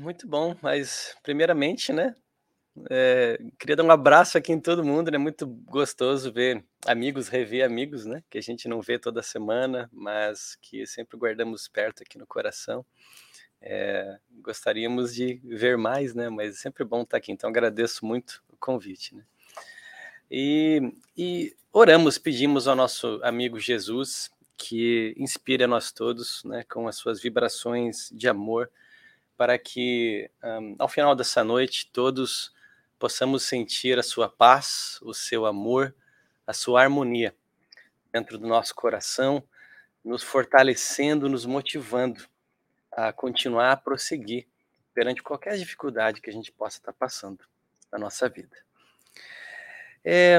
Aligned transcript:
muito 0.00 0.26
bom, 0.26 0.56
mas 0.62 1.14
primeiramente, 1.22 1.92
né, 1.92 2.14
é, 2.88 3.38
queria 3.58 3.76
dar 3.76 3.84
um 3.84 3.90
abraço 3.90 4.38
aqui 4.38 4.52
em 4.52 4.60
todo 4.60 4.84
mundo, 4.84 5.10
né? 5.10 5.18
Muito 5.18 5.46
gostoso 5.46 6.32
ver 6.32 6.64
amigos, 6.86 7.28
rever 7.28 7.64
amigos, 7.64 8.06
né? 8.06 8.22
Que 8.30 8.38
a 8.38 8.42
gente 8.42 8.68
não 8.68 8.80
vê 8.80 8.98
toda 8.98 9.22
semana, 9.22 9.90
mas 9.92 10.56
que 10.62 10.86
sempre 10.86 11.18
guardamos 11.18 11.66
perto 11.68 12.02
aqui 12.02 12.16
no 12.16 12.26
coração. 12.26 12.84
É, 13.60 14.18
gostaríamos 14.40 15.14
de 15.14 15.40
ver 15.44 15.76
mais, 15.76 16.14
né? 16.14 16.28
Mas 16.30 16.54
é 16.54 16.58
sempre 16.58 16.84
bom 16.84 17.02
estar 17.02 17.16
aqui. 17.16 17.32
Então 17.32 17.50
agradeço 17.50 18.06
muito 18.06 18.42
o 18.48 18.56
convite, 18.56 19.14
né? 19.14 19.24
E, 20.30 20.94
e 21.16 21.56
oramos, 21.72 22.18
pedimos 22.18 22.68
ao 22.68 22.76
nosso 22.76 23.20
amigo 23.22 23.58
Jesus 23.58 24.30
que 24.56 25.12
inspire 25.18 25.64
a 25.64 25.68
nós 25.68 25.90
todos, 25.90 26.44
né? 26.44 26.64
Com 26.70 26.86
as 26.86 26.96
suas 26.96 27.20
vibrações 27.20 28.08
de 28.12 28.28
amor, 28.28 28.70
para 29.40 29.58
que 29.58 30.30
um, 30.44 30.76
ao 30.78 30.86
final 30.86 31.16
dessa 31.16 31.42
noite 31.42 31.90
todos 31.90 32.52
possamos 32.98 33.42
sentir 33.42 33.98
a 33.98 34.02
sua 34.02 34.28
paz, 34.28 34.98
o 35.00 35.14
seu 35.14 35.46
amor, 35.46 35.96
a 36.46 36.52
sua 36.52 36.82
harmonia 36.82 37.34
dentro 38.12 38.36
do 38.36 38.46
nosso 38.46 38.74
coração, 38.74 39.42
nos 40.04 40.22
fortalecendo, 40.22 41.26
nos 41.26 41.46
motivando 41.46 42.22
a 42.92 43.14
continuar 43.14 43.72
a 43.72 43.76
prosseguir 43.78 44.46
perante 44.92 45.22
qualquer 45.22 45.56
dificuldade 45.56 46.20
que 46.20 46.28
a 46.28 46.32
gente 46.34 46.52
possa 46.52 46.76
estar 46.76 46.92
passando 46.92 47.42
na 47.90 47.98
nossa 47.98 48.28
vida. 48.28 48.58
É, 50.04 50.38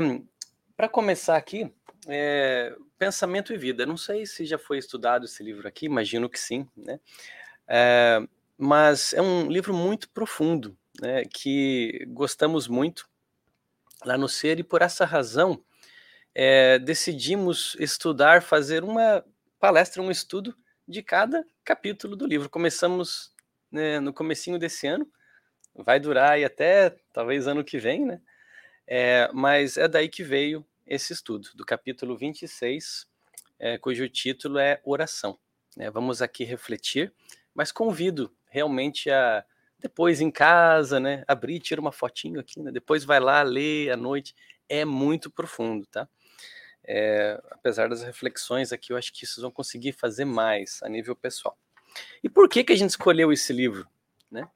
Para 0.78 0.88
começar 0.88 1.38
aqui, 1.38 1.74
é, 2.08 2.76
Pensamento 3.00 3.52
e 3.52 3.58
Vida. 3.58 3.84
Não 3.84 3.98
sei 3.98 4.28
se 4.28 4.46
já 4.46 4.60
foi 4.60 4.78
estudado 4.78 5.26
esse 5.26 5.42
livro 5.42 5.68
aqui, 5.68 5.88
imagino 5.88 6.30
que 6.30 6.40
sim, 6.40 6.70
né? 6.78 7.00
É, 7.68 8.22
mas 8.64 9.12
é 9.14 9.22
um 9.24 9.50
livro 9.50 9.74
muito 9.74 10.08
profundo, 10.12 10.78
né, 11.02 11.24
que 11.26 12.06
gostamos 12.10 12.68
muito 12.68 13.10
lá 14.06 14.16
no 14.20 14.30
Ser 14.30 14.60
e 14.60 14.64
por 14.64 14.84
essa 14.84 15.04
razão 15.04 15.64
é, 16.36 16.78
decidimos 16.78 17.76
estudar, 17.80 18.44
fazer 18.44 18.84
uma 18.84 19.26
palestra, 19.60 20.00
um 20.00 20.12
estudo 20.12 20.56
de 20.88 21.02
cada 21.02 21.44
capítulo 21.64 22.16
do 22.16 22.28
livro. 22.28 22.52
Começamos 22.52 23.34
né, 23.72 24.00
no 24.00 24.14
comecinho 24.14 24.60
desse 24.60 24.86
ano, 24.86 25.12
vai 25.74 26.00
durar 26.00 26.34
aí 26.34 26.46
até 26.46 26.96
talvez 27.12 27.48
ano 27.48 27.64
que 27.64 27.80
vem, 27.80 28.06
né? 28.06 28.22
É, 28.86 29.28
mas 29.34 29.76
é 29.76 29.88
daí 29.88 30.08
que 30.08 30.24
veio 30.24 30.64
esse 30.86 31.14
estudo, 31.14 31.50
do 31.56 31.66
capítulo 31.66 32.16
26, 32.16 33.08
é, 33.58 33.80
cujo 33.80 34.08
título 34.08 34.60
é 34.60 34.80
Oração. 34.84 35.40
Né? 35.76 35.90
Vamos 35.90 36.22
aqui 36.22 36.44
refletir, 36.44 37.12
mas 37.56 37.72
convido 37.72 38.32
realmente 38.52 39.10
a 39.10 39.44
depois 39.80 40.22
em 40.22 40.30
casa, 40.30 41.00
né? 41.00 41.24
Abrir, 41.28 41.60
tira 41.60 41.82
uma 41.82 41.92
fotinho 41.92 42.40
aqui, 42.40 42.62
né? 42.62 42.72
Depois 42.72 43.04
vai 43.04 43.20
lá 43.20 43.42
ler 43.42 43.90
à 43.90 43.98
noite. 43.98 44.36
É 44.70 44.86
muito 44.86 45.32
profundo, 45.32 45.88
tá? 45.88 46.08
É, 46.84 47.42
apesar 47.50 47.90
das 47.90 48.04
reflexões 48.04 48.72
aqui, 48.72 48.94
eu 48.94 48.98
acho 48.98 49.12
que 49.12 49.26
vocês 49.26 49.42
vão 49.42 49.50
conseguir 49.50 49.94
fazer 49.94 50.26
mais 50.26 50.80
a 50.84 50.90
nível 50.90 51.16
pessoal. 51.16 51.58
E 52.24 52.30
por 52.30 52.48
que 52.48 52.64
que 52.64 52.74
a 52.74 52.76
gente 52.76 52.92
escolheu 52.92 53.34
esse 53.34 53.52
livro, 53.52 53.88
né? 54.30 54.48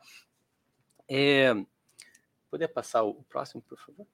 É, 1.10 1.54
poder 2.50 2.68
passar 2.68 3.04
o 3.04 3.24
próximo, 3.24 3.64
por 3.64 3.80
favor? 3.80 4.08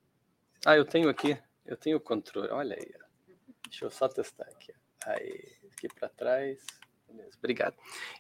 Ah, 0.66 0.78
eu 0.78 0.86
tenho 0.86 1.10
aqui, 1.10 1.38
eu 1.66 1.76
tenho 1.76 1.98
o 1.98 2.02
controle. 2.02 2.50
Olha 2.52 2.76
aí. 2.76 2.92
Ó. 2.96 3.34
Deixa 3.68 3.86
eu 3.86 3.92
só 3.92 4.08
testar 4.08 4.46
aqui. 4.46 4.74
Aí, 5.06 5.58
aqui 5.72 5.88
para 5.88 6.08
trás. 6.10 6.66
Beleza, 7.12 7.38
obrigado. 7.38 7.76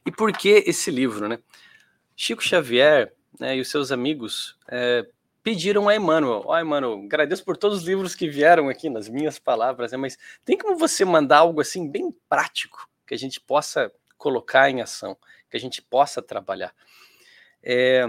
E 0.06 0.12
por 0.12 0.32
que 0.34 0.64
esse 0.66 0.92
livro, 0.92 1.28
né? 1.28 1.40
Chico 2.16 2.44
Xavier 2.44 3.14
né, 3.40 3.56
e 3.56 3.62
os 3.62 3.70
seus 3.70 3.92
amigos 3.92 4.58
é, 4.68 5.08
pediram 5.42 5.90
a 5.90 5.96
Emmanuel, 5.96 6.44
ó 6.46 6.54
oh, 6.54 6.60
Emmanuel, 6.60 7.02
agradeço 7.04 7.44
por 7.44 7.58
todos 7.58 7.80
os 7.80 7.84
livros 7.84 8.14
que 8.14 8.30
vieram 8.30 8.70
aqui 8.70 8.90
nas 8.90 9.10
minhas 9.10 9.40
palavras, 9.40 9.92
né, 9.92 9.98
mas 9.98 10.18
tem 10.46 10.58
como 10.58 10.78
você 10.78 11.04
mandar 11.04 11.40
algo 11.40 11.62
assim 11.62 11.90
bem 11.90 12.16
prático 12.30 12.88
que 13.08 13.14
a 13.14 13.18
gente 13.18 13.40
possa 13.40 13.92
colocar 14.18 14.70
em 14.70 14.82
ação, 14.82 15.18
que 15.50 15.58
a 15.58 15.60
gente 15.60 15.82
possa 15.82 16.22
trabalhar, 16.22 16.74
é, 17.64 18.06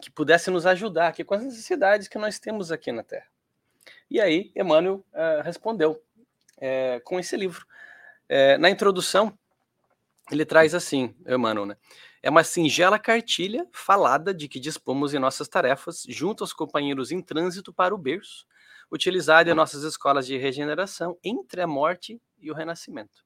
que 0.00 0.10
pudesse 0.10 0.50
nos 0.50 0.66
ajudar 0.66 1.08
aqui 1.08 1.22
com 1.22 1.34
as 1.34 1.44
necessidades 1.44 2.08
que 2.08 2.18
nós 2.18 2.38
temos 2.40 2.72
aqui 2.72 2.90
na 2.90 3.04
Terra. 3.04 3.28
E 4.10 4.20
aí 4.20 4.50
Emmanuel 4.56 5.04
é, 5.12 5.42
respondeu 5.44 6.02
é, 6.58 7.00
com 7.04 7.20
esse 7.20 7.36
livro. 7.36 7.64
É, 8.28 8.56
na 8.58 8.70
introdução, 8.70 9.38
ele 10.30 10.44
traz 10.44 10.74
assim, 10.74 11.14
Emmanuel, 11.26 11.66
né? 11.66 11.76
É 12.22 12.30
uma 12.30 12.42
singela 12.42 12.98
cartilha 12.98 13.66
falada 13.72 14.32
de 14.32 14.48
que 14.48 14.58
dispomos 14.58 15.12
em 15.12 15.18
nossas 15.18 15.46
tarefas, 15.46 16.04
junto 16.08 16.42
aos 16.42 16.54
companheiros 16.54 17.12
em 17.12 17.20
trânsito 17.20 17.72
para 17.72 17.94
o 17.94 17.98
berço, 17.98 18.46
utilizada 18.90 19.50
em 19.50 19.54
nossas 19.54 19.82
escolas 19.82 20.26
de 20.26 20.38
regeneração 20.38 21.18
entre 21.22 21.60
a 21.60 21.66
morte 21.66 22.18
e 22.40 22.50
o 22.50 22.54
renascimento. 22.54 23.24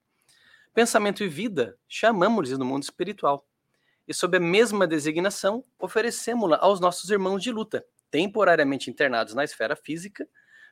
Pensamento 0.73 1.23
e 1.23 1.29
vida 1.29 1.77
chamamos-lhes 1.87 2.57
no 2.57 2.65
mundo 2.65 2.83
espiritual, 2.83 3.47
e 4.05 4.13
sob 4.13 4.37
a 4.37 4.39
mesma 4.39 4.85
designação, 4.85 5.63
oferecemos-la 5.77 6.57
aos 6.57 6.79
nossos 6.79 7.09
irmãos 7.09 7.41
de 7.41 7.51
luta, 7.51 7.85
temporariamente 8.11 8.89
internados 8.89 9.33
na 9.33 9.43
esfera 9.43 9.75
física, 9.75 10.27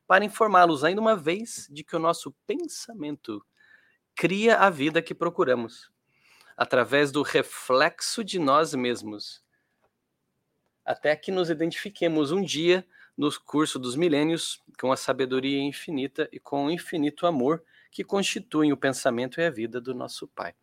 para 0.06 0.26
informá-los 0.26 0.84
ainda 0.84 1.00
uma 1.00 1.16
vez 1.16 1.68
de 1.70 1.84
que 1.84 1.96
o 1.96 2.00
nosso 2.00 2.36
pensamento 2.46 3.46
cria 4.16 4.58
a 4.58 4.70
vida 4.70 5.02
que 5.02 5.14
procuramos 5.14 5.92
através 6.58 7.12
do 7.12 7.22
reflexo 7.22 8.24
de 8.24 8.40
nós 8.40 8.74
mesmos, 8.74 9.44
até 10.84 11.16
que 11.16 11.32
nos 11.32 11.52
identifiquemos 11.52 12.32
um 12.32 12.42
dia 12.42 12.86
no 13.16 13.30
curso 13.42 13.78
dos 13.78 13.96
milênios 13.96 14.62
com 14.80 14.92
a 14.92 14.98
sabedoria 14.98 15.62
infinita 15.62 16.28
e 16.32 16.40
com 16.40 16.66
o 16.66 16.72
infinito 16.72 17.28
amor 17.28 17.64
que 17.92 18.04
constituem 18.04 18.74
o 18.74 18.78
pensamento 18.78 19.40
e 19.40 19.46
a 19.46 19.50
vida 19.50 19.80
do 19.80 19.94
nosso 19.94 20.28
Pai. 20.28 20.56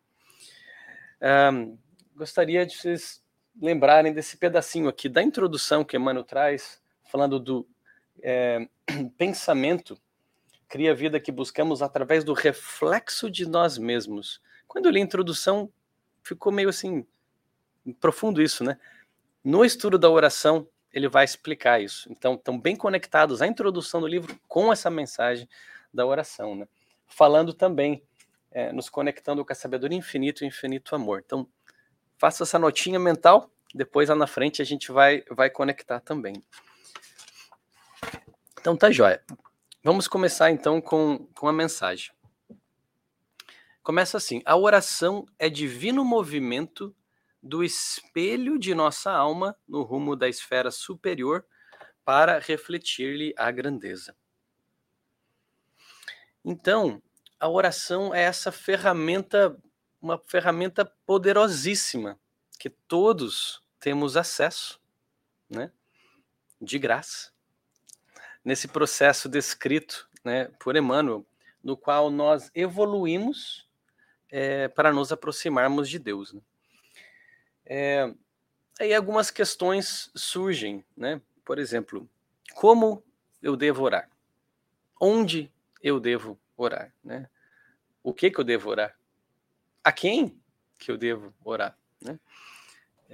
Um, 1.53 1.77
gostaria 2.15 2.65
de 2.65 2.75
vocês 2.75 3.23
lembrarem 3.61 4.13
desse 4.13 4.37
pedacinho 4.37 4.89
aqui 4.89 5.07
da 5.07 5.23
introdução 5.23 5.83
que 5.83 5.95
Emmanuel 5.95 6.25
traz, 6.25 6.81
falando 7.03 7.39
do 7.39 7.67
é, 8.21 8.67
pensamento 9.17 9.99
cria 10.67 10.91
a 10.91 10.95
vida 10.95 11.19
que 11.19 11.31
buscamos 11.31 11.81
através 11.81 12.23
do 12.23 12.33
reflexo 12.33 13.29
de 13.29 13.47
nós 13.47 13.77
mesmos. 13.77 14.41
Quando 14.67 14.87
eu 14.87 14.91
li 14.91 14.99
a 14.99 15.03
introdução, 15.03 15.71
ficou 16.25 16.51
meio 16.51 16.69
assim 16.69 17.05
profundo 18.01 18.41
isso, 18.41 18.63
né? 18.63 18.77
No 19.43 19.63
estudo 19.63 19.97
da 19.97 20.09
oração, 20.09 20.67
ele 20.91 21.07
vai 21.07 21.23
explicar 21.23 21.79
isso. 21.79 22.11
Então, 22.11 22.33
estão 22.33 22.59
bem 22.59 22.75
conectados 22.75 23.41
a 23.41 23.47
introdução 23.47 24.01
do 24.01 24.07
livro 24.07 24.35
com 24.47 24.73
essa 24.73 24.89
mensagem 24.89 25.47
da 25.93 26.05
oração, 26.05 26.55
né? 26.55 26.67
Falando 27.05 27.53
também, 27.53 28.03
é, 28.51 28.71
nos 28.71 28.89
conectando 28.89 29.45
com 29.45 29.53
a 29.53 29.55
sabedoria 29.55 29.97
infinita 29.97 30.43
e 30.43 30.47
o 30.47 30.49
infinito 30.49 30.95
amor. 30.95 31.21
Então, 31.23 31.47
faça 32.17 32.43
essa 32.43 32.57
notinha 32.57 32.99
mental, 32.99 33.51
depois 33.73 34.09
lá 34.09 34.15
na 34.15 34.25
frente 34.25 34.61
a 34.61 34.65
gente 34.65 34.91
vai, 34.91 35.23
vai 35.29 35.49
conectar 35.49 35.99
também. 35.99 36.43
Então, 38.59 38.75
tá 38.75 38.89
jóia. 38.89 39.21
Vamos 39.83 40.07
começar 40.07 40.49
então 40.49 40.81
com, 40.81 41.27
com 41.35 41.47
a 41.47 41.53
mensagem. 41.53 42.11
Começa 43.85 44.17
assim: 44.17 44.41
a 44.45 44.57
oração 44.57 45.27
é 45.37 45.47
divino 45.47 46.03
movimento 46.03 46.93
do 47.41 47.63
espelho 47.63 48.57
de 48.57 48.73
nossa 48.73 49.11
alma 49.11 49.55
no 49.67 49.83
rumo 49.83 50.15
da 50.15 50.27
esfera 50.27 50.71
superior 50.71 51.45
para 52.03 52.39
refletir-lhe 52.39 53.31
a 53.37 53.51
grandeza. 53.51 54.17
Então, 56.43 56.99
a 57.39 57.47
oração 57.47 58.11
é 58.11 58.23
essa 58.23 58.51
ferramenta, 58.51 59.55
uma 60.01 60.17
ferramenta 60.17 60.83
poderosíssima 61.05 62.19
que 62.57 62.71
todos 62.71 63.61
temos 63.79 64.17
acesso, 64.17 64.81
né? 65.47 65.71
De 66.59 66.79
graça. 66.79 67.31
Nesse 68.43 68.67
processo 68.67 69.29
descrito, 69.29 70.09
né, 70.23 70.45
por 70.59 70.75
Emmanuel, 70.75 71.23
no 71.63 71.77
qual 71.77 72.09
nós 72.09 72.49
evoluímos 72.55 73.64
é, 74.37 74.67
para 74.67 74.91
nos 74.91 75.13
aproximarmos 75.13 75.87
de 75.87 75.97
Deus. 75.97 76.33
Né? 76.33 76.41
É, 77.65 78.13
aí 78.77 78.93
algumas 78.93 79.31
questões 79.31 80.11
surgem, 80.13 80.83
né? 80.95 81.21
Por 81.45 81.57
exemplo, 81.57 82.09
como 82.53 83.01
eu 83.41 83.55
devo 83.55 83.83
orar? 83.83 84.09
Onde 84.99 85.49
eu 85.81 86.01
devo 86.01 86.37
orar? 86.57 86.93
Né? 87.01 87.29
O 88.03 88.13
que, 88.13 88.29
que 88.29 88.37
eu 88.37 88.43
devo 88.43 88.69
orar? 88.69 88.99
A 89.81 89.93
quem 89.93 90.37
que 90.77 90.91
eu 90.91 90.97
devo 90.97 91.33
orar? 91.41 91.77
Né? 92.01 92.19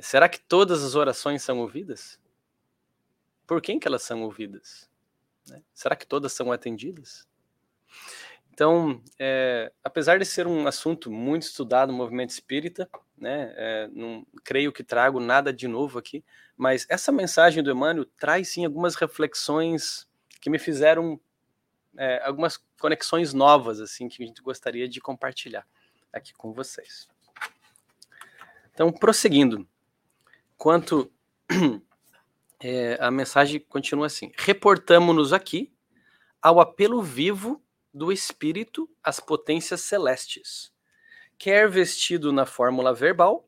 Será 0.01 0.27
que 0.27 0.39
todas 0.39 0.83
as 0.83 0.95
orações 0.95 1.44
são 1.44 1.59
ouvidas? 1.59 2.19
Por 3.45 3.62
quem 3.62 3.79
que 3.79 3.88
elas 3.88 4.01
são 4.01 4.24
ouvidas? 4.24 4.89
Né? 5.47 5.62
Será 5.71 5.95
que 5.95 6.07
todas 6.07 6.33
são 6.33 6.51
atendidas? 6.51 7.27
Então, 8.53 9.01
é, 9.18 9.71
apesar 9.83 10.19
de 10.19 10.25
ser 10.25 10.45
um 10.45 10.68
assunto 10.68 11.09
muito 11.09 11.44
estudado 11.44 11.92
no 11.92 11.98
movimento 11.98 12.31
espírita, 12.31 12.89
né? 13.18 13.53
É, 13.56 13.89
não 13.94 14.25
creio 14.44 14.71
que 14.71 14.83
trago 14.83 15.19
nada 15.19 15.53
de 15.53 15.68
novo 15.68 15.98
aqui, 15.98 16.24
mas 16.57 16.86
essa 16.89 17.12
mensagem 17.12 17.63
do 17.63 17.71
Emmanuel 17.71 18.06
traz 18.18 18.50
sim 18.50 18.65
algumas 18.65 18.95
reflexões 18.95 20.07
que 20.42 20.50
me 20.50 20.59
fizeram 20.59 21.19
é, 21.98 22.21
algumas 22.25 22.57
conexões 22.80 23.33
novas 23.33 23.80
assim 23.80 24.09
que 24.09 24.24
a 24.24 24.25
gente 24.25 24.42
gostaria 24.42 24.88
de 24.88 25.00
compartilhar 25.00 25.65
aqui 26.12 26.33
com 26.33 26.51
vocês. 26.51 27.07
Então, 28.74 28.92
prosseguindo, 28.92 29.68
quanto 30.57 31.12
é, 32.59 32.98
a 33.00 33.12
mensagem 33.12 33.59
continua 33.59 34.07
assim: 34.07 34.31
reportamos-nos 34.36 35.31
aqui 35.31 35.71
ao 36.42 36.59
apelo 36.59 37.01
vivo 37.01 37.62
do 37.93 38.11
Espírito 38.11 38.89
às 39.03 39.19
potências 39.19 39.81
celestes, 39.81 40.71
quer 41.38 41.69
vestido 41.69 42.31
na 42.31 42.45
fórmula 42.45 42.93
verbal, 42.93 43.47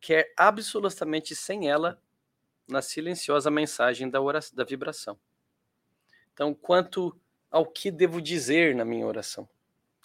quer 0.00 0.32
absolutamente 0.36 1.34
sem 1.34 1.68
ela, 1.68 2.00
na 2.68 2.80
silenciosa 2.80 3.50
mensagem 3.50 4.08
da, 4.08 4.20
oração, 4.20 4.56
da 4.56 4.64
vibração. 4.64 5.18
Então, 6.32 6.54
quanto 6.54 7.18
ao 7.50 7.66
que 7.66 7.90
devo 7.90 8.20
dizer 8.20 8.74
na 8.74 8.84
minha 8.84 9.06
oração, 9.06 9.48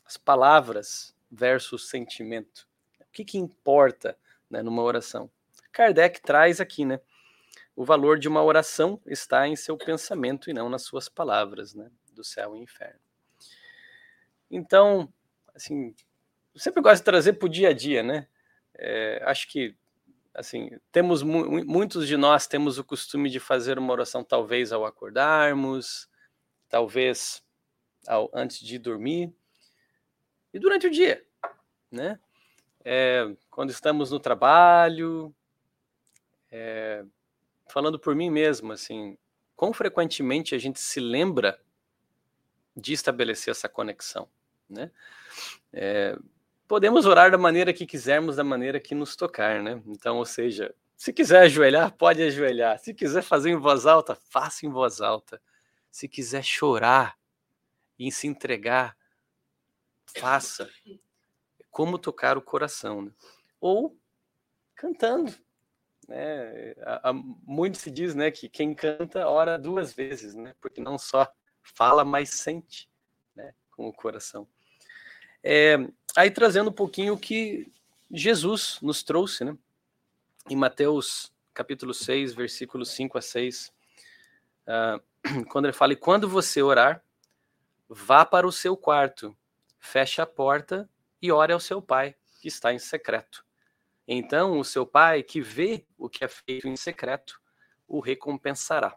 as 0.06 0.18
palavras 0.18 1.16
versus 1.31 1.89
sentimento, 1.89 2.68
o 3.00 3.12
que, 3.12 3.25
que 3.25 3.38
importa 3.38 4.18
né, 4.50 4.62
numa 4.62 4.83
oração? 4.83 5.30
Kardec 5.71 6.21
traz 6.21 6.60
aqui, 6.60 6.86
né? 6.86 7.00
O 7.75 7.86
valor 7.86 8.19
de 8.19 8.27
uma 8.27 8.44
oração 8.44 9.01
está 9.06 9.48
em 9.48 9.56
seu 9.56 9.77
pensamento 9.77 10.50
e 10.50 10.54
não 10.54 10.69
nas 10.69 10.83
suas 10.83 11.07
palavras, 11.07 11.74
né? 11.74 11.89
Do 12.12 12.24
céu 12.24 12.56
e 12.56 12.60
inferno. 12.60 13.08
Então, 14.50 15.12
assim, 15.54 15.94
eu 16.54 16.60
sempre 16.60 16.81
gosto 16.81 17.01
de 17.01 17.06
trazer 17.06 17.34
para 17.34 17.46
o 17.46 17.50
dia 17.50 17.69
a 17.69 17.74
dia, 17.74 18.01
né? 18.04 18.28
É, 18.75 19.22
acho 19.25 19.48
que, 19.48 19.75
assim, 20.34 20.69
temos 20.92 21.22
mu 21.22 21.63
muitos 21.66 22.07
de 22.07 22.18
nós 22.18 22.48
temos 22.48 22.78
o 22.78 22.84
costume 22.84 23.30
de 23.30 23.40
fazer 23.40 23.78
uma 23.78 23.92
oração 23.94 24.24
talvez 24.24 24.72
ao 24.72 24.86
acordarmos, 24.86 26.10
talvez 26.68 27.44
ao, 28.07 28.30
antes 28.34 28.60
de 28.60 28.80
dormir 28.80 29.34
e 30.54 30.60
durante 30.60 30.88
o 30.88 30.92
dia, 30.92 31.25
né? 31.92 32.19
É, 32.84 33.36
quando 33.52 33.69
estamos 33.69 34.10
no 34.10 34.19
trabalho, 34.19 35.36
é, 36.52 37.04
falando 37.68 38.00
por 38.00 38.16
mim 38.16 38.30
mesmo, 38.30 38.72
assim, 38.72 39.18
quão 39.56 39.74
frequentemente 39.74 40.56
a 40.56 40.57
gente 40.57 40.80
se 40.80 41.00
lembra 41.00 41.62
de 42.75 42.94
estabelecer 42.94 43.52
essa 43.52 43.69
conexão, 43.69 44.30
né? 44.69 44.92
É, 45.74 46.18
podemos 46.68 47.06
orar 47.06 47.31
da 47.31 47.38
maneira 47.38 47.74
que 47.74 47.86
quisermos, 47.86 48.36
da 48.36 48.44
maneira 48.44 48.80
que 48.80 48.94
nos 48.94 49.16
tocar, 49.16 49.62
né? 49.62 49.81
Então, 49.88 50.18
ou 50.18 50.25
seja, 50.25 50.74
se 50.95 51.13
quiser 51.13 51.44
ajoelhar, 51.44 51.92
pode 51.94 52.21
ajoelhar. 52.21 52.77
Se 52.77 52.94
quiser 52.94 53.24
fazer 53.24 53.50
em 53.50 53.56
voz 53.56 53.86
alta, 53.86 54.16
faça 54.16 54.66
em 54.66 54.69
voz 54.69 55.01
alta. 55.01 55.42
Se 55.89 56.07
quiser 56.07 56.44
chorar 56.44 57.18
e 57.98 58.12
se 58.12 58.27
entregar, 58.27 58.98
faça. 60.18 60.69
Como 61.71 61.98
tocar 61.98 62.38
o 62.38 62.42
coração, 62.42 63.01
né? 63.01 63.12
Ou 63.62 63.98
cantando, 64.75 65.33
né? 66.07 66.74
muito 67.45 67.77
se 67.77 67.92
diz, 67.92 68.16
né, 68.16 68.31
que 68.31 68.50
quem 68.50 68.74
canta 68.74 69.27
ora 69.27 69.57
duas 69.57 69.94
vezes, 69.94 70.33
né? 70.36 70.56
Porque 70.60 70.81
não 70.81 70.98
só 70.98 71.31
fala, 71.62 72.04
mas 72.04 72.30
sente, 72.30 72.89
né, 73.36 73.54
com 73.71 73.88
o 73.88 73.94
coração. 73.94 74.48
É, 75.44 75.77
aí 76.15 76.30
trazendo 76.31 76.69
um 76.69 76.74
pouquinho 76.74 77.13
o 77.13 77.18
que 77.18 77.71
Jesus 78.12 78.80
nos 78.81 79.03
trouxe, 79.03 79.44
né? 79.44 79.57
Em 80.50 80.56
Mateus 80.56 81.31
capítulo 81.53 81.94
6, 81.94 82.33
versículos 82.33 82.89
5 82.91 83.18
a 83.18 83.21
6, 83.21 83.68
uh, 83.68 83.71
ah, 84.68 85.01
quando 85.51 85.65
ele 85.65 85.74
fala, 85.74 85.94
e 85.94 85.97
quando 85.97 86.27
você 86.27 86.62
orar, 86.62 87.03
vá 87.88 88.24
para 88.24 88.47
o 88.47 88.51
seu 88.51 88.77
quarto, 88.77 89.36
feche 89.77 90.21
a 90.21 90.25
porta 90.25 90.89
e 91.21 91.31
ore 91.31 91.51
ao 91.51 91.59
seu 91.59 91.81
pai, 91.81 92.15
que 92.42 92.47
está 92.47 92.74
em 92.74 92.80
secreto. 92.80 93.45
Então 94.07 94.57
o 94.57 94.63
seu 94.63 94.85
pai, 94.85 95.21
que 95.21 95.42
vê 95.42 95.85
o 95.97 96.09
que 96.09 96.24
é 96.24 96.27
feito 96.27 96.68
em 96.68 96.75
secreto, 96.75 97.39
o 97.88 98.00
recompensará. 98.00 98.95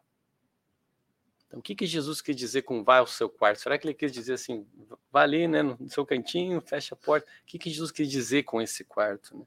Então, 1.53 1.61
o 1.61 1.63
que, 1.63 1.75
que 1.75 1.85
Jesus 1.85 2.23
quis 2.23 2.35
dizer 2.35 2.63
com 2.63 2.83
vá 2.83 2.99
ao 2.99 3.07
seu 3.07 3.29
quarto? 3.29 3.61
Será 3.61 3.77
que 3.77 3.87
ele 3.87 3.93
quis 3.93 4.11
dizer 4.11 4.33
assim, 4.33 4.67
vá 5.13 5.21
ali, 5.21 5.47
né, 5.47 5.63
no 5.63 5.77
seu 5.91 6.07
cantinho, 6.07 6.63
fecha 6.63 6.95
a 6.95 6.97
porta? 6.97 7.29
O 7.43 7.45
que, 7.45 7.59
que 7.59 7.69
Jesus 7.69 7.91
quis 7.91 8.09
dizer 8.09 8.45
com 8.45 8.63
esse 8.63 8.85
quarto? 8.85 9.37
Né? 9.37 9.45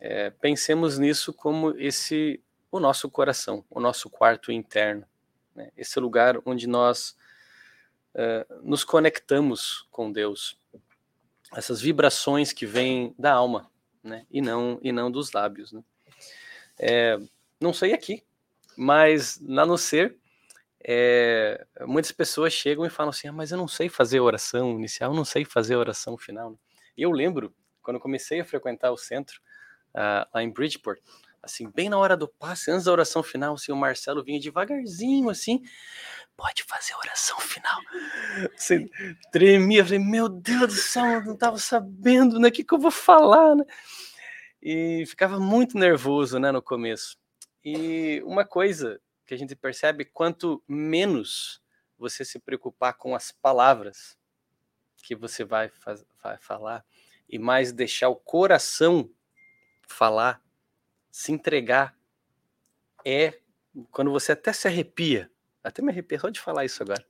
É, 0.00 0.30
pensemos 0.30 0.98
nisso 0.98 1.34
como 1.34 1.78
esse 1.78 2.42
o 2.72 2.80
nosso 2.80 3.10
coração, 3.10 3.62
o 3.68 3.78
nosso 3.78 4.08
quarto 4.08 4.50
interno, 4.50 5.04
né? 5.54 5.70
esse 5.76 6.00
lugar 6.00 6.38
onde 6.46 6.66
nós 6.66 7.14
uh, 8.14 8.62
nos 8.62 8.82
conectamos 8.82 9.86
com 9.90 10.10
Deus, 10.10 10.58
essas 11.52 11.82
vibrações 11.82 12.54
que 12.54 12.64
vêm 12.64 13.14
da 13.18 13.32
alma, 13.32 13.70
né? 14.02 14.24
E 14.30 14.40
não 14.40 14.78
e 14.82 14.92
não 14.92 15.10
dos 15.10 15.32
lábios, 15.32 15.72
né? 15.72 15.82
É, 16.78 17.18
não 17.60 17.72
sei 17.72 17.92
aqui, 17.92 18.22
mas 18.76 19.38
lá 19.42 19.66
no 19.66 19.76
ser, 19.76 20.16
é, 20.82 21.66
muitas 21.86 22.12
pessoas 22.12 22.52
chegam 22.52 22.86
e 22.86 22.90
falam 22.90 23.10
assim, 23.10 23.28
ah, 23.28 23.32
mas 23.32 23.52
eu 23.52 23.58
não 23.58 23.68
sei 23.68 23.88
fazer 23.88 24.20
oração 24.20 24.70
inicial, 24.72 25.12
não 25.12 25.24
sei 25.24 25.44
fazer 25.44 25.76
oração 25.76 26.16
final. 26.16 26.58
E 26.96 27.02
eu 27.02 27.10
lembro 27.10 27.54
quando 27.82 27.96
eu 27.96 28.00
comecei 28.00 28.40
a 28.40 28.44
frequentar 28.44 28.90
o 28.90 28.96
centro 28.96 29.40
uh, 29.94 30.26
lá 30.32 30.42
em 30.42 30.50
Bridgeport, 30.50 30.98
assim, 31.42 31.70
bem 31.70 31.88
na 31.88 31.98
hora 31.98 32.16
do 32.16 32.28
passe, 32.28 32.70
antes 32.70 32.84
da 32.84 32.92
oração 32.92 33.22
final, 33.22 33.54
assim, 33.54 33.72
o 33.72 33.76
Marcelo 33.76 34.22
vinha 34.22 34.40
devagarzinho, 34.40 35.30
assim, 35.30 35.62
pode 36.36 36.64
fazer 36.64 36.92
a 36.94 36.98
oração 36.98 37.38
final. 37.40 37.80
Assim, 38.54 38.88
tremia, 39.32 39.84
falei, 39.84 39.98
meu 39.98 40.28
Deus 40.28 40.66
do 40.66 40.72
céu, 40.72 41.04
eu 41.06 41.24
não 41.24 41.34
estava 41.34 41.58
sabendo, 41.58 42.38
né, 42.38 42.48
o 42.48 42.52
que, 42.52 42.64
que 42.64 42.74
eu 42.74 42.78
vou 42.78 42.90
falar, 42.90 43.56
né? 43.56 43.64
E 44.62 45.04
ficava 45.06 45.40
muito 45.40 45.78
nervoso, 45.78 46.38
né, 46.38 46.52
no 46.52 46.62
começo. 46.62 47.16
E 47.64 48.22
uma 48.24 48.44
coisa 48.44 49.00
que 49.30 49.34
a 49.34 49.38
gente 49.38 49.54
percebe, 49.54 50.04
quanto 50.04 50.60
menos 50.66 51.62
você 51.96 52.24
se 52.24 52.36
preocupar 52.40 52.94
com 52.94 53.14
as 53.14 53.30
palavras 53.30 54.18
que 54.96 55.14
você 55.14 55.44
vai, 55.44 55.70
vai 56.20 56.36
falar, 56.38 56.84
e 57.28 57.38
mais 57.38 57.72
deixar 57.72 58.08
o 58.08 58.16
coração 58.16 59.08
falar, 59.86 60.42
se 61.12 61.30
entregar, 61.30 61.96
é 63.04 63.38
quando 63.92 64.10
você 64.10 64.32
até 64.32 64.52
se 64.52 64.66
arrepia, 64.66 65.30
até 65.62 65.80
me 65.80 65.92
arrepia 65.92 66.18
de 66.32 66.40
falar 66.40 66.64
isso 66.64 66.82
agora, 66.82 67.06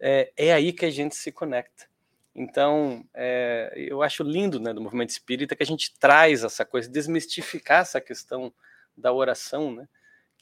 é, 0.00 0.32
é 0.34 0.54
aí 0.54 0.72
que 0.72 0.86
a 0.86 0.90
gente 0.90 1.14
se 1.14 1.30
conecta. 1.30 1.86
Então, 2.34 3.06
é, 3.12 3.74
eu 3.76 4.02
acho 4.02 4.22
lindo 4.22 4.58
né, 4.58 4.72
do 4.72 4.80
movimento 4.80 5.10
espírita 5.10 5.54
que 5.54 5.62
a 5.62 5.66
gente 5.66 5.92
traz 5.98 6.44
essa 6.44 6.64
coisa, 6.64 6.88
desmistificar 6.88 7.82
essa 7.82 8.00
questão 8.00 8.50
da 8.96 9.12
oração, 9.12 9.70
né, 9.70 9.86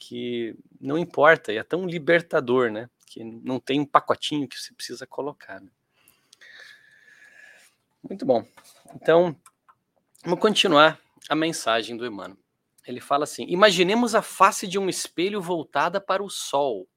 que 0.01 0.55
não 0.79 0.97
importa, 0.97 1.53
é 1.53 1.61
tão 1.61 1.85
libertador, 1.85 2.71
né, 2.71 2.89
que 3.05 3.23
não 3.23 3.59
tem 3.59 3.79
um 3.79 3.85
pacotinho 3.85 4.47
que 4.47 4.59
você 4.59 4.73
precisa 4.73 5.05
colocar. 5.05 5.61
Né. 5.61 5.69
Muito 8.01 8.25
bom. 8.25 8.43
Então, 8.95 9.39
vamos 10.25 10.39
continuar 10.39 10.99
a 11.29 11.35
mensagem 11.35 11.95
do 11.95 12.03
Emmanuel. 12.03 12.39
Ele 12.87 12.99
fala 12.99 13.25
assim: 13.25 13.45
Imaginemos 13.47 14.15
a 14.15 14.23
face 14.23 14.67
de 14.67 14.79
um 14.79 14.89
espelho 14.89 15.39
voltada 15.39 16.01
para 16.01 16.23
o 16.23 16.31
sol, 16.31 16.89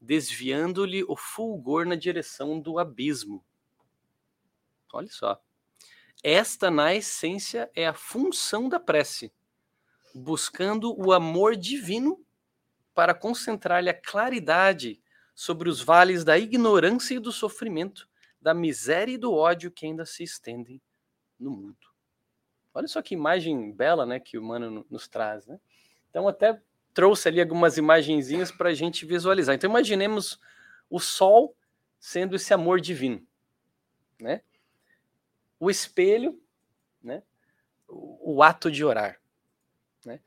desviando-lhe 0.00 1.02
o 1.08 1.16
fulgor 1.16 1.84
na 1.84 1.96
direção 1.96 2.60
do 2.60 2.78
abismo. 2.78 3.44
Olha 4.92 5.08
só. 5.10 5.42
Esta, 6.22 6.70
na 6.70 6.94
essência, 6.94 7.68
é 7.74 7.84
a 7.84 7.92
função 7.92 8.68
da 8.68 8.78
prece, 8.78 9.32
buscando 10.14 10.94
o 10.96 11.12
amor 11.12 11.56
divino 11.56 12.23
para 12.94 13.12
concentrar-lhe 13.12 13.90
a 13.90 13.94
claridade 13.94 15.02
sobre 15.34 15.68
os 15.68 15.82
vales 15.82 16.24
da 16.24 16.38
ignorância 16.38 17.14
e 17.14 17.18
do 17.18 17.32
sofrimento, 17.32 18.08
da 18.40 18.54
miséria 18.54 19.12
e 19.12 19.18
do 19.18 19.32
ódio 19.32 19.70
que 19.70 19.84
ainda 19.84 20.06
se 20.06 20.22
estendem 20.22 20.80
no 21.38 21.50
mundo. 21.50 21.76
Olha 22.72 22.86
só 22.86 23.02
que 23.02 23.14
imagem 23.14 23.72
bela, 23.72 24.06
né, 24.06 24.20
que 24.20 24.38
o 24.38 24.42
Mano 24.42 24.86
nos 24.90 25.08
traz, 25.08 25.46
né? 25.46 25.58
Então 26.10 26.28
até 26.28 26.60
trouxe 26.92 27.28
ali 27.28 27.40
algumas 27.40 27.76
imagenzinhas 27.76 28.52
para 28.52 28.70
a 28.70 28.74
gente 28.74 29.04
visualizar. 29.04 29.54
Então 29.54 29.68
imaginemos 29.68 30.40
o 30.88 31.00
sol 31.00 31.56
sendo 31.98 32.36
esse 32.36 32.54
amor 32.54 32.80
divino, 32.80 33.26
né? 34.20 34.42
O 35.58 35.70
espelho, 35.70 36.40
né? 37.02 37.22
O, 37.88 38.42
ato 38.42 38.70
de 38.70 38.84
orar, 38.84 39.20
né? 40.04 40.20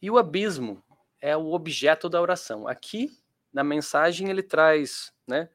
E 0.00 0.10
o 0.10 0.18
abismo 0.18 0.82
é 1.20 1.36
o 1.36 1.52
objeto 1.52 2.08
da 2.08 2.20
oração. 2.20 2.66
Aqui 2.68 3.10
na 3.52 3.64
mensagem 3.64 4.28
ele 4.28 4.42
traz, 4.42 5.12
né? 5.26 5.48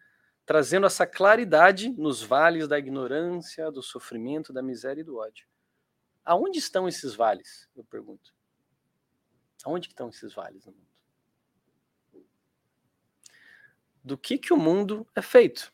Trazendo 0.45 0.87
essa 0.87 1.05
claridade 1.05 1.89
nos 1.89 2.23
vales 2.23 2.67
da 2.67 2.77
ignorância, 2.79 3.71
do 3.71 3.81
sofrimento, 3.81 4.51
da 4.51 4.61
miséria 4.61 5.01
e 5.01 5.03
do 5.03 5.17
ódio. 5.17 5.47
aonde 6.25 6.59
estão 6.59 6.87
esses 6.87 7.15
vales? 7.15 7.69
Eu 7.75 7.83
pergunto. 7.83 8.33
Aonde 9.63 9.87
estão 9.87 10.09
esses 10.09 10.33
vales 10.33 10.65
no 10.65 10.71
mundo? 10.71 10.87
Do 14.03 14.17
que 14.17 14.37
que 14.37 14.51
o 14.53 14.57
mundo 14.57 15.07
é 15.15 15.21
feito? 15.21 15.71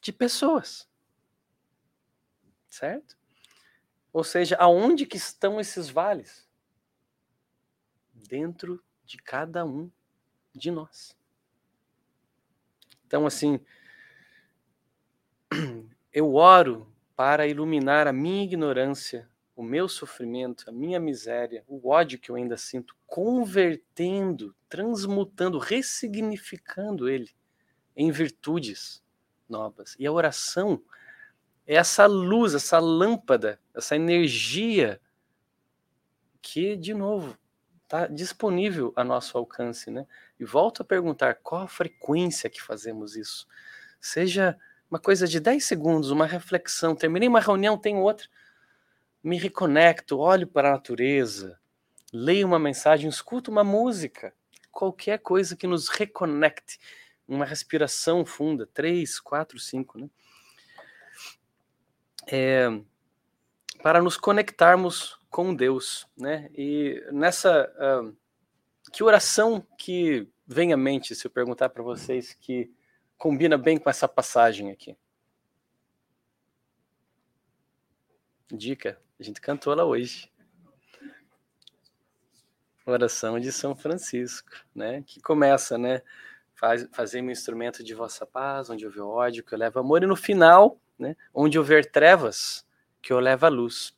De 0.00 0.12
pessoas. 0.12 0.88
Certo? 2.68 3.16
Ou 4.12 4.24
seja, 4.24 4.56
aonde 4.56 5.04
que 5.06 5.16
estão 5.16 5.60
esses 5.60 5.88
vales? 5.88 6.48
Dentro 8.28 8.82
de 9.04 9.16
cada 9.18 9.64
um 9.64 9.90
de 10.54 10.70
nós. 10.70 11.16
Então, 13.06 13.26
assim, 13.26 13.60
eu 16.12 16.34
oro 16.34 16.92
para 17.14 17.46
iluminar 17.46 18.06
a 18.06 18.12
minha 18.12 18.44
ignorância, 18.44 19.28
o 19.54 19.62
meu 19.62 19.88
sofrimento, 19.88 20.68
a 20.68 20.72
minha 20.72 20.98
miséria, 20.98 21.62
o 21.68 21.88
ódio 21.88 22.18
que 22.18 22.30
eu 22.30 22.34
ainda 22.34 22.56
sinto, 22.56 22.96
convertendo, 23.06 24.54
transmutando, 24.68 25.58
ressignificando 25.58 27.08
ele 27.08 27.30
em 27.96 28.10
virtudes 28.10 29.02
novas. 29.48 29.94
E 29.98 30.06
a 30.06 30.12
oração 30.12 30.82
é 31.66 31.76
essa 31.76 32.06
luz, 32.06 32.54
essa 32.54 32.78
lâmpada, 32.78 33.60
essa 33.72 33.94
energia 33.94 35.00
que, 36.42 36.76
de 36.76 36.92
novo, 36.92 37.38
está 37.84 38.06
disponível 38.06 38.92
a 38.96 39.04
nosso 39.04 39.38
alcance, 39.38 39.90
né? 39.90 40.06
E 40.38 40.44
volto 40.44 40.82
a 40.82 40.84
perguntar 40.84 41.34
qual 41.36 41.62
a 41.62 41.68
frequência 41.68 42.50
que 42.50 42.60
fazemos 42.60 43.14
isso. 43.14 43.46
Seja 44.00 44.58
uma 44.90 44.98
coisa 44.98 45.26
de 45.26 45.38
10 45.38 45.64
segundos, 45.64 46.10
uma 46.10 46.26
reflexão, 46.26 46.94
terminei 46.94 47.28
uma 47.28 47.40
reunião, 47.40 47.78
tem 47.78 47.96
outra, 47.96 48.28
me 49.22 49.38
reconecto, 49.38 50.18
olho 50.18 50.46
para 50.46 50.68
a 50.68 50.72
natureza, 50.72 51.58
leio 52.12 52.46
uma 52.46 52.58
mensagem, 52.58 53.08
escuto 53.08 53.50
uma 53.50 53.64
música, 53.64 54.34
qualquer 54.70 55.18
coisa 55.18 55.56
que 55.56 55.66
nos 55.66 55.88
reconecte, 55.88 56.78
uma 57.26 57.44
respiração 57.44 58.24
funda, 58.24 58.66
três, 58.66 59.18
quatro, 59.18 59.58
cinco, 59.58 59.98
né? 59.98 60.08
É, 62.26 62.68
para 63.82 64.00
nos 64.00 64.16
conectarmos 64.16 65.18
com 65.34 65.52
Deus, 65.52 66.06
né? 66.16 66.48
E 66.54 67.04
nessa 67.10 67.68
uh, 67.74 68.16
que 68.92 69.02
oração 69.02 69.66
que 69.76 70.28
vem 70.46 70.72
à 70.72 70.76
mente 70.76 71.12
se 71.12 71.26
eu 71.26 71.30
perguntar 71.30 71.70
para 71.70 71.82
vocês 71.82 72.34
que 72.34 72.72
combina 73.18 73.58
bem 73.58 73.76
com 73.76 73.90
essa 73.90 74.06
passagem 74.06 74.70
aqui? 74.70 74.96
Dica, 78.48 78.96
a 79.18 79.22
gente 79.24 79.40
cantou 79.40 79.72
ela 79.72 79.84
hoje. 79.84 80.32
Oração 82.86 83.40
de 83.40 83.50
São 83.50 83.74
Francisco, 83.74 84.52
né? 84.72 85.02
Que 85.04 85.20
começa, 85.20 85.76
né? 85.76 86.00
Faz, 86.54 86.88
fazer 86.92 87.20
um 87.20 87.30
instrumento 87.32 87.82
de 87.82 87.92
vossa 87.92 88.24
paz, 88.24 88.70
onde 88.70 88.86
houver 88.86 89.02
ódio, 89.02 89.42
que 89.42 89.52
eu 89.52 89.58
levo 89.58 89.80
amor, 89.80 90.00
e 90.04 90.06
no 90.06 90.14
final, 90.14 90.80
né? 90.96 91.16
Onde 91.34 91.58
houver 91.58 91.90
trevas, 91.90 92.64
que 93.02 93.12
eu 93.12 93.18
levo 93.18 93.46
a 93.46 93.48
luz 93.48 93.92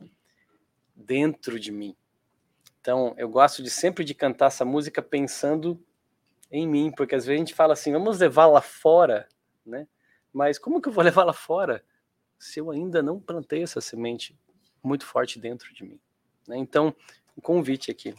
dentro 0.96 1.60
de 1.60 1.70
mim. 1.70 1.94
Então, 2.80 3.14
eu 3.18 3.28
gosto 3.28 3.62
de 3.62 3.68
sempre 3.68 4.04
de 4.04 4.14
cantar 4.14 4.46
essa 4.46 4.64
música 4.64 5.02
pensando 5.02 5.78
em 6.50 6.66
mim, 6.66 6.90
porque 6.90 7.14
às 7.14 7.26
vezes 7.26 7.36
a 7.36 7.44
gente 7.44 7.54
fala 7.54 7.74
assim, 7.74 7.92
vamos 7.92 8.18
levar 8.18 8.46
lá 8.46 8.62
fora, 8.62 9.28
né? 9.64 9.86
Mas 10.32 10.58
como 10.58 10.80
que 10.80 10.88
eu 10.88 10.92
vou 10.92 11.02
levar 11.04 11.24
lá 11.24 11.32
fora 11.32 11.84
se 12.38 12.60
eu 12.60 12.70
ainda 12.70 13.02
não 13.02 13.20
plantei 13.20 13.62
essa 13.62 13.80
semente 13.80 14.38
muito 14.82 15.04
forte 15.04 15.38
dentro 15.38 15.74
de 15.74 15.84
mim? 15.84 16.00
Né? 16.46 16.56
Então, 16.56 16.94
um 17.36 17.40
convite 17.40 17.90
aqui. 17.90 18.14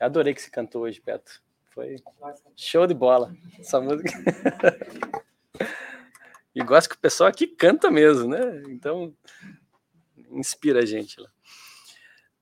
Eu 0.00 0.06
adorei 0.06 0.34
que 0.34 0.40
você 0.40 0.50
cantou 0.50 0.82
hoje, 0.82 1.02
Beto. 1.04 1.42
Foi 1.70 1.96
show 2.56 2.86
de 2.86 2.94
bola 2.94 3.36
essa 3.58 3.80
música. 3.80 4.10
e 6.54 6.62
gosto 6.64 6.88
que 6.88 6.96
o 6.96 7.00
pessoal 7.00 7.28
aqui 7.28 7.46
canta 7.46 7.90
mesmo, 7.90 8.28
né? 8.28 8.62
Então, 8.68 9.14
inspira 10.30 10.80
a 10.80 10.86
gente 10.86 11.20
lá. 11.20 11.30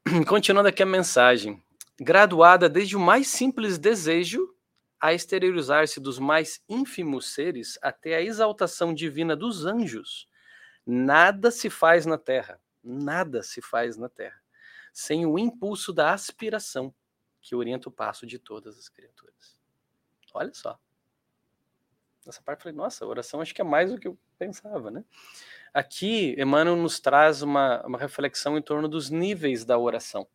Continuando 0.29 0.69
aqui 0.69 0.85
a 0.85 0.87
mensagem. 0.87 1.61
Graduada 1.99 2.69
desde 2.69 2.97
o 2.97 3.01
mais 3.01 3.27
simples 3.27 3.77
desejo 3.77 4.55
a 5.01 5.13
exteriorizar-se 5.13 5.99
dos 5.99 6.19
mais 6.19 6.63
ínfimos 6.69 7.35
seres 7.35 7.77
até 7.83 8.15
a 8.15 8.23
exaltação 8.23 8.95
divina 8.95 9.35
dos 9.35 9.67
anjos, 9.67 10.29
nada 10.87 11.51
se 11.51 11.69
faz 11.69 12.07
na 12.07 12.17
terra, 12.17 12.61
nada 12.83 13.43
se 13.43 13.61
faz 13.61 13.97
na 13.97 14.09
terra, 14.09 14.41
sem 14.93 15.27
o 15.27 15.39
impulso 15.39 15.93
da 15.93 16.13
aspiração 16.13 16.95
que 17.41 17.57
orienta 17.57 17.89
o 17.89 17.93
passo 17.93 18.27
de 18.27 18.39
todas 18.39 18.79
as 18.79 18.89
criaturas. 18.89 19.59
Olha 20.33 20.55
só. 20.55 20.79
Nessa 22.25 22.43
parte 22.43 22.61
eu 22.61 22.63
falei, 22.65 22.77
nossa, 22.77 23.05
oração 23.05 23.41
acho 23.41 23.55
que 23.55 23.61
é 23.61 23.65
mais 23.65 23.91
do 23.91 23.99
que 23.99 24.07
eu 24.07 24.17
pensava, 24.39 24.91
né? 24.91 25.05
Aqui, 25.77 26.35
Emmanuel 26.39 26.75
nos 26.75 26.99
traz 26.99 27.43
uma, 27.43 27.85
uma 27.85 27.99
reflexão 27.99 28.57
em 28.57 28.63
torno 28.63 28.89
dos 28.89 29.11
níveis 29.11 29.63
da 29.63 29.79
oração. 29.79 30.27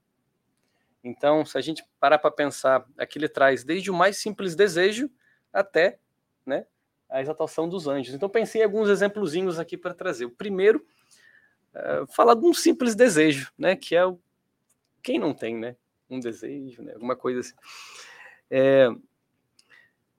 Então, 1.03 1.43
se 1.43 1.57
a 1.57 1.61
gente 1.61 1.83
parar 1.99 2.19
para 2.19 2.29
pensar, 2.29 2.85
aqui 2.95 3.17
ele 3.17 3.27
traz 3.27 3.63
desde 3.63 3.89
o 3.89 3.93
mais 3.95 4.17
simples 4.17 4.55
desejo 4.55 5.09
até 5.51 5.97
né, 6.45 6.67
a 7.09 7.21
exaltação 7.21 7.67
dos 7.67 7.87
anjos. 7.87 8.13
Então, 8.13 8.29
pensei 8.29 8.61
em 8.61 8.65
alguns 8.65 8.87
exemplozinhos 8.87 9.57
aqui 9.57 9.75
para 9.75 9.95
trazer. 9.95 10.25
O 10.25 10.29
primeiro, 10.29 10.85
é, 11.73 12.05
falar 12.13 12.35
de 12.35 12.45
um 12.45 12.53
simples 12.53 12.93
desejo, 12.93 13.51
né, 13.57 13.75
que 13.75 13.95
é 13.95 14.05
o. 14.05 14.19
Quem 15.01 15.17
não 15.17 15.33
tem, 15.33 15.57
né? 15.57 15.75
Um 16.07 16.19
desejo, 16.19 16.83
né, 16.83 16.93
alguma 16.93 17.15
coisa 17.15 17.39
assim. 17.39 17.55
É, 18.47 18.89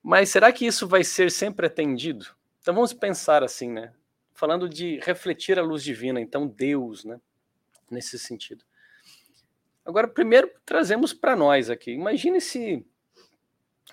mas 0.03 0.31
será 0.31 0.53
que 0.53 0.67
isso 0.67 0.89
vai 0.89 1.05
ser 1.05 1.31
sempre 1.31 1.69
atendido? 1.69 2.27
Então, 2.61 2.75
vamos 2.75 2.93
pensar 2.93 3.45
assim, 3.45 3.71
né? 3.71 3.93
Falando 4.43 4.69
de 4.69 4.99
refletir 4.99 5.57
a 5.57 5.63
luz 5.63 5.85
divina, 5.85 6.21
então, 6.21 6.49
Deus, 6.49 7.05
né? 7.05 7.21
Nesse 7.89 8.19
sentido. 8.19 8.65
Agora, 9.85 10.09
primeiro 10.09 10.51
trazemos 10.67 11.13
para 11.13 11.37
nós 11.37 11.71
aqui. 11.71 11.93
Imagine 11.93 12.41
se 12.41 12.85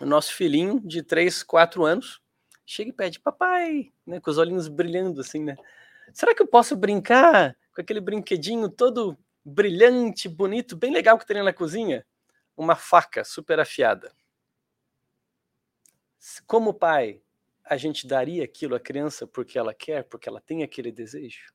o 0.01 0.07
nosso 0.07 0.33
filhinho 0.33 0.79
de 0.79 1.03
3, 1.03 1.43
4 1.43 1.85
anos 1.85 2.19
chega 2.65 2.89
e 2.89 2.93
pede, 2.93 3.19
papai, 3.19 3.93
né, 4.03 4.19
com 4.19 4.31
os 4.31 4.39
olhinhos 4.39 4.67
brilhando 4.67 5.21
assim, 5.21 5.43
né? 5.43 5.55
Será 6.11 6.33
que 6.33 6.41
eu 6.41 6.47
posso 6.47 6.75
brincar 6.75 7.55
com 7.71 7.81
aquele 7.81 8.01
brinquedinho 8.01 8.69
todo 8.69 9.15
brilhante, 9.45 10.27
bonito, 10.27 10.75
bem 10.75 10.91
legal 10.91 11.19
que 11.19 11.27
tem 11.27 11.43
na 11.43 11.53
cozinha? 11.53 12.03
Uma 12.57 12.75
faca 12.75 13.23
super 13.23 13.59
afiada. 13.59 14.11
Como 16.47 16.73
pai, 16.73 17.21
a 17.69 17.77
gente 17.77 18.07
daria 18.07 18.43
aquilo 18.43 18.75
à 18.75 18.79
criança 18.79 19.27
porque 19.27 19.57
ela 19.57 19.73
quer, 19.73 20.03
porque 20.03 20.27
ela 20.27 20.41
tem 20.41 20.63
aquele 20.63 20.91
desejo? 20.91 21.53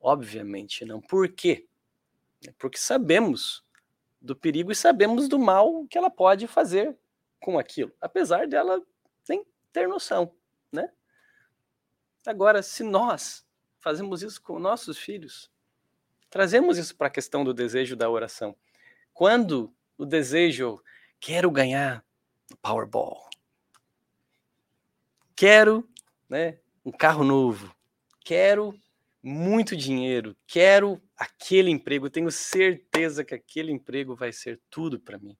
Obviamente 0.00 0.84
não. 0.84 1.00
Por 1.00 1.28
quê? 1.32 1.66
porque 2.58 2.78
sabemos 2.78 3.64
do 4.20 4.34
perigo 4.34 4.72
e 4.72 4.74
sabemos 4.74 5.28
do 5.28 5.38
mal 5.38 5.86
que 5.86 5.98
ela 5.98 6.10
pode 6.10 6.46
fazer 6.46 6.96
com 7.40 7.58
aquilo, 7.58 7.92
apesar 8.00 8.46
dela 8.46 8.82
nem 9.28 9.44
ter 9.72 9.88
noção, 9.88 10.34
né? 10.72 10.90
Agora, 12.26 12.62
se 12.62 12.82
nós 12.82 13.46
fazemos 13.80 14.22
isso 14.22 14.40
com 14.40 14.58
nossos 14.58 14.96
filhos, 14.98 15.50
trazemos 16.30 16.78
isso 16.78 16.96
para 16.96 17.08
a 17.08 17.10
questão 17.10 17.44
do 17.44 17.52
desejo 17.52 17.94
da 17.94 18.08
oração. 18.08 18.56
Quando 19.12 19.74
o 19.98 20.06
desejo, 20.06 20.82
quero 21.20 21.50
ganhar 21.50 22.04
Powerball, 22.62 23.28
quero 25.36 25.88
né, 26.28 26.58
um 26.84 26.92
carro 26.92 27.24
novo, 27.24 27.74
quero 28.20 28.78
muito 29.22 29.76
dinheiro, 29.76 30.36
quero 30.46 31.00
aquele 31.16 31.70
emprego, 31.70 32.10
tenho 32.10 32.30
certeza 32.30 33.24
que 33.24 33.34
aquele 33.34 33.72
emprego 33.72 34.14
vai 34.14 34.32
ser 34.32 34.60
tudo 34.68 35.00
para 35.00 35.18
mim. 35.18 35.36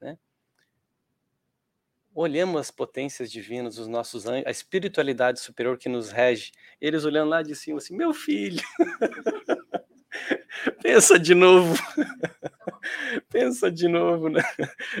Né? 0.00 0.18
Olhamos 2.12 2.60
as 2.60 2.70
potências 2.70 3.30
divinas, 3.30 3.78
os 3.78 3.86
nossos 3.86 4.26
anjos, 4.26 4.46
a 4.46 4.50
espiritualidade 4.50 5.38
superior 5.38 5.78
que 5.78 5.88
nos 5.88 6.10
rege, 6.10 6.50
eles 6.80 7.04
olhando 7.04 7.28
lá 7.28 7.42
de 7.42 7.54
cima 7.54 7.78
assim, 7.78 7.94
meu 7.94 8.12
filho, 8.12 8.62
pensa 10.82 11.18
de 11.18 11.34
novo, 11.34 11.74
pensa 13.28 13.70
de 13.70 13.88
novo, 13.88 14.28
né? 14.28 14.42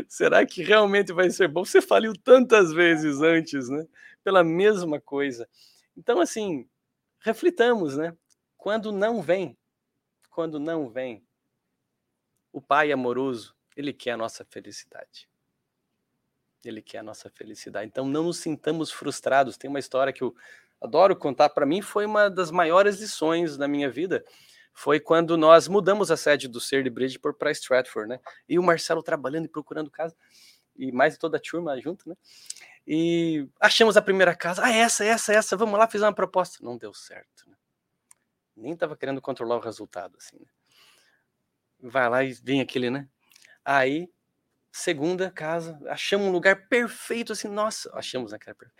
Será 0.08 0.44
que 0.44 0.62
realmente 0.62 1.12
vai 1.12 1.30
ser 1.30 1.48
bom? 1.48 1.64
Você 1.64 1.80
faliu 1.80 2.12
tantas 2.14 2.72
vezes 2.72 3.20
antes, 3.20 3.68
né? 3.68 3.86
Pela 4.22 4.44
mesma 4.44 5.00
coisa. 5.00 5.48
Então, 5.96 6.20
assim, 6.20 6.68
reflitamos, 7.20 7.96
né? 7.96 8.16
Quando 8.56 8.92
não 8.92 9.22
vem, 9.22 9.56
quando 10.28 10.58
não 10.58 10.88
vem, 10.88 11.24
o 12.52 12.60
Pai 12.60 12.92
amoroso, 12.92 13.54
ele 13.76 13.92
quer 13.92 14.12
a 14.12 14.16
nossa 14.16 14.44
felicidade. 14.44 15.28
Ele 16.64 16.82
quer 16.82 16.98
a 16.98 17.02
nossa 17.02 17.30
felicidade. 17.30 17.86
Então 17.86 18.06
não 18.06 18.24
nos 18.24 18.38
sintamos 18.38 18.90
frustrados. 18.90 19.56
Tem 19.56 19.70
uma 19.70 19.78
história 19.78 20.12
que 20.12 20.22
eu 20.22 20.34
adoro 20.80 21.14
contar 21.14 21.50
para 21.50 21.66
mim, 21.66 21.82
foi 21.82 22.06
uma 22.06 22.30
das 22.30 22.50
maiores 22.50 23.00
lições 23.00 23.56
da 23.56 23.68
minha 23.68 23.90
vida, 23.90 24.24
foi 24.72 25.00
quando 25.00 25.36
nós 25.36 25.68
mudamos 25.68 26.10
a 26.10 26.16
sede 26.16 26.48
do 26.48 26.60
Ser 26.60 26.82
de 26.82 26.90
Bridgeport 26.90 27.36
para 27.36 27.50
Stratford, 27.50 28.08
né? 28.08 28.20
E 28.48 28.58
o 28.58 28.62
Marcelo 28.62 29.02
trabalhando 29.02 29.46
e 29.46 29.48
procurando 29.48 29.90
casa, 29.90 30.16
e 30.76 30.90
mais 30.92 31.18
toda 31.18 31.36
a 31.36 31.40
turma 31.40 31.78
junto, 31.80 32.08
né? 32.08 32.16
E 32.86 33.46
achamos 33.60 33.96
a 33.96 34.02
primeira 34.02 34.34
casa, 34.34 34.64
ah, 34.64 34.72
essa, 34.72 35.04
essa, 35.04 35.32
essa, 35.32 35.56
vamos 35.56 35.78
lá, 35.78 35.86
fiz 35.88 36.00
uma 36.00 36.14
proposta. 36.14 36.64
Não 36.64 36.78
deu 36.78 36.94
certo, 36.94 37.48
né? 37.48 37.56
Nem 38.56 38.72
estava 38.72 38.96
querendo 38.96 39.20
controlar 39.20 39.56
o 39.56 39.60
resultado, 39.60 40.16
assim, 40.18 40.38
né? 40.38 40.46
Vai 41.82 42.08
lá 42.08 42.24
e 42.24 42.32
vem 42.32 42.60
aquele, 42.60 42.90
né? 42.90 43.08
Aí, 43.64 44.10
segunda 44.72 45.30
casa, 45.30 45.78
achamos 45.88 46.26
um 46.26 46.32
lugar 46.32 46.68
perfeito, 46.68 47.32
assim, 47.32 47.48
nossa, 47.48 47.90
achamos 47.94 48.32
perfeito. 48.32 48.72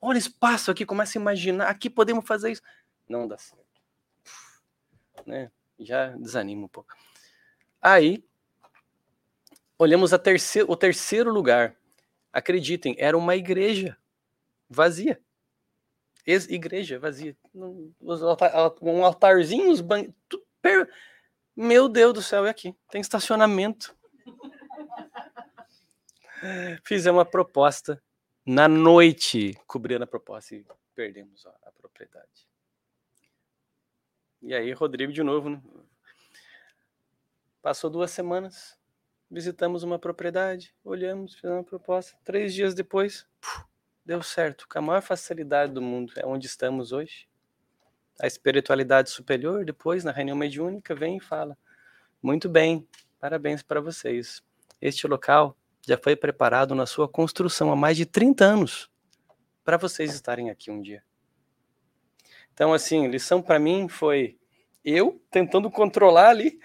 Olha 0.00 0.18
espaço 0.18 0.70
aqui, 0.70 0.86
começa 0.86 1.18
a 1.18 1.20
imaginar, 1.20 1.68
aqui 1.68 1.90
podemos 1.90 2.26
fazer 2.26 2.52
isso. 2.52 2.62
Não 3.08 3.28
dá 3.28 3.36
certo. 3.36 3.69
Né? 5.26 5.50
Já 5.78 6.08
desanima 6.08 6.64
um 6.64 6.68
pouco. 6.68 6.94
Aí, 7.80 8.22
olhamos 9.78 10.10
terceiro, 10.22 10.70
o 10.70 10.76
terceiro 10.76 11.32
lugar. 11.32 11.74
Acreditem, 12.32 12.94
era 12.98 13.16
uma 13.16 13.34
igreja 13.34 13.96
vazia. 14.68 15.20
Ex-igreja 16.26 16.98
vazia. 16.98 17.36
Um 17.54 19.04
altarzinho, 19.04 19.70
uns 19.70 19.80
banhos. 19.80 20.12
Meu 21.56 21.88
Deus 21.88 22.14
do 22.14 22.22
céu, 22.22 22.46
é 22.46 22.50
aqui. 22.50 22.74
Tem 22.90 23.00
estacionamento. 23.00 23.96
Fizemos 26.84 27.18
uma 27.18 27.24
proposta 27.24 28.02
na 28.46 28.68
noite, 28.68 29.58
cobrindo 29.66 30.04
a 30.04 30.06
proposta 30.06 30.54
e 30.54 30.64
perdemos 30.94 31.44
a 31.46 31.72
propriedade. 31.72 32.49
E 34.42 34.54
aí, 34.54 34.72
Rodrigo 34.72 35.12
de 35.12 35.22
novo, 35.22 35.50
né? 35.50 35.60
Passou 37.62 37.90
duas 37.90 38.10
semanas, 38.10 38.78
visitamos 39.30 39.82
uma 39.82 39.98
propriedade, 39.98 40.74
olhamos, 40.82 41.34
fizemos 41.34 41.58
uma 41.58 41.64
proposta. 41.64 42.16
Três 42.24 42.54
dias 42.54 42.74
depois, 42.74 43.26
deu 44.04 44.22
certo, 44.22 44.66
com 44.66 44.78
a 44.78 44.82
maior 44.82 45.02
facilidade 45.02 45.72
do 45.74 45.82
mundo. 45.82 46.14
É 46.16 46.24
onde 46.24 46.46
estamos 46.46 46.90
hoje. 46.90 47.28
A 48.18 48.26
espiritualidade 48.26 49.10
superior, 49.10 49.64
depois, 49.64 50.04
na 50.04 50.10
reunião 50.10 50.36
mediúnica, 50.36 50.94
vem 50.94 51.18
e 51.18 51.20
fala: 51.20 51.56
Muito 52.22 52.48
bem, 52.48 52.88
parabéns 53.18 53.62
para 53.62 53.80
vocês. 53.80 54.42
Este 54.80 55.06
local 55.06 55.54
já 55.86 55.98
foi 55.98 56.16
preparado 56.16 56.74
na 56.74 56.86
sua 56.86 57.06
construção 57.06 57.70
há 57.70 57.76
mais 57.76 57.96
de 57.96 58.06
30 58.06 58.44
anos 58.44 58.90
para 59.62 59.76
vocês 59.76 60.14
estarem 60.14 60.50
aqui 60.50 60.70
um 60.70 60.80
dia. 60.80 61.04
Então, 62.60 62.74
assim, 62.74 63.08
lição 63.08 63.40
para 63.40 63.58
mim 63.58 63.88
foi 63.88 64.38
eu 64.84 65.18
tentando 65.30 65.70
controlar 65.70 66.28
ali. 66.28 66.60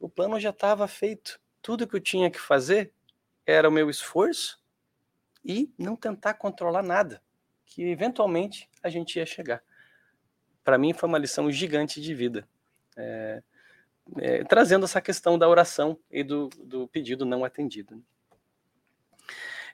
O 0.00 0.08
plano 0.08 0.40
já 0.40 0.50
estava 0.50 0.88
feito. 0.88 1.40
Tudo 1.62 1.86
que 1.86 1.94
eu 1.94 2.00
tinha 2.00 2.28
que 2.28 2.40
fazer 2.40 2.92
era 3.46 3.68
o 3.68 3.70
meu 3.70 3.88
esforço 3.88 4.60
e 5.44 5.72
não 5.78 5.94
tentar 5.94 6.34
controlar 6.34 6.82
nada, 6.82 7.22
que 7.64 7.84
eventualmente 7.84 8.68
a 8.82 8.88
gente 8.88 9.20
ia 9.20 9.24
chegar. 9.24 9.62
Para 10.64 10.76
mim 10.76 10.92
foi 10.92 11.08
uma 11.08 11.16
lição 11.16 11.48
gigante 11.48 12.00
de 12.00 12.12
vida. 12.12 12.48
É, 12.96 13.40
é, 14.18 14.42
trazendo 14.42 14.84
essa 14.84 15.00
questão 15.00 15.38
da 15.38 15.48
oração 15.48 15.96
e 16.10 16.24
do, 16.24 16.48
do 16.58 16.88
pedido 16.88 17.24
não 17.24 17.44
atendido. 17.44 18.02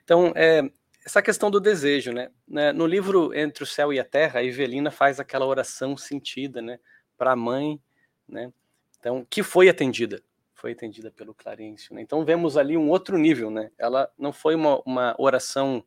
Então, 0.03 0.31
é, 0.35 0.69
essa 1.07 1.21
questão 1.21 1.49
do 1.49 1.61
desejo, 1.61 2.11
né? 2.11 2.29
né? 2.45 2.73
No 2.73 2.85
livro 2.85 3.33
Entre 3.33 3.63
o 3.63 3.65
Céu 3.65 3.93
e 3.93 3.99
a 3.99 4.03
Terra, 4.03 4.41
a 4.41 4.43
Evelina 4.43 4.91
faz 4.91 5.21
aquela 5.21 5.45
oração 5.45 5.95
sentida, 5.95 6.61
né? 6.61 6.81
Para 7.17 7.31
a 7.31 7.35
mãe, 7.35 7.81
né? 8.27 8.51
Então, 8.99 9.25
que 9.29 9.41
foi 9.41 9.69
atendida, 9.69 10.21
foi 10.53 10.73
atendida 10.73 11.09
pelo 11.09 11.33
Clarencio. 11.33 11.95
Né? 11.95 12.01
Então, 12.01 12.25
vemos 12.25 12.57
ali 12.57 12.75
um 12.75 12.89
outro 12.89 13.17
nível, 13.17 13.49
né? 13.49 13.71
Ela 13.77 14.11
não 14.19 14.33
foi 14.33 14.53
uma, 14.53 14.81
uma 14.85 15.15
oração 15.17 15.81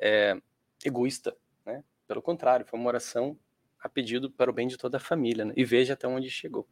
é, 0.00 0.36
egoísta, 0.84 1.36
né? 1.64 1.84
Pelo 2.08 2.20
contrário, 2.20 2.66
foi 2.66 2.76
uma 2.76 2.88
oração 2.88 3.38
a 3.80 3.88
pedido 3.88 4.32
para 4.32 4.50
o 4.50 4.52
bem 4.52 4.66
de 4.66 4.76
toda 4.76 4.96
a 4.96 5.00
família, 5.00 5.44
né? 5.44 5.54
E 5.56 5.64
veja 5.64 5.92
até 5.92 6.08
onde 6.08 6.28
chegou. 6.28 6.66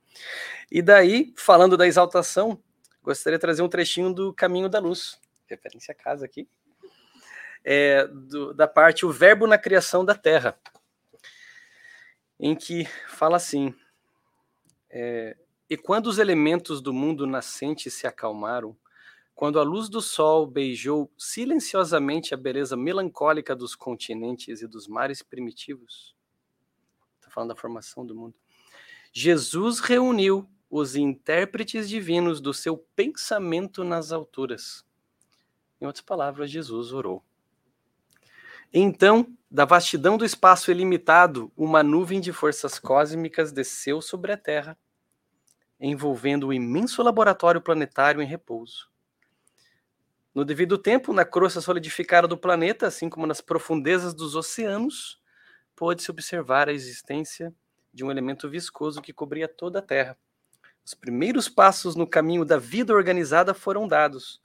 E 0.68 0.82
daí, 0.82 1.32
falando 1.36 1.76
da 1.76 1.86
exaltação, 1.86 2.60
gostaria 3.04 3.38
de 3.38 3.40
trazer 3.40 3.62
um 3.62 3.68
trechinho 3.68 4.12
do 4.12 4.34
Caminho 4.34 4.68
da 4.68 4.80
Luz, 4.80 5.20
referência 5.46 5.92
a 5.92 5.94
casa 5.94 6.24
aqui, 6.24 6.48
é, 7.64 8.06
do, 8.06 8.54
da 8.54 8.66
parte 8.66 9.04
o 9.04 9.10
verbo 9.10 9.46
na 9.46 9.58
criação 9.58 10.04
da 10.04 10.14
terra, 10.14 10.58
em 12.38 12.54
que 12.54 12.84
fala 13.08 13.36
assim: 13.36 13.74
é, 14.90 15.36
e 15.68 15.76
quando 15.76 16.06
os 16.06 16.18
elementos 16.18 16.80
do 16.80 16.92
mundo 16.92 17.26
nascente 17.26 17.90
se 17.90 18.06
acalmaram, 18.06 18.76
quando 19.34 19.60
a 19.60 19.62
luz 19.62 19.88
do 19.88 20.00
sol 20.00 20.46
beijou 20.46 21.12
silenciosamente 21.16 22.34
a 22.34 22.36
beleza 22.36 22.76
melancólica 22.76 23.54
dos 23.54 23.76
continentes 23.76 24.62
e 24.62 24.66
dos 24.66 24.88
mares 24.88 25.22
primitivos, 25.22 26.16
está 27.20 27.30
falando 27.30 27.50
da 27.50 27.56
formação 27.56 28.04
do 28.04 28.14
mundo, 28.14 28.34
Jesus 29.12 29.78
reuniu 29.78 30.48
os 30.70 30.96
intérpretes 30.96 31.88
divinos 31.88 32.40
do 32.40 32.52
seu 32.52 32.76
pensamento 32.96 33.84
nas 33.84 34.10
alturas. 34.12 34.84
Em 35.80 35.86
outras 35.86 36.04
palavras, 36.04 36.50
Jesus 36.50 36.92
orou. 36.92 37.24
Então, 38.72 39.34
da 39.50 39.64
vastidão 39.64 40.18
do 40.18 40.26
espaço 40.26 40.70
ilimitado, 40.70 41.50
uma 41.56 41.82
nuvem 41.82 42.20
de 42.20 42.32
forças 42.32 42.78
cósmicas 42.78 43.50
desceu 43.50 44.02
sobre 44.02 44.30
a 44.30 44.36
Terra, 44.36 44.78
envolvendo 45.80 46.48
o 46.48 46.52
imenso 46.52 47.02
laboratório 47.02 47.62
planetário 47.62 48.20
em 48.20 48.26
repouso. 48.26 48.90
No 50.34 50.44
devido 50.44 50.76
tempo, 50.76 51.14
na 51.14 51.24
crosta 51.24 51.62
solidificada 51.62 52.28
do 52.28 52.36
planeta, 52.36 52.86
assim 52.86 53.08
como 53.08 53.26
nas 53.26 53.40
profundezas 53.40 54.12
dos 54.12 54.36
oceanos, 54.36 55.18
pôde-se 55.74 56.10
observar 56.10 56.68
a 56.68 56.72
existência 56.72 57.54
de 57.92 58.04
um 58.04 58.10
elemento 58.10 58.50
viscoso 58.50 59.00
que 59.00 59.14
cobria 59.14 59.48
toda 59.48 59.78
a 59.78 59.82
Terra. 59.82 60.18
Os 60.84 60.92
primeiros 60.92 61.48
passos 61.48 61.96
no 61.96 62.06
caminho 62.06 62.44
da 62.44 62.58
vida 62.58 62.92
organizada 62.92 63.54
foram 63.54 63.88
dados, 63.88 64.42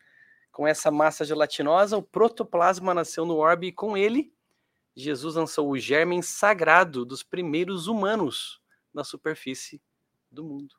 com 0.54 0.68
essa 0.68 0.92
massa 0.92 1.26
gelatinosa, 1.26 1.98
o 1.98 2.04
protoplasma 2.04 2.94
nasceu 2.94 3.26
no 3.26 3.38
orbe 3.38 3.68
e 3.68 3.72
com 3.72 3.98
ele, 3.98 4.32
Jesus 4.96 5.34
lançou 5.34 5.68
o 5.68 5.80
germen 5.80 6.22
sagrado 6.22 7.04
dos 7.04 7.24
primeiros 7.24 7.88
humanos 7.88 8.62
na 8.94 9.04
superfície 9.04 9.82
do 10.32 10.44
mundo. 10.44 10.76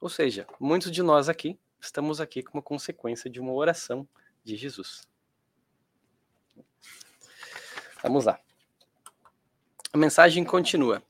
Ou 0.00 0.08
seja, 0.08 0.46
muitos 0.60 0.92
de 0.92 1.02
nós 1.02 1.28
aqui 1.28 1.58
estamos 1.80 2.20
aqui 2.20 2.44
como 2.44 2.62
consequência 2.62 3.28
de 3.28 3.40
uma 3.40 3.52
oração 3.52 4.08
de 4.44 4.56
Jesus. 4.56 5.02
Vamos 8.02 8.24
lá. 8.24 8.38
A 9.92 9.98
mensagem 9.98 10.44
continua. 10.44 11.02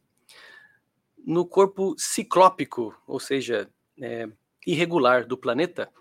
No 1.19 1.47
corpo 1.47 1.95
ciclópico, 1.99 2.99
ou 3.07 3.21
seja, 3.21 3.71
é, 4.01 4.29
irregular 4.67 5.27
do 5.27 5.37
planeta, 5.37 5.93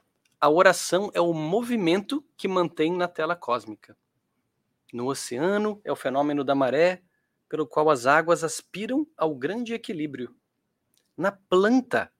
a 0.43 0.49
oração 0.49 1.09
é 1.13 1.21
o 1.21 1.31
movimento 1.31 2.21
que 2.35 2.49
mantém 2.49 2.91
na 2.91 3.07
tela 3.07 3.33
cósmica. 3.33 3.95
No 4.91 5.07
oceano, 5.07 5.79
é 5.85 5.89
o 5.89 5.95
fenômeno 5.95 6.43
da 6.43 6.53
maré, 6.53 7.01
pelo 7.47 7.65
qual 7.65 7.89
as 7.89 8.05
águas 8.05 8.43
aspiram 8.43 9.07
ao 9.15 9.33
grande 9.33 9.73
equilíbrio. 9.73 10.35
Na 11.15 11.31
planta, 11.31 12.11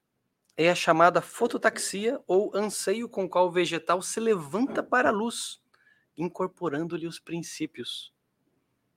é 0.55 0.69
a 0.69 0.75
chamada 0.75 1.21
fototaxia 1.21 2.17
ou 2.25 2.55
anseio 2.55 3.09
com 3.09 3.27
qual 3.27 3.47
o 3.47 3.51
vegetal 3.51 4.01
se 4.01 4.21
levanta 4.21 4.81
para 4.81 5.09
a 5.09 5.11
luz, 5.11 5.61
incorporando-lhe 6.15 7.07
os 7.07 7.19
princípios. 7.19 8.13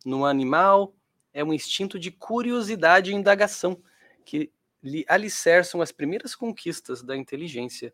No 0.05 0.25
animal, 0.25 0.95
é 1.35 1.43
um 1.43 1.53
instinto 1.53 1.99
de 1.99 2.12
curiosidade 2.12 3.11
e 3.11 3.15
indagação 3.17 3.83
que 4.25 4.53
lhe 4.81 5.05
alicerçam 5.09 5.83
as 5.83 5.91
primeiras 5.91 6.37
conquistas 6.37 7.03
da 7.03 7.17
inteligência 7.17 7.93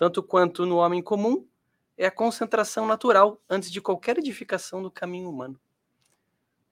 tanto 0.00 0.22
quanto 0.22 0.64
no 0.64 0.78
homem 0.78 1.02
comum, 1.02 1.46
é 1.94 2.06
a 2.06 2.10
concentração 2.10 2.86
natural 2.86 3.38
antes 3.46 3.70
de 3.70 3.82
qualquer 3.82 4.16
edificação 4.16 4.82
do 4.82 4.90
caminho 4.90 5.28
humano. 5.28 5.60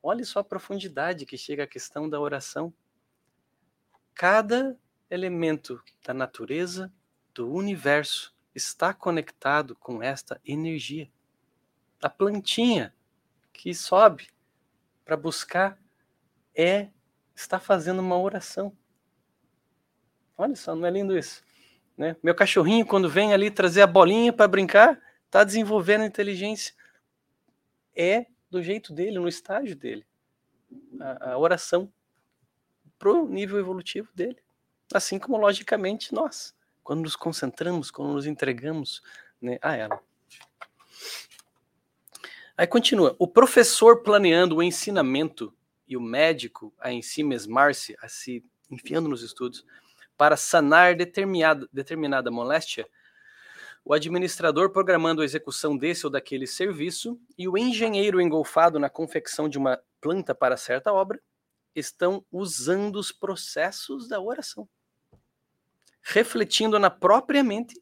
Olhe 0.03 0.25
só 0.25 0.39
a 0.39 0.45
profundidade 0.45 1.27
que 1.27 1.37
chega 1.37 1.65
a 1.65 1.67
questão 1.67 2.09
da 2.09 2.19
oração. 2.19 2.73
Cada 4.15 4.81
elemento 5.11 5.79
da 6.03 6.15
natureza, 6.15 6.91
do 7.35 7.53
universo, 7.53 8.35
está 8.55 8.95
conectado 8.95 9.77
com 9.77 10.03
esta 10.03 10.41
energia. 10.43 11.13
A 12.01 12.09
plantinha 12.09 12.97
que 13.53 13.75
sobe 13.75 14.31
para 15.05 15.19
buscar 15.19 15.79
é 16.55 16.89
está 17.37 17.61
fazendo 17.61 17.99
uma 17.99 18.19
oração. 18.19 18.75
Olha 20.35 20.57
só, 20.57 20.75
não 20.75 20.87
é 20.87 20.91
lindo 20.91 21.15
isso? 21.15 21.47
Né? 21.99 22.17
Meu 22.23 22.33
cachorrinho, 22.33 22.87
quando 22.87 23.11
vem 23.11 23.35
ali 23.35 23.51
trazer 23.51 23.83
a 23.83 23.87
bolinha 23.87 24.33
para 24.33 24.47
brincar, 24.47 25.03
está 25.27 25.43
desenvolvendo 25.43 26.05
inteligência. 26.05 26.73
É 27.95 28.27
do 28.49 28.63
jeito 28.63 28.93
dele, 28.93 29.19
no 29.19 29.27
estágio 29.27 29.75
dele. 29.75 30.07
A, 31.01 31.33
a 31.33 31.39
oração 31.39 31.93
pro 32.99 33.29
nível 33.29 33.59
evolutivo 33.59 34.11
dele. 34.15 34.39
Assim 34.95 35.19
como, 35.19 35.37
logicamente, 35.37 36.15
nós, 36.15 36.55
quando 36.85 37.03
nos 37.03 37.17
concentramos, 37.17 37.91
quando 37.91 38.13
nos 38.13 38.27
entregamos 38.27 39.03
né, 39.43 39.59
a 39.61 39.77
ela. 39.77 40.01
Aí 42.57 42.67
continua: 42.67 43.17
o 43.19 43.27
professor 43.27 44.03
planeando 44.05 44.57
o 44.57 44.63
ensinamento 44.63 45.53
e 45.87 45.97
o 45.97 46.01
médico 46.01 46.73
a 46.79 46.93
em 46.93 47.03
si 47.03 47.25
mesmar-se, 47.25 47.97
a 48.01 48.09
se 48.09 48.45
enfiando 48.71 49.09
nos 49.09 49.23
estudos, 49.23 49.65
para 50.19 50.37
sanar 50.37 50.97
determinada, 50.97 51.69
determinada 51.73 52.29
moléstia, 52.29 52.87
o 53.85 53.95
administrador 53.95 54.71
programando 54.71 55.23
a 55.23 55.25
execução 55.25 55.79
desse 55.79 56.05
ou 56.05 56.11
daquele 56.11 56.47
serviço 56.47 57.19
e 57.39 57.49
o 57.49 57.57
engenheiro 57.57 58.21
engolfado 58.21 58.79
na 58.79 58.91
confecção 58.91 59.49
de 59.49 59.57
uma 59.57 59.81
planta 60.01 60.35
para 60.35 60.57
certa 60.57 60.93
obra 60.93 61.23
estão 61.75 62.25
usando 62.33 62.97
os 62.97 63.13
processos 63.13 64.09
da 64.09 64.21
oração, 64.21 64.69
refletindo 66.03 66.79
na 66.79 66.91
própria 66.91 67.43
mente 67.45 67.81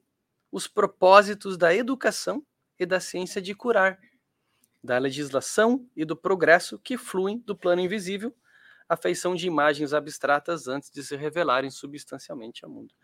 os 0.52 0.68
propósitos 0.68 1.56
da 1.56 1.74
educação 1.74 2.44
e 2.78 2.84
da 2.84 3.00
ciência 3.00 3.40
de 3.40 3.54
curar, 3.54 3.98
da 4.84 4.98
legislação 4.98 5.88
e 5.96 6.04
do 6.04 6.14
progresso 6.14 6.78
que 6.78 6.98
fluem 6.98 7.38
do 7.38 7.56
plano 7.56 7.80
invisível, 7.80 8.34
a 8.88 8.96
feição 8.96 9.34
de 9.34 9.46
imagens 9.46 9.92
abstratas 9.92 10.68
antes 10.68 10.90
de 10.90 11.02
se 11.02 11.16
revelarem 11.16 11.70
substancialmente 11.70 12.64
ao 12.64 12.70
mundo. 12.70 12.94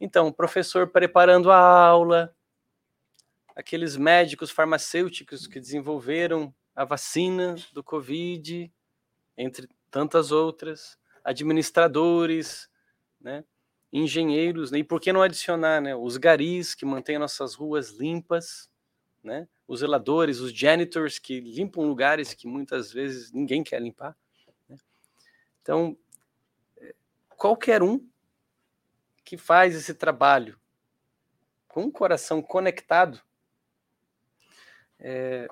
Então, 0.00 0.28
o 0.28 0.32
professor 0.32 0.88
preparando 0.88 1.50
a 1.50 1.58
aula, 1.58 2.34
aqueles 3.54 3.96
médicos 3.96 4.50
farmacêuticos 4.50 5.46
que 5.46 5.60
desenvolveram 5.60 6.54
a 6.74 6.84
vacina 6.84 7.56
do 7.72 7.84
Covid, 7.84 8.72
entre 9.36 9.68
tantas 9.90 10.32
outras, 10.32 10.98
administradores, 11.22 12.68
né, 13.20 13.44
engenheiros, 13.92 14.70
né, 14.70 14.78
e 14.78 14.84
por 14.84 15.00
que 15.00 15.12
não 15.12 15.20
adicionar 15.20 15.80
né, 15.80 15.94
os 15.94 16.16
garis 16.16 16.74
que 16.74 16.86
mantêm 16.86 17.18
nossas 17.18 17.54
ruas 17.54 17.90
limpas, 17.90 18.70
né, 19.22 19.46
os 19.68 19.80
zeladores, 19.80 20.40
os 20.40 20.52
janitors 20.52 21.18
que 21.18 21.40
limpam 21.40 21.86
lugares 21.86 22.32
que 22.32 22.46
muitas 22.46 22.92
vezes 22.92 23.32
ninguém 23.32 23.62
quer 23.62 23.82
limpar. 23.82 24.16
Então, 25.62 25.96
qualquer 27.40 27.82
um 27.82 28.06
que 29.24 29.38
faz 29.38 29.74
esse 29.74 29.94
trabalho 29.94 30.58
com 31.66 31.84
o 31.84 31.92
coração 31.92 32.42
conectado 32.42 33.20
é, 34.98 35.48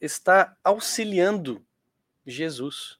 está 0.00 0.56
auxiliando 0.64 1.64
Jesus 2.26 2.98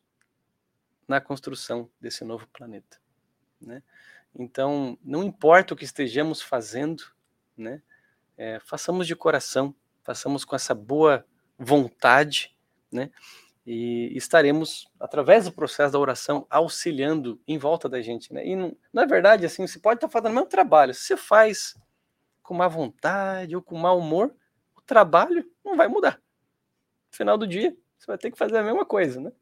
na 1.08 1.20
construção 1.20 1.90
desse 2.00 2.24
novo 2.24 2.46
planeta. 2.48 3.00
Né? 3.60 3.82
Então, 4.34 4.98
não 5.02 5.24
importa 5.24 5.74
o 5.74 5.76
que 5.76 5.84
estejamos 5.84 6.40
fazendo, 6.40 7.02
né? 7.56 7.82
É, 8.36 8.60
façamos 8.60 9.06
de 9.06 9.16
coração, 9.16 9.74
façamos 10.04 10.44
com 10.44 10.54
essa 10.54 10.74
boa 10.74 11.26
vontade, 11.58 12.56
né? 12.92 13.10
E 13.70 14.16
estaremos, 14.16 14.90
através 14.98 15.44
do 15.44 15.52
processo 15.52 15.92
da 15.92 15.98
oração, 15.98 16.46
auxiliando 16.48 17.38
em 17.46 17.58
volta 17.58 17.86
da 17.86 18.00
gente, 18.00 18.32
né? 18.32 18.42
E 18.46 18.56
na 18.90 19.04
verdade, 19.04 19.44
assim, 19.44 19.66
você 19.66 19.78
pode 19.78 19.98
estar 19.98 20.08
fazendo 20.08 20.30
o 20.30 20.34
mesmo 20.36 20.48
trabalho. 20.48 20.94
Se 20.94 21.02
você 21.02 21.18
faz 21.18 21.78
com 22.42 22.54
má 22.54 22.66
vontade 22.66 23.54
ou 23.54 23.60
com 23.60 23.76
mau 23.76 23.98
humor, 23.98 24.34
o 24.74 24.80
trabalho 24.80 25.46
não 25.62 25.76
vai 25.76 25.86
mudar. 25.86 26.14
No 26.14 27.16
final 27.18 27.36
do 27.36 27.46
dia, 27.46 27.76
você 27.98 28.06
vai 28.06 28.16
ter 28.16 28.30
que 28.30 28.38
fazer 28.38 28.56
a 28.56 28.62
mesma 28.62 28.86
coisa, 28.86 29.20
né? 29.20 29.32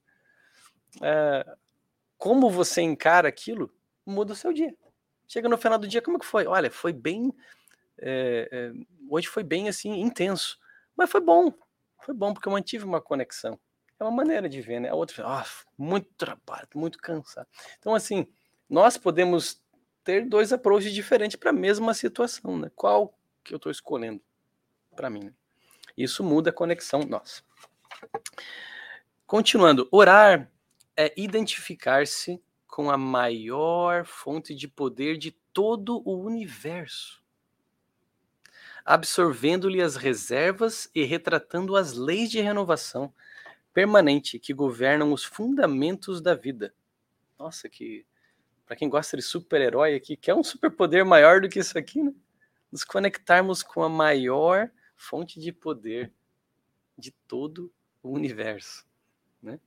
É, 1.01 1.57
como 2.19 2.51
você 2.51 2.83
encara 2.83 3.29
aquilo, 3.29 3.73
muda 4.05 4.33
o 4.33 4.37
seu 4.37 4.53
dia. 4.53 4.75
Chega 5.29 5.49
no 5.49 5.57
final 5.57 5.79
do 5.79 5.87
dia, 5.87 6.03
como 6.03 6.17
é 6.17 6.21
que 6.21 6.27
foi? 6.27 6.49
Olha, 6.49 6.69
foi 6.69 6.93
bem. 6.93 7.33
É, 7.97 8.49
é, 8.51 8.73
hoje 9.09 9.29
foi 9.29 9.45
bem 9.45 9.69
assim, 9.69 10.01
intenso. 10.01 10.59
Mas 10.97 11.13
foi 11.13 11.21
bom. 11.21 11.53
Foi 12.03 12.13
bom, 12.13 12.35
porque 12.35 12.49
eu 12.49 12.53
mantive 12.53 12.85
uma 12.85 13.01
conexão. 13.01 13.57
É 13.99 14.05
uma 14.05 14.11
maneira 14.11 14.49
de 14.49 14.61
ver, 14.61 14.81
né? 14.81 14.91
A 14.91 14.95
outra, 14.95 15.27
ah, 15.27 15.47
muito 15.77 16.09
trabalho, 16.17 16.69
muito 16.75 16.99
cansado. 16.99 17.49
Então, 17.79 17.95
assim, 17.95 18.27
nós 18.69 18.99
podemos 18.99 19.63
ter 20.05 20.27
dois 20.29 20.53
approaches 20.53 20.93
diferentes 20.93 21.37
para 21.37 21.51
a 21.51 21.53
mesma 21.53 21.95
situação, 21.95 22.59
né? 22.59 22.71
Qual 22.75 23.19
que 23.43 23.55
eu 23.55 23.57
estou 23.57 23.73
escolhendo 23.73 24.21
para 24.95 25.09
mim? 25.09 25.35
Isso 25.97 26.23
muda 26.23 26.51
a 26.51 26.53
conexão 26.53 27.01
nossa. 27.01 27.43
Continuando, 29.27 29.89
orar 29.91 30.51
é 30.97 31.13
identificar-se 31.17 32.41
com 32.67 32.91
a 32.91 32.99
maior 32.99 34.05
fonte 34.05 34.55
de 34.55 34.69
poder 34.69 35.17
de 35.17 35.31
todo 35.53 36.03
o 36.07 36.23
universo, 36.23 37.25
absorvendo-lhe 38.85 39.81
as 39.81 39.97
reservas 39.97 40.89
e 40.95 41.03
retratando 41.03 41.75
as 41.75 41.95
leis 41.95 42.31
de 42.31 42.41
renovação 42.41 43.13
permanente 43.77 44.39
que 44.39 44.55
governam 44.55 45.13
os 45.13 45.23
fundamentos 45.23 46.23
da 46.23 46.35
vida. 46.35 46.75
Nossa, 47.39 47.69
que 47.69 48.07
para 48.65 48.75
quem 48.75 48.89
gosta 48.89 49.19
de 49.19 49.23
super-herói 49.23 49.95
aqui, 49.95 50.17
quer 50.17 50.33
um 50.33 50.43
superpoder 50.43 51.05
maior 51.05 51.43
do 51.43 51.49
que 51.51 51.59
isso 51.59 51.77
aqui, 51.77 52.03
né? 52.03 52.15
Nos 52.73 52.85
conectarmos 52.85 53.63
com 53.63 53.83
a 53.83 53.89
maior 53.91 54.71
fonte 54.97 55.39
de 55.39 55.53
poder 55.53 56.11
de 56.97 57.11
todo 57.29 57.71
o 58.03 58.13
universo, 58.13 58.87
né? 59.43 59.61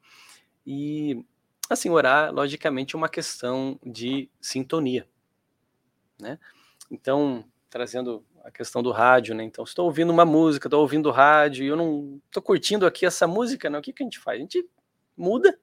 E, 0.65 1.23
assim, 1.69 1.91
orar, 1.91 2.33
logicamente, 2.33 2.95
é 2.95 2.97
uma 2.97 3.09
questão 3.09 3.79
de 3.85 4.27
sintonia, 4.41 5.07
né? 6.19 6.39
Então, 6.89 7.45
trazendo 7.69 8.25
a 8.43 8.51
questão 8.51 8.81
do 8.81 8.91
rádio, 8.91 9.35
né? 9.35 9.43
Então, 9.43 9.63
estou 9.63 9.85
ouvindo 9.85 10.11
uma 10.11 10.25
música, 10.25 10.67
estou 10.67 10.81
ouvindo 10.81 11.11
rádio 11.11 11.63
e 11.63 11.67
eu 11.67 11.75
não 11.75 12.21
estou 12.25 12.41
curtindo 12.41 12.85
aqui 12.85 13.05
essa 13.05 13.27
música, 13.27 13.69
né? 13.69 13.77
O 13.77 13.81
que, 13.81 13.93
que 13.93 14.03
a 14.03 14.05
gente 14.05 14.19
faz? 14.19 14.37
A 14.37 14.41
gente 14.41 14.67
muda 15.15 15.59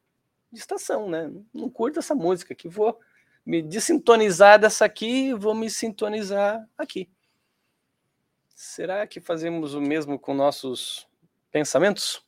de 0.53 0.59
estação, 0.59 1.09
né? 1.09 1.31
Não 1.53 1.69
curto 1.69 1.99
essa 1.99 2.15
música 2.15 2.53
aqui, 2.53 2.69
vou 2.69 2.99
me 3.45 3.63
desintonizar 3.63 4.59
dessa 4.59 4.85
aqui, 4.85 5.35
vou 5.35 5.55
me 5.55 5.69
sintonizar 5.71 6.67
aqui. 6.77 7.09
Será 8.55 9.07
que 9.07 9.21
fazemos 9.21 9.75
o 9.75 9.81
mesmo 9.81 10.19
com 10.19 10.33
nossos 10.33 11.07
pensamentos? 11.51 12.25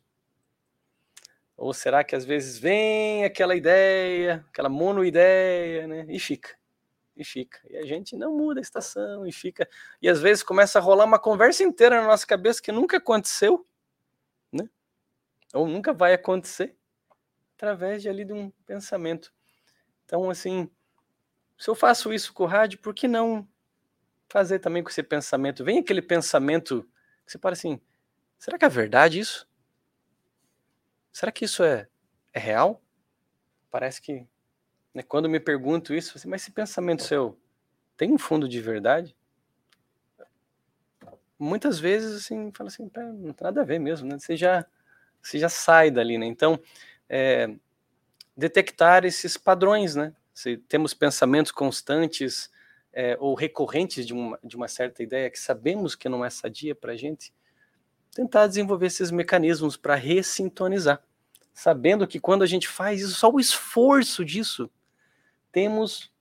Ou 1.57 1.73
será 1.73 2.05
que 2.05 2.15
às 2.15 2.25
vezes 2.25 2.59
vem 2.59 3.25
aquela 3.25 3.57
ideia, 3.57 4.45
aquela 4.51 4.69
monoideia, 4.69 5.87
né? 5.87 6.07
E 6.09 6.21
fica. 6.21 6.58
E 7.19 7.25
fica. 7.25 7.59
E 7.69 7.77
a 7.77 7.85
gente 7.85 8.17
não 8.17 8.33
muda 8.33 8.61
a 8.61 8.63
estação 8.63 9.27
e 9.27 9.33
fica. 9.33 9.69
E 10.01 10.09
às 10.09 10.21
vezes 10.21 10.43
começa 10.43 10.79
a 10.79 10.83
rolar 10.83 11.05
uma 11.05 11.19
conversa 11.19 11.65
inteira 11.65 12.01
na 12.01 12.07
nossa 12.07 12.25
cabeça 12.25 12.63
que 12.63 12.71
nunca 12.71 12.99
aconteceu, 12.99 13.67
né? 14.53 14.71
Ou 15.53 15.67
nunca 15.67 15.93
vai 15.93 16.15
acontecer 16.15 16.77
através 17.57 18.03
de 18.03 18.09
ali 18.09 18.25
de 18.25 18.33
um 18.33 18.51
pensamento. 18.65 19.33
Então, 20.05 20.31
assim, 20.31 20.71
se 21.59 21.69
eu 21.69 21.75
faço 21.75 22.13
isso 22.13 22.33
com 22.33 22.45
o 22.45 22.47
rádio, 22.47 22.79
por 22.79 22.95
que 22.95 23.09
não 23.09 23.47
fazer 24.29 24.61
também 24.61 24.83
com 24.83 24.91
esse 24.91 25.03
pensamento? 25.03 25.65
Vem 25.65 25.81
aquele 25.81 26.01
pensamento 26.01 26.89
que 27.27 27.33
você 27.33 27.39
para 27.39 27.55
assim, 27.55 27.81
será 28.39 28.57
que 28.57 28.65
é 28.65 28.69
verdade 28.69 29.19
isso? 29.19 29.49
será 31.19 31.33
que 31.33 31.45
isso 31.45 31.65
é, 31.65 31.89
é 32.33 32.39
real? 32.39 32.81
Parece 33.71 34.01
que, 34.01 34.25
né, 34.99 35.05
quando 35.07 35.29
me 35.29 35.39
pergunto 35.39 35.95
isso, 35.95 36.19
assim, 36.19 36.29
mas 36.29 36.43
esse 36.43 36.51
pensamento 36.51 37.05
seu 37.05 37.39
tem 37.97 38.13
um 38.13 38.19
fundo 38.19 38.49
de 38.49 38.61
verdade? 38.61 39.15
Muitas 41.39 41.79
vezes, 41.79 42.17
assim, 42.17 42.51
fala 42.53 42.67
assim, 42.67 42.83
não 42.83 43.33
tem 43.33 43.45
nada 43.45 43.61
a 43.61 43.65
ver 43.65 43.79
mesmo, 43.79 44.09
né? 44.09 44.19
Você 44.19 44.37
já, 44.37 44.67
você 45.23 45.39
já 45.39 45.49
sai 45.49 45.89
dali, 45.89 46.19
né? 46.19 46.27
Então, 46.27 46.59
é, 47.09 47.49
detectar 48.37 49.05
esses 49.05 49.37
padrões, 49.37 49.95
né? 49.95 50.13
Se 50.35 50.57
temos 50.57 50.95
pensamentos 50.95 51.53
constantes 51.53 52.51
é, 52.93 53.17
ou 53.21 53.35
recorrentes 53.35 54.05
de 54.05 54.13
uma, 54.13 54.37
de 54.43 54.57
uma 54.57 54.67
certa 54.67 55.01
ideia 55.01 55.31
que 55.31 55.39
sabemos 55.39 55.95
que 55.95 56.09
não 56.09 56.25
é 56.25 56.31
sadia 56.31 56.75
para 56.75 56.93
a 56.93 56.97
gente, 56.97 57.33
tentar 58.13 58.49
desenvolver 58.49 58.87
esses 58.87 59.13
mecanismos 59.13 59.77
para 59.77 59.95
ressintonizar 59.95 61.01
sabendo 61.59 62.07
que 62.07 62.21
quando 62.21 62.43
a 62.43 62.47
gente 62.47 62.69
faz 62.69 63.01
isso, 63.01 63.17
só 63.17 63.29
o 63.29 63.41
esforço 63.41 64.25
disso, 64.25 64.71
temos 65.59 66.13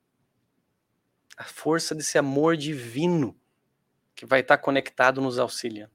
a 1.38 1.44
força 1.44 1.94
desse 1.94 2.18
amor 2.18 2.58
divino 2.58 3.40
que 4.16 4.26
vai 4.26 4.40
estar 4.40 4.58
conectado 4.58 5.22
nos 5.22 5.38
auxiliando. 5.38 5.94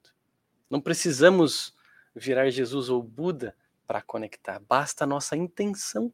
Não 0.71 0.81
precisamos 0.81 1.75
virar 2.15 2.49
Jesus 2.51 2.89
ou 2.89 3.03
Buda 3.03 3.57
para 3.85 4.01
conectar, 4.01 4.61
basta 4.61 5.03
a 5.03 5.07
nossa 5.09 5.37
intenção 5.37 6.13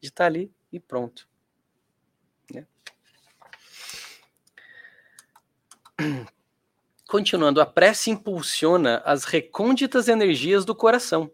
de 0.00 0.08
estar 0.08 0.26
ali 0.26 0.52
e 0.72 0.80
pronto. 0.80 1.28
Né? 2.52 2.66
Continuando, 7.06 7.60
a 7.60 7.66
prece 7.66 8.10
impulsiona 8.10 9.00
as 9.04 9.22
recônditas 9.22 10.08
energias 10.08 10.64
do 10.64 10.74
coração 10.74 11.30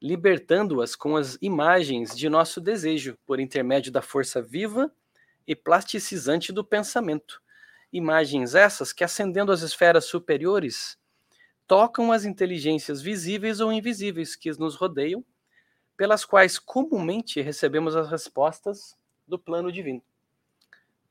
libertando-as 0.00 0.96
com 0.96 1.16
as 1.16 1.36
imagens 1.42 2.16
de 2.16 2.28
nosso 2.28 2.60
desejo, 2.60 3.18
por 3.26 3.38
intermédio 3.38 3.92
da 3.92 4.00
força 4.00 4.40
viva 4.40 4.90
e 5.46 5.54
plasticizante 5.54 6.52
do 6.52 6.64
pensamento. 6.64 7.42
Imagens 7.92 8.54
essas 8.54 8.92
que, 8.92 9.04
ascendendo 9.04 9.52
às 9.52 9.62
esferas 9.62 10.04
superiores, 10.04 10.98
tocam 11.66 12.12
as 12.12 12.24
inteligências 12.24 13.02
visíveis 13.02 13.60
ou 13.60 13.72
invisíveis 13.72 14.34
que 14.34 14.50
nos 14.58 14.74
rodeiam, 14.74 15.24
pelas 15.96 16.24
quais 16.24 16.58
comumente 16.58 17.42
recebemos 17.42 17.94
as 17.94 18.08
respostas 18.08 18.96
do 19.28 19.38
plano 19.38 19.70
divino. 19.70 20.02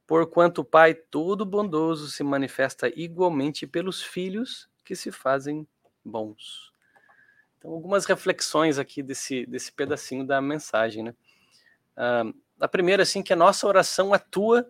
Porquanto 0.08 0.62
o 0.62 0.66
Pai 0.66 0.96
todo 0.96 1.46
bondoso 1.46 2.10
se 2.10 2.24
manifesta 2.24 2.92
igualmente 2.96 3.68
pelos 3.68 4.02
filhos 4.02 4.68
que 4.84 4.96
se 4.96 5.12
fazem 5.12 5.68
bons. 6.04 6.69
Então, 7.60 7.72
algumas 7.72 8.06
reflexões 8.06 8.80
aqui 8.80 9.04
desse, 9.04 9.46
desse 9.46 9.72
pedacinho 9.72 10.26
da 10.26 10.42
mensagem, 10.42 11.04
né? 11.04 11.14
Ah, 11.96 12.24
a 12.62 12.68
primeira, 12.68 13.04
assim, 13.04 13.22
que 13.22 13.34
a 13.34 13.36
nossa 13.36 13.68
oração 13.68 14.14
atua 14.14 14.68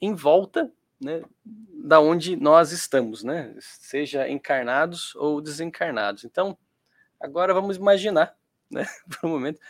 em 0.00 0.14
volta 0.14 0.70
né, 1.00 1.22
da 1.44 2.00
onde 2.00 2.36
nós 2.36 2.72
estamos, 2.72 3.22
né? 3.22 3.54
Seja 3.60 4.28
encarnados 4.28 5.14
ou 5.16 5.40
desencarnados. 5.40 6.24
Então, 6.24 6.58
agora 7.20 7.54
vamos 7.54 7.76
imaginar, 7.76 8.36
né, 8.70 8.86
por 9.08 9.28
um 9.28 9.32
momento, 9.32 9.60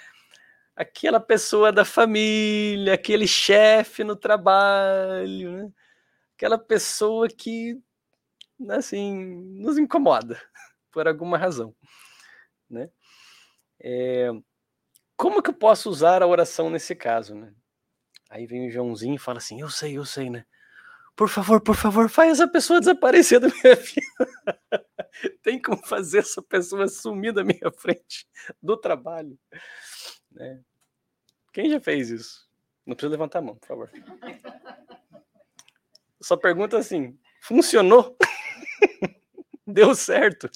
aquela 0.74 1.20
pessoa 1.20 1.70
da 1.70 1.84
família, 1.84 2.94
aquele 2.94 3.26
chefe 3.28 4.02
no 4.02 4.16
trabalho, 4.16 5.52
né? 5.52 5.72
Aquela 6.36 6.58
pessoa 6.58 7.28
que, 7.28 7.80
assim, 8.70 9.14
nos 9.60 9.78
incomoda 9.78 10.40
por 10.90 11.06
alguma 11.06 11.38
razão, 11.38 11.74
né? 12.74 12.90
É, 13.80 14.30
como 15.16 15.42
que 15.42 15.50
eu 15.50 15.54
posso 15.54 15.88
usar 15.88 16.22
a 16.22 16.26
oração 16.26 16.68
nesse 16.68 16.94
caso, 16.94 17.34
né? 17.34 17.54
Aí 18.28 18.46
vem 18.46 18.66
o 18.66 18.70
Joãozinho 18.70 19.14
e 19.14 19.18
fala 19.18 19.38
assim: 19.38 19.60
Eu 19.60 19.70
sei, 19.70 19.96
eu 19.96 20.04
sei, 20.04 20.28
né? 20.28 20.44
Por 21.16 21.28
favor, 21.28 21.60
por 21.60 21.76
favor, 21.76 22.08
faz 22.08 22.32
essa 22.32 22.48
pessoa 22.48 22.80
desaparecer 22.80 23.38
da 23.38 23.48
minha 23.48 23.76
vida. 23.76 24.86
Tem 25.42 25.62
como 25.62 25.86
fazer 25.86 26.18
essa 26.18 26.42
pessoa 26.42 26.88
sumir 26.88 27.32
da 27.32 27.44
minha 27.44 27.70
frente 27.78 28.26
do 28.60 28.76
trabalho. 28.76 29.38
Né? 30.32 30.60
Quem 31.52 31.70
já 31.70 31.80
fez 31.80 32.10
isso? 32.10 32.48
Não 32.84 32.96
precisa 32.96 33.12
levantar 33.12 33.38
a 33.38 33.42
mão, 33.42 33.56
por 33.56 33.68
favor. 33.68 33.90
Só 36.20 36.36
pergunta 36.36 36.76
assim: 36.76 37.16
funcionou? 37.40 38.16
Deu 39.64 39.94
certo? 39.94 40.50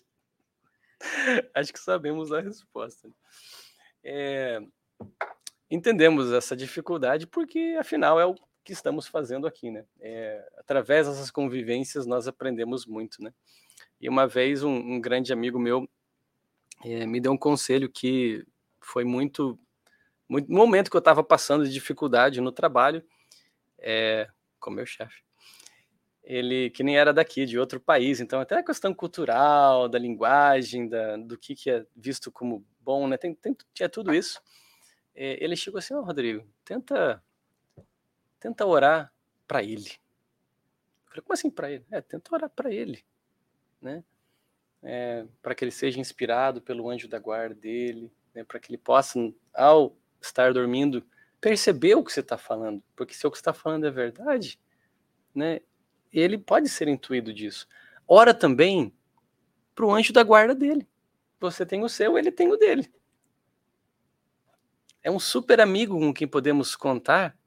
Acho 1.55 1.73
que 1.73 1.79
sabemos 1.79 2.33
a 2.33 2.41
resposta. 2.41 3.09
É, 4.03 4.61
entendemos 5.71 6.33
essa 6.33 6.57
dificuldade 6.57 7.27
porque, 7.27 7.77
afinal, 7.79 8.19
é 8.19 8.27
o 8.27 8.35
que 8.65 8.73
estamos 8.73 9.07
fazendo 9.07 9.47
aqui, 9.47 9.71
né? 9.71 9.85
É, 10.01 10.47
através 10.59 11.07
dessas 11.07 11.31
convivências 11.31 12.07
nós 12.07 12.29
aprendemos 12.29 12.87
muito, 12.87 13.23
né? 13.23 13.33
E 14.01 14.09
uma 14.09 14.27
vez 14.27 14.63
um, 14.63 14.75
um 14.75 15.01
grande 15.01 15.33
amigo 15.33 15.59
meu 15.59 15.89
é, 16.85 17.07
me 17.07 17.21
deu 17.21 17.33
um 17.33 17.39
conselho 17.39 17.91
que 17.91 18.45
foi 18.81 19.05
muito, 19.05 19.59
muito 20.29 20.51
no 20.51 20.57
momento 20.57 20.91
que 20.91 20.97
eu 20.97 21.01
estava 21.01 21.25
passando 21.25 21.65
de 21.65 21.73
dificuldade 21.73 22.41
no 22.41 22.53
trabalho, 22.53 23.05
é, 23.79 24.29
com 24.61 24.71
meu 24.71 24.87
chefe. 24.87 25.28
Ele 26.29 26.69
que 26.69 26.83
nem 26.83 26.99
era 26.99 27.11
daqui, 27.11 27.47
de 27.47 27.59
outro 27.59 27.81
país, 27.81 28.21
então 28.21 28.39
até 28.39 28.59
a 28.59 28.63
questão 28.63 28.93
cultural, 28.93 29.89
da 29.89 29.99
linguagem, 29.99 30.87
da, 30.87 31.17
do 31.17 31.39
que, 31.39 31.55
que 31.55 31.71
é 31.71 31.87
visto 31.97 32.31
como 32.31 32.63
bom, 32.81 33.09
né? 33.09 33.17
Tem, 33.17 33.35
tem, 33.35 33.57
tinha 33.73 33.89
tudo 33.89 34.15
isso. 34.15 34.39
É, 35.15 35.43
ele 35.43 35.57
chegou 35.57 35.79
assim, 35.79 35.95
ó, 35.95 36.01
oh, 36.01 36.03
Rodrigo, 36.03 36.47
tenta 36.67 37.23
tenta 38.39 38.67
orar 38.67 39.11
para 39.47 39.63
ele. 39.63 39.89
Eu 39.89 41.09
falei, 41.09 41.23
como 41.23 41.33
assim 41.33 41.51
para 41.51 41.71
ele? 41.71 41.87
É, 41.91 42.03
tenta 42.03 42.35
orar 42.35 42.51
para 42.51 42.71
ele, 42.71 43.03
né? 43.81 44.05
É, 44.83 45.27
para 45.41 45.55
que 45.55 45.65
ele 45.65 45.73
seja 45.73 45.99
inspirado 45.99 46.61
pelo 46.61 46.91
anjo 46.91 47.09
da 47.09 47.19
guarda 47.19 47.55
dele, 47.55 48.13
né? 48.35 48.45
para 48.45 48.61
que 48.61 48.71
ele 48.71 48.79
possa, 48.79 49.19
ao 49.55 49.97
estar 50.21 50.53
dormindo, 50.53 51.05
perceber 51.41 51.95
o 51.95 52.05
que 52.05 52.13
você 52.13 52.21
está 52.21 52.37
falando, 52.37 52.83
porque 52.95 53.15
se 53.15 53.27
o 53.27 53.31
que 53.31 53.39
você 53.39 53.41
está 53.41 53.55
falando 53.55 53.87
é 53.87 53.91
verdade, 53.91 54.61
né? 55.35 55.61
Ele 56.13 56.39
pode 56.39 56.69
ser 56.69 56.89
intuído 56.89 57.33
disso. 57.33 57.67
Ora 58.07 58.33
também 58.33 58.95
para 59.75 59.85
o 59.85 59.93
anjo 59.93 60.13
da 60.13 60.23
guarda 60.23 60.55
dele. 60.55 60.89
Você 61.41 61.65
tem 61.65 61.85
o 61.85 61.89
seu, 61.89 62.19
ele 62.19 62.33
tem 62.33 62.51
o 62.51 62.57
dele. 62.57 62.93
É 65.03 65.11
um 65.11 65.21
super 65.21 65.61
amigo 65.61 65.99
com 65.99 66.13
quem 66.13 66.27
podemos 66.27 66.75
contar 66.75 67.39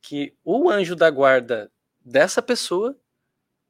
que 0.00 0.36
o 0.44 0.70
anjo 0.70 0.94
da 0.94 1.10
guarda 1.10 1.72
dessa 2.04 2.40
pessoa 2.42 2.98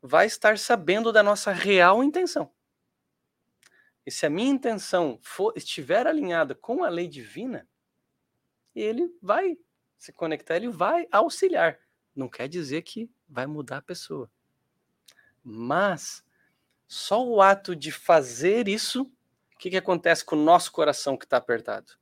vai 0.03 0.27
estar 0.27 0.59
sabendo 0.59 1.13
da 1.13 1.23
nossa 1.23 1.51
real 1.53 2.05
intenção. 2.05 2.53
E 4.05 4.11
se 4.11 4.27
a 4.27 4.31
minha 4.31 4.51
intenção 4.51 5.19
for, 5.23 5.55
estiver 5.57 6.07
alinhada 6.07 6.55
com 6.55 6.85
a 6.85 6.91
lei 6.91 7.09
divina, 7.09 7.67
ele 8.75 9.09
vai 9.23 9.57
se 9.97 10.13
conectar, 10.13 10.57
ele 10.57 10.69
vai 10.69 11.09
auxiliar. 11.11 11.79
Não 12.15 12.29
quer 12.29 12.49
dizer 12.49 12.83
que 12.83 13.11
vai 13.29 13.47
mudar 13.47 13.79
a 13.79 13.83
pessoa. 13.83 14.31
Mas 15.43 16.25
só 16.87 17.25
o 17.27 17.41
ato 17.41 17.75
de 17.75 17.91
fazer 17.91 18.69
isso, 18.69 19.03
o 19.55 19.59
que, 19.59 19.71
que 19.71 19.77
acontece 19.77 20.25
com 20.25 20.37
o 20.37 20.45
nosso 20.45 20.73
coração 20.73 21.17
que 21.17 21.25
está 21.25 21.37
apertado? 21.37 21.93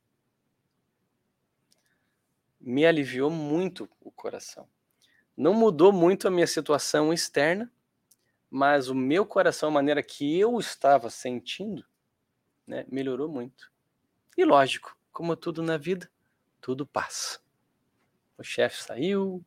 me 2.63 2.85
aliviou 2.85 3.29
muito 3.29 3.89
o 3.99 4.09
coração. 4.09 4.67
Não 5.35 5.53
mudou 5.53 5.91
muito 5.91 6.27
a 6.27 6.31
minha 6.31 6.47
situação 6.47 7.11
externa, 7.11 7.71
mas 8.49 8.87
o 8.87 8.95
meu 8.95 9.25
coração, 9.25 9.69
a 9.69 9.73
maneira 9.73 10.01
que 10.01 10.39
eu 10.39 10.57
estava 10.59 11.09
sentindo, 11.09 11.85
né, 12.65 12.85
melhorou 12.87 13.27
muito. 13.27 13.69
E 14.37 14.45
lógico, 14.45 14.97
como 15.11 15.35
tudo 15.35 15.61
na 15.61 15.75
vida, 15.75 16.09
tudo 16.61 16.87
passa. 16.87 17.41
O 18.37 18.43
chefe 18.43 18.81
saiu, 18.81 19.43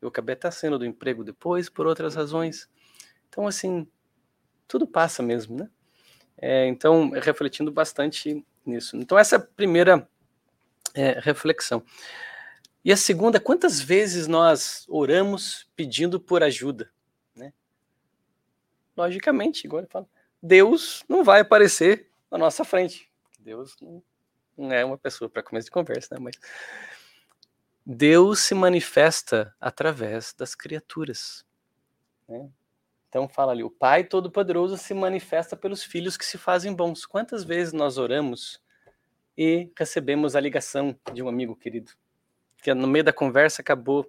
eu 0.00 0.08
acabei 0.08 0.34
até 0.34 0.50
saindo 0.50 0.78
do 0.78 0.86
emprego 0.86 1.22
depois, 1.22 1.68
por 1.68 1.86
outras 1.86 2.14
razões. 2.14 2.68
Então, 3.28 3.46
assim, 3.46 3.86
tudo 4.66 4.86
passa 4.86 5.22
mesmo, 5.22 5.56
né? 5.56 5.70
É, 6.38 6.66
então, 6.66 7.10
refletindo 7.10 7.70
bastante 7.70 8.44
nisso. 8.64 8.96
Então, 8.96 9.18
essa 9.18 9.36
é 9.36 9.38
a 9.38 9.42
primeira 9.42 10.08
é, 10.94 11.20
reflexão. 11.20 11.84
E 12.82 12.90
a 12.90 12.96
segunda, 12.96 13.38
quantas 13.38 13.80
vezes 13.80 14.26
nós 14.26 14.86
oramos 14.88 15.68
pedindo 15.76 16.18
por 16.18 16.42
ajuda? 16.42 16.90
Né? 17.36 17.52
Logicamente, 18.96 19.66
igual 19.66 19.80
ele 19.80 19.90
fala, 19.90 20.08
Deus 20.42 21.04
não 21.06 21.22
vai 21.22 21.40
aparecer 21.40 22.10
na 22.30 22.38
nossa 22.38 22.64
frente. 22.64 23.10
Deus 23.38 23.76
não, 23.82 24.02
não 24.56 24.72
é 24.72 24.82
uma 24.82 24.96
pessoa 24.96 25.28
para 25.28 25.42
começo 25.42 25.66
de 25.66 25.70
conversa, 25.70 26.14
né? 26.14 26.20
Mas 26.20 26.36
Deus 27.92 28.38
se 28.38 28.54
manifesta 28.54 29.52
através 29.60 30.32
das 30.32 30.54
criaturas. 30.54 31.44
Né? 32.28 32.48
Então 33.08 33.28
fala 33.28 33.50
ali, 33.50 33.64
o 33.64 33.70
Pai 33.70 34.04
Todo-Poderoso 34.04 34.78
se 34.78 34.94
manifesta 34.94 35.56
pelos 35.56 35.82
filhos 35.82 36.16
que 36.16 36.24
se 36.24 36.38
fazem 36.38 36.72
bons. 36.72 37.04
Quantas 37.04 37.42
vezes 37.42 37.72
nós 37.72 37.98
oramos 37.98 38.62
e 39.36 39.68
recebemos 39.76 40.36
a 40.36 40.40
ligação 40.40 40.96
de 41.12 41.20
um 41.20 41.28
amigo 41.28 41.56
querido? 41.56 41.90
que 42.62 42.72
no 42.74 42.86
meio 42.86 43.02
da 43.02 43.12
conversa 43.12 43.62
acabou 43.62 44.08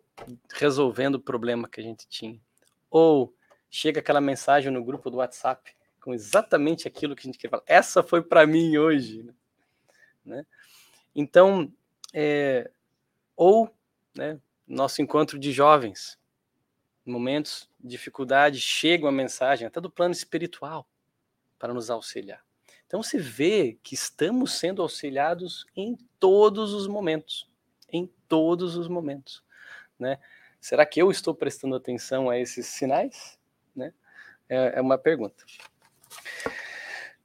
resolvendo 0.53 1.15
o 1.15 1.19
problema 1.19 1.69
que 1.69 1.79
a 1.79 1.83
gente 1.83 2.07
tinha. 2.07 2.39
Ou 2.89 3.33
chega 3.69 3.99
aquela 4.01 4.21
mensagem 4.21 4.71
no 4.71 4.83
grupo 4.83 5.09
do 5.09 5.17
WhatsApp 5.17 5.73
com 6.01 6.13
exatamente 6.13 6.87
aquilo 6.87 7.15
que 7.15 7.21
a 7.21 7.27
gente 7.31 7.39
quer 7.39 7.49
falar. 7.49 7.63
Essa 7.65 8.03
foi 8.03 8.21
para 8.21 8.45
mim 8.45 8.77
hoje. 8.77 9.25
Né? 10.25 10.45
Então, 11.15 11.71
é, 12.13 12.69
ou 13.41 13.75
né, 14.15 14.39
nosso 14.67 15.01
encontro 15.01 15.39
de 15.39 15.51
jovens, 15.51 16.15
momentos 17.03 17.67
de 17.79 17.89
dificuldade, 17.89 18.61
chega 18.61 19.03
uma 19.03 19.11
mensagem 19.11 19.65
até 19.65 19.81
do 19.81 19.89
plano 19.89 20.11
espiritual 20.11 20.87
para 21.57 21.73
nos 21.73 21.89
auxiliar. 21.89 22.45
Então 22.85 23.01
se 23.01 23.17
vê 23.17 23.79
que 23.81 23.95
estamos 23.95 24.59
sendo 24.59 24.83
auxiliados 24.83 25.65
em 25.75 25.97
todos 26.19 26.71
os 26.71 26.85
momentos 26.85 27.49
em 27.91 28.07
todos 28.27 28.77
os 28.77 28.87
momentos, 28.87 29.43
né? 29.97 30.19
Será 30.59 30.85
que 30.85 31.01
eu 31.01 31.09
estou 31.09 31.33
prestando 31.33 31.75
atenção 31.75 32.29
a 32.29 32.37
esses 32.37 32.67
sinais? 32.67 33.39
Né? 33.75 33.91
É, 34.47 34.77
é 34.77 34.81
uma 34.81 34.99
pergunta. 34.99 35.43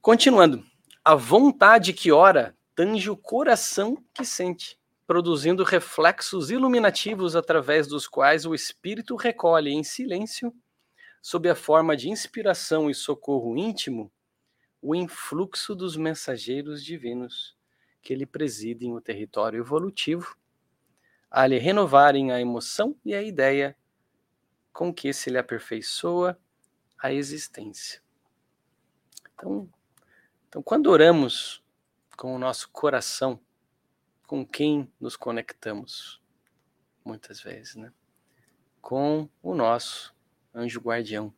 Continuando, 0.01 0.65
a 1.05 1.13
vontade 1.13 1.93
que 1.93 2.11
ora 2.11 2.57
tange 2.75 3.07
o 3.09 3.15
coração 3.15 4.03
que 4.13 4.25
sente, 4.25 4.77
produzindo 5.07 5.63
reflexos 5.63 6.51
iluminativos 6.51 7.35
através 7.35 7.87
dos 7.87 8.07
quais 8.07 8.45
o 8.45 8.53
espírito 8.53 9.15
recolhe 9.15 9.71
em 9.71 9.83
silêncio, 9.83 10.53
sob 11.21 11.49
a 11.49 11.55
forma 11.55 11.95
de 11.95 12.09
inspiração 12.09 12.89
e 12.89 12.93
socorro 12.93 13.57
íntimo, 13.57 14.11
o 14.81 14.93
influxo 14.93 15.73
dos 15.73 15.95
mensageiros 15.95 16.83
divinos 16.83 17.57
que 18.01 18.13
lhe 18.13 18.25
presidem 18.25 18.93
o 18.93 19.01
território 19.01 19.59
evolutivo 19.59 20.37
a 21.29 21.45
lhe 21.45 21.57
renovarem 21.57 22.31
a 22.31 22.39
emoção 22.39 22.95
e 23.03 23.13
a 23.13 23.21
ideia 23.21 23.75
com 24.71 24.93
que 24.93 25.11
se 25.11 25.29
lhe 25.29 25.37
aperfeiçoa 25.37 26.39
a 26.97 27.11
existência. 27.11 28.01
Então, 29.33 29.69
então, 30.47 30.63
quando 30.63 30.87
oramos 30.87 31.61
com 32.15 32.35
o 32.35 32.39
nosso 32.39 32.69
coração, 32.69 33.39
com 34.27 34.45
quem 34.45 34.91
nos 34.99 35.15
conectamos? 35.15 36.21
Muitas 37.03 37.41
vezes, 37.41 37.75
né? 37.75 37.91
Com 38.81 39.29
o 39.41 39.55
nosso 39.55 40.13
anjo 40.53 40.81
guardião. 40.81 41.33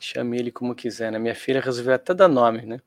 Chame 0.00 0.38
ele 0.38 0.50
como 0.50 0.74
quiser, 0.74 1.12
né? 1.12 1.18
Minha 1.18 1.34
filha 1.34 1.60
resolveu 1.60 1.94
até 1.94 2.14
dar 2.14 2.28
nome, 2.28 2.62
né? 2.62 2.80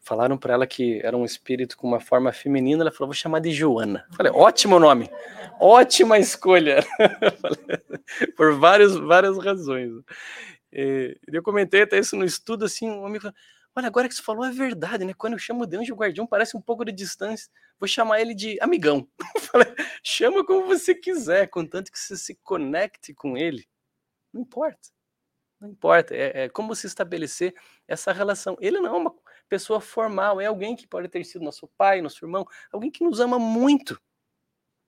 Falaram 0.00 0.38
para 0.38 0.54
ela 0.54 0.66
que 0.66 1.00
era 1.02 1.16
um 1.16 1.24
espírito 1.24 1.76
com 1.76 1.86
uma 1.86 2.00
forma 2.00 2.32
feminina, 2.32 2.82
ela 2.82 2.90
falou: 2.90 3.08
vou 3.08 3.14
chamar 3.14 3.40
de 3.40 3.52
Joana. 3.52 4.06
Falei: 4.16 4.32
ótimo 4.32 4.78
nome, 4.78 5.10
ótima 5.60 6.18
escolha, 6.18 6.80
por 8.36 8.54
várias, 8.54 8.94
várias 8.96 9.36
razões. 9.38 9.90
E 10.72 11.18
eu 11.26 11.42
comentei 11.42 11.82
até 11.82 11.98
isso 11.98 12.16
no 12.16 12.24
estudo, 12.24 12.64
assim, 12.64 12.88
um 12.88 13.06
amigo 13.06 13.22
falou, 13.24 13.34
olha, 13.76 13.88
agora 13.88 14.08
que 14.08 14.14
você 14.14 14.22
falou 14.22 14.44
é 14.44 14.50
verdade, 14.50 15.04
né? 15.04 15.14
Quando 15.14 15.34
eu 15.34 15.38
chamo 15.38 15.66
de 15.66 15.76
anjo 15.76 15.94
guardião, 15.94 16.26
parece 16.26 16.56
um 16.56 16.60
pouco 16.60 16.84
de 16.84 16.92
distância, 16.92 17.50
vou 17.78 17.88
chamar 17.88 18.20
ele 18.20 18.34
de 18.34 18.58
amigão. 18.60 19.08
Chama 20.02 20.44
como 20.44 20.66
você 20.66 20.94
quiser, 20.94 21.48
contanto 21.48 21.90
que 21.90 21.98
você 21.98 22.16
se 22.16 22.34
conecte 22.36 23.12
com 23.14 23.36
ele. 23.36 23.66
Não 24.32 24.42
importa. 24.42 24.90
Não 25.60 25.70
importa. 25.70 26.14
É, 26.14 26.44
é 26.44 26.48
como 26.48 26.74
se 26.74 26.86
estabelecer 26.86 27.54
essa 27.88 28.12
relação. 28.12 28.56
Ele 28.60 28.80
não 28.80 28.94
é 28.94 28.98
uma 28.98 29.14
pessoa 29.48 29.80
formal, 29.80 30.40
é 30.40 30.46
alguém 30.46 30.76
que 30.76 30.86
pode 30.86 31.08
ter 31.08 31.24
sido 31.24 31.44
nosso 31.44 31.68
pai, 31.68 32.00
nosso 32.00 32.24
irmão, 32.24 32.46
alguém 32.72 32.90
que 32.90 33.04
nos 33.04 33.20
ama 33.20 33.38
muito. 33.38 34.00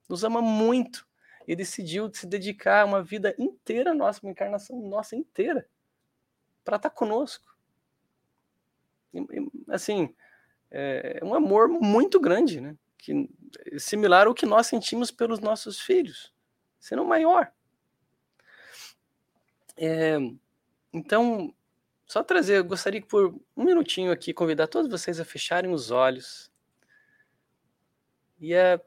Nos 0.09 0.25
ama 0.25 0.43
muito. 0.43 1.07
E 1.47 1.55
decidiu 1.55 2.13
se 2.13 2.27
dedicar 2.27 2.85
uma 2.85 3.03
vida 3.03 3.35
inteira 3.39 3.95
nossa, 3.95 4.21
uma 4.23 4.33
encarnação 4.33 4.81
nossa 4.81 5.15
inteira, 5.15 5.69
para 6.65 6.77
estar 6.77 6.91
tá 6.91 6.95
conosco. 6.95 7.56
Assim, 9.69 10.15
é 10.71 11.21
um 11.23 11.35
amor 11.35 11.69
muito 11.69 12.21
grande, 12.21 12.61
né? 12.61 12.77
Que, 12.99 13.29
similar 13.79 14.27
ao 14.27 14.35
que 14.35 14.47
nós 14.47 14.67
sentimos 14.67 15.11
pelos 15.11 15.41
nossos 15.41 15.81
filhos, 15.81 16.33
sendo 16.81 17.05
maior. 17.05 17.53
É, 19.77 20.17
então, 20.93 21.55
só 22.07 22.23
trazer, 22.23 22.59
eu 22.59 22.65
gostaria 22.65 23.03
por 23.03 23.35
um 23.57 23.65
minutinho 23.65 24.13
aqui 24.13 24.33
convidar 24.33 24.67
todos 24.67 24.91
vocês 24.91 25.21
a 25.21 25.25
fecharem 25.25 25.73
os 25.73 25.91
olhos 25.91 26.51
e 28.39 28.55
a 28.55 28.81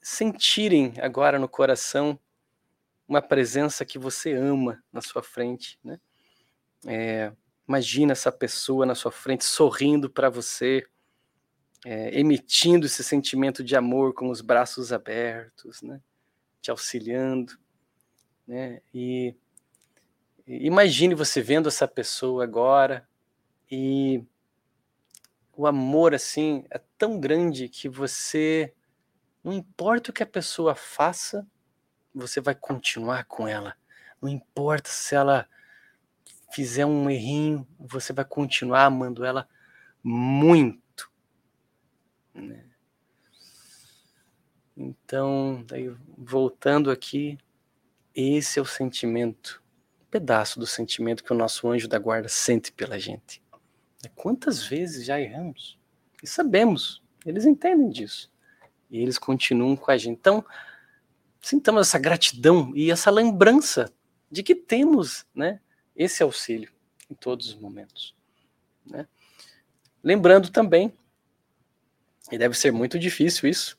sentirem 0.00 0.94
agora 1.00 1.38
no 1.38 1.48
coração 1.48 2.18
uma 3.06 3.22
presença 3.22 3.84
que 3.84 3.98
você 3.98 4.32
ama 4.32 4.82
na 4.92 5.00
sua 5.00 5.22
frente, 5.22 5.78
né? 5.84 6.00
É, 6.86 7.32
imagina 7.68 8.12
essa 8.12 8.32
pessoa 8.32 8.86
na 8.86 8.94
sua 8.94 9.12
frente 9.12 9.44
sorrindo 9.44 10.10
para 10.10 10.28
você, 10.28 10.84
é, 11.84 12.18
emitindo 12.18 12.86
esse 12.86 13.04
sentimento 13.04 13.62
de 13.62 13.76
amor 13.76 14.14
com 14.14 14.30
os 14.30 14.40
braços 14.40 14.92
abertos, 14.92 15.82
né? 15.82 16.00
Te 16.60 16.70
auxiliando, 16.70 17.58
né? 18.46 18.80
E 18.92 19.34
Imagine 20.46 21.14
você 21.14 21.40
vendo 21.40 21.68
essa 21.68 21.88
pessoa 21.88 22.44
agora 22.44 23.08
e 23.70 24.22
o 25.56 25.66
amor 25.66 26.14
assim 26.14 26.66
é 26.68 26.78
tão 26.98 27.18
grande 27.18 27.66
que 27.66 27.88
você 27.88 28.74
não 29.42 29.54
importa 29.54 30.10
o 30.10 30.12
que 30.12 30.22
a 30.22 30.26
pessoa 30.26 30.74
faça, 30.74 31.46
você 32.14 32.42
vai 32.42 32.54
continuar 32.54 33.24
com 33.24 33.48
ela. 33.48 33.74
Não 34.20 34.28
importa 34.28 34.90
se 34.90 35.14
ela 35.14 35.48
fizer 36.54 36.86
um 36.86 37.10
errinho, 37.10 37.66
você 37.76 38.12
vai 38.12 38.24
continuar 38.24 38.84
amando 38.84 39.24
ela 39.24 39.48
muito. 40.00 41.10
Né? 42.32 42.64
Então, 44.76 45.64
daí, 45.66 45.92
voltando 46.16 46.92
aqui, 46.92 47.36
esse 48.14 48.60
é 48.60 48.62
o 48.62 48.66
sentimento 48.66 49.60
pedaço 50.08 50.60
do 50.60 50.66
sentimento 50.66 51.24
que 51.24 51.32
o 51.32 51.36
nosso 51.36 51.68
anjo 51.68 51.88
da 51.88 51.98
guarda 51.98 52.28
sente 52.28 52.70
pela 52.70 53.00
gente. 53.00 53.42
Quantas 54.14 54.62
vezes 54.62 55.04
já 55.04 55.20
erramos? 55.20 55.76
E 56.22 56.26
sabemos, 56.26 57.02
eles 57.26 57.44
entendem 57.44 57.88
disso. 57.88 58.30
E 58.88 59.00
eles 59.00 59.18
continuam 59.18 59.74
com 59.74 59.90
a 59.90 59.96
gente. 59.96 60.20
Então, 60.20 60.44
sintamos 61.40 61.88
essa 61.88 61.98
gratidão 61.98 62.70
e 62.76 62.92
essa 62.92 63.10
lembrança 63.10 63.92
de 64.30 64.44
que 64.44 64.54
temos 64.54 65.26
né, 65.34 65.60
esse 65.96 66.22
auxílio 66.22 66.72
em 67.10 67.14
todos 67.14 67.48
os 67.48 67.54
momentos. 67.54 68.14
Né? 68.86 69.06
Lembrando 70.02 70.50
também, 70.50 70.92
e 72.30 72.38
deve 72.38 72.56
ser 72.56 72.72
muito 72.72 72.98
difícil 72.98 73.48
isso, 73.48 73.78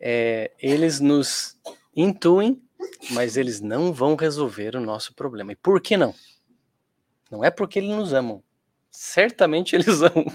é, 0.00 0.52
eles 0.60 1.00
nos 1.00 1.58
intuem 1.94 2.62
mas 3.10 3.36
eles 3.36 3.60
não 3.60 3.92
vão 3.92 4.14
resolver 4.14 4.76
o 4.76 4.80
nosso 4.80 5.14
problema. 5.14 5.52
E 5.52 5.56
por 5.56 5.80
que 5.80 5.96
não? 5.96 6.14
Não 7.30 7.44
é 7.44 7.50
porque 7.50 7.78
eles 7.78 7.90
nos 7.90 8.12
amam. 8.12 8.42
Certamente 8.90 9.76
eles 9.76 10.00
amam. 10.02 10.26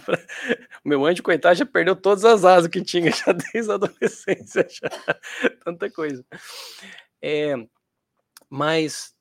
O 0.83 0.89
meu 0.89 1.05
anjo, 1.05 1.23
coitado, 1.23 1.55
já 1.55 1.65
perdeu 1.65 1.95
todas 1.95 2.25
as 2.25 2.43
asas 2.45 2.69
que 2.69 2.81
tinha 2.81 3.11
já 3.11 3.31
desde 3.31 3.71
a 3.71 3.75
adolescência. 3.75 4.67
Já. 4.69 4.89
Tanta 5.63 5.89
coisa. 5.89 6.25
É, 7.21 7.55
mas 8.49 9.15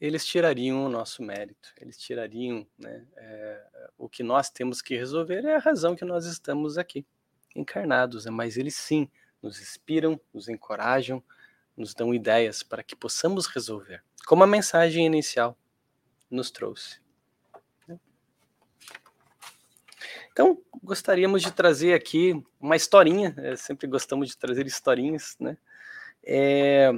eles 0.00 0.26
tirariam 0.26 0.84
o 0.84 0.88
nosso 0.88 1.22
mérito, 1.22 1.72
eles 1.80 1.96
tirariam 1.96 2.66
né, 2.78 3.06
é, 3.16 3.66
o 3.96 4.08
que 4.08 4.22
nós 4.22 4.50
temos 4.50 4.82
que 4.82 4.96
resolver 4.96 5.44
é 5.44 5.56
a 5.56 5.60
razão 5.60 5.96
que 5.96 6.04
nós 6.04 6.26
estamos 6.26 6.76
aqui, 6.76 7.06
encarnados, 7.54 8.26
né, 8.26 8.30
mas 8.30 8.56
eles 8.56 8.74
sim 8.76 9.10
nos 9.42 9.60
inspiram, 9.60 10.20
nos 10.32 10.48
encorajam, 10.48 11.22
nos 11.76 11.94
dão 11.94 12.14
ideias 12.14 12.62
para 12.62 12.82
que 12.82 12.94
possamos 12.94 13.46
resolver, 13.46 14.02
como 14.26 14.44
a 14.44 14.46
mensagem 14.46 15.06
inicial 15.06 15.56
nos 16.30 16.50
trouxe. 16.50 17.00
Então, 20.36 20.62
gostaríamos 20.82 21.40
de 21.40 21.50
trazer 21.50 21.94
aqui 21.94 22.44
uma 22.60 22.76
historinha, 22.76 23.34
é, 23.38 23.56
sempre 23.56 23.86
gostamos 23.86 24.28
de 24.28 24.36
trazer 24.36 24.66
historinhas, 24.66 25.34
né? 25.40 25.56
É, 26.22 26.92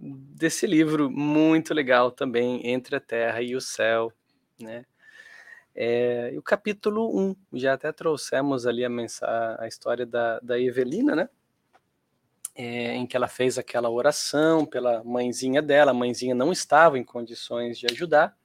desse 0.00 0.66
livro 0.66 1.10
muito 1.10 1.74
legal 1.74 2.10
também, 2.10 2.66
Entre 2.66 2.96
a 2.96 3.00
Terra 3.00 3.42
e 3.42 3.54
o 3.54 3.60
Céu, 3.60 4.12
né? 4.60 4.84
É, 5.74 6.30
e 6.34 6.38
o 6.38 6.42
capítulo 6.42 7.18
1, 7.18 7.36
já 7.54 7.72
até 7.72 7.90
trouxemos 7.92 8.66
ali 8.66 8.84
a, 8.84 8.90
a 9.58 9.66
história 9.66 10.04
da, 10.04 10.38
da 10.40 10.60
Evelina, 10.60 11.16
né? 11.16 11.28
é, 12.54 12.94
em 12.94 13.06
que 13.06 13.16
ela 13.16 13.28
fez 13.28 13.58
aquela 13.58 13.88
oração 13.88 14.64
pela 14.64 15.02
mãezinha 15.04 15.62
dela, 15.62 15.90
a 15.90 15.94
mãezinha 15.94 16.34
não 16.34 16.52
estava 16.52 16.98
em 16.98 17.04
condições 17.04 17.78
de 17.78 17.86
ajudar, 17.90 18.36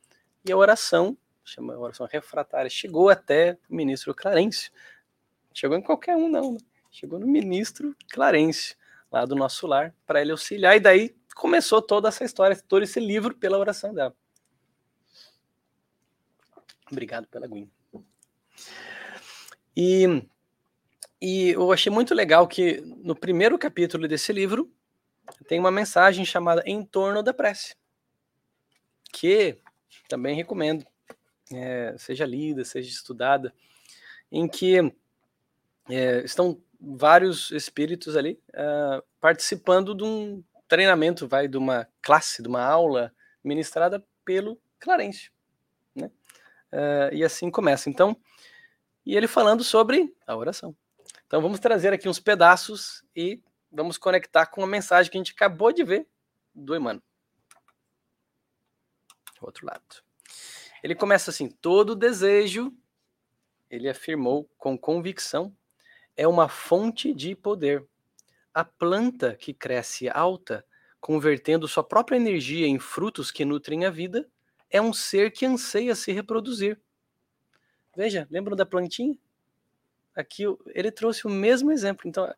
e 0.46 0.52
a 0.52 0.58
oração, 0.58 1.18
chama 1.44 1.78
oração 1.78 2.08
refratária, 2.10 2.70
chegou 2.70 3.10
até 3.10 3.58
o 3.70 3.76
ministro 3.76 4.14
Clarencio. 4.16 4.72
Chegou 5.54 5.78
em 5.78 5.82
qualquer 5.82 6.16
um, 6.16 6.30
não, 6.30 6.54
né? 6.54 6.60
chegou 6.92 7.20
no 7.20 7.28
ministro 7.28 7.96
Clarencio, 8.10 8.76
lá 9.12 9.26
do 9.26 9.36
nosso 9.36 9.68
lar, 9.68 9.94
para 10.06 10.22
ele 10.22 10.32
auxiliar, 10.32 10.78
e 10.78 10.80
daí 10.80 11.16
começou 11.38 11.82
toda 11.82 12.10
essa 12.10 12.24
história, 12.24 12.62
todo 12.68 12.84
esse 12.84 13.00
livro 13.00 13.36
pela 13.36 13.58
oração 13.58 13.94
dela. 13.94 14.16
Obrigado 16.92 17.28
pela 17.28 17.46
aguinha. 17.46 17.70
E 19.76 20.24
e 21.20 21.50
eu 21.50 21.72
achei 21.72 21.92
muito 21.92 22.14
legal 22.14 22.48
que 22.48 22.80
no 22.82 23.16
primeiro 23.16 23.58
capítulo 23.58 24.08
desse 24.08 24.32
livro 24.32 24.72
tem 25.48 25.60
uma 25.60 25.72
mensagem 25.72 26.24
chamada 26.24 26.62
Em 26.66 26.86
torno 26.86 27.24
da 27.24 27.34
prece, 27.34 27.76
que 29.12 29.58
também 30.08 30.36
recomendo, 30.36 30.86
é, 31.52 31.96
seja 31.98 32.24
lida, 32.24 32.64
seja 32.64 32.90
estudada, 32.90 33.52
em 34.32 34.48
que 34.48 34.78
é, 35.90 36.20
estão 36.24 36.62
vários 36.80 37.50
espíritos 37.50 38.16
ali 38.16 38.40
uh, 38.50 39.04
participando 39.20 39.96
de 39.96 40.04
um 40.04 40.44
treinamento, 40.68 41.28
vai 41.28 41.48
de 41.48 41.58
uma 41.58 41.88
classe, 42.02 42.42
de 42.42 42.48
uma 42.48 42.64
aula 42.64 43.14
ministrada 43.44 44.06
pelo 44.26 44.60
Clarencio, 44.80 45.32
né? 45.96 46.12
Uh, 46.72 47.14
e 47.14 47.24
assim 47.24 47.50
começa. 47.50 47.90
Então, 47.90 48.16
e 49.06 49.16
ele 49.16 49.28
falando 49.28 49.64
sobre 49.64 50.14
a 50.26 50.36
oração. 50.36 50.76
Então 51.26 51.42
vamos 51.42 51.60
trazer 51.60 51.94
aqui 51.94 52.10
uns 52.10 52.20
pedaços 52.20 53.04
e 53.16 53.42
vamos 53.72 53.98
conectar 53.98 54.46
com 54.46 54.64
a 54.64 54.68
mensagem 54.68 55.12
que 55.12 55.18
a 55.18 55.22
gente 55.22 55.34
acabou 55.34 55.72
de 55.72 55.84
ver 55.84 56.08
do 56.54 56.76
Emmanuel. 56.76 57.04
Outro 59.42 59.66
lado. 59.66 60.04
Ele 60.84 60.96
começa 60.96 61.32
assim: 61.32 61.50
todo 61.50 61.96
desejo, 61.96 62.74
ele 63.70 63.90
afirmou 63.90 64.50
com 64.58 64.78
convicção, 64.78 65.56
é 66.16 66.28
uma 66.28 66.50
fonte 66.50 67.14
de 67.14 67.36
poder, 67.36 67.88
a 68.58 68.66
planta 68.66 69.36
que 69.36 69.54
cresce 69.54 70.10
alta, 70.10 70.66
convertendo 71.00 71.68
sua 71.68 71.84
própria 71.84 72.16
energia 72.16 72.66
em 72.66 72.80
frutos 72.80 73.30
que 73.30 73.46
nutrem 73.46 73.86
a 73.86 73.92
vida, 73.92 74.28
é 74.68 74.82
um 74.82 74.92
ser 74.92 75.30
que 75.30 75.46
anseia 75.46 75.94
se 75.94 76.12
reproduzir. 76.12 76.82
Veja, 77.96 78.28
lembram 78.32 78.56
da 78.56 78.66
plantinha? 78.66 79.16
Aqui 80.16 80.46
ele 80.74 80.90
trouxe 80.90 81.28
o 81.28 81.30
mesmo 81.30 81.72
exemplo. 81.72 82.08
Então, 82.08 82.34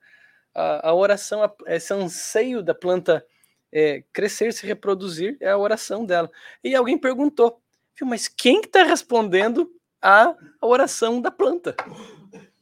a, 0.53 0.89
a 0.89 0.93
oração, 0.93 1.39
esse 1.67 1.93
anseio 1.93 2.61
da 2.61 2.75
planta 2.75 3.25
é, 3.71 4.03
crescer, 4.11 4.51
se 4.51 4.67
reproduzir, 4.67 5.37
é 5.39 5.51
a 5.51 5.57
oração 5.57 6.05
dela. 6.05 6.29
E 6.61 6.75
alguém 6.75 6.97
perguntou, 6.97 7.61
mas 8.01 8.27
quem 8.27 8.59
está 8.59 8.83
respondendo 8.83 9.73
a 10.01 10.35
oração 10.61 11.21
da 11.21 11.31
planta? 11.31 11.77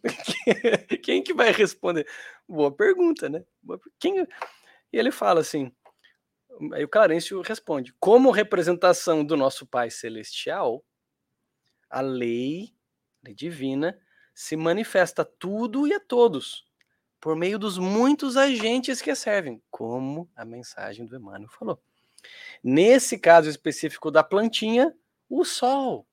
Quem 1.04 1.22
que 1.22 1.34
vai 1.34 1.52
responder? 1.52 2.08
Boa 2.48 2.72
pergunta, 2.72 3.30
né? 3.30 3.44
Quem... 4.00 4.22
E 4.92 4.98
ele 4.98 5.12
fala 5.12 5.42
assim, 5.42 5.72
aí 6.74 6.84
o 6.84 6.90
Clarencio 6.90 7.42
responde, 7.42 7.94
como 8.00 8.32
representação 8.32 9.24
do 9.24 9.36
nosso 9.36 9.66
Pai 9.66 9.90
Celestial, 9.90 10.84
a 11.90 12.02
lei, 12.02 12.74
lei 13.24 13.34
divina, 13.34 14.00
se 14.34 14.56
manifesta 14.56 15.24
a 15.24 15.26
tudo 15.26 15.88
e 15.88 15.94
a 15.94 16.00
todos, 16.00 16.66
por 17.20 17.36
meio 17.36 17.60
dos 17.60 17.78
muitos 17.78 18.38
agentes 18.38 19.02
que 19.02 19.12
a 19.12 19.16
servem, 19.16 19.62
como 19.70 20.30
a 20.36 20.46
mensagem 20.46 21.06
do 21.06 21.16
Emmanuel 21.16 21.50
falou. 21.50 21.82
Nesse 22.64 23.18
caso 23.18 23.50
específico 23.50 24.12
da 24.12 24.24
plantinha, 24.24 24.96
o 25.30 25.44
sol. 25.44 26.08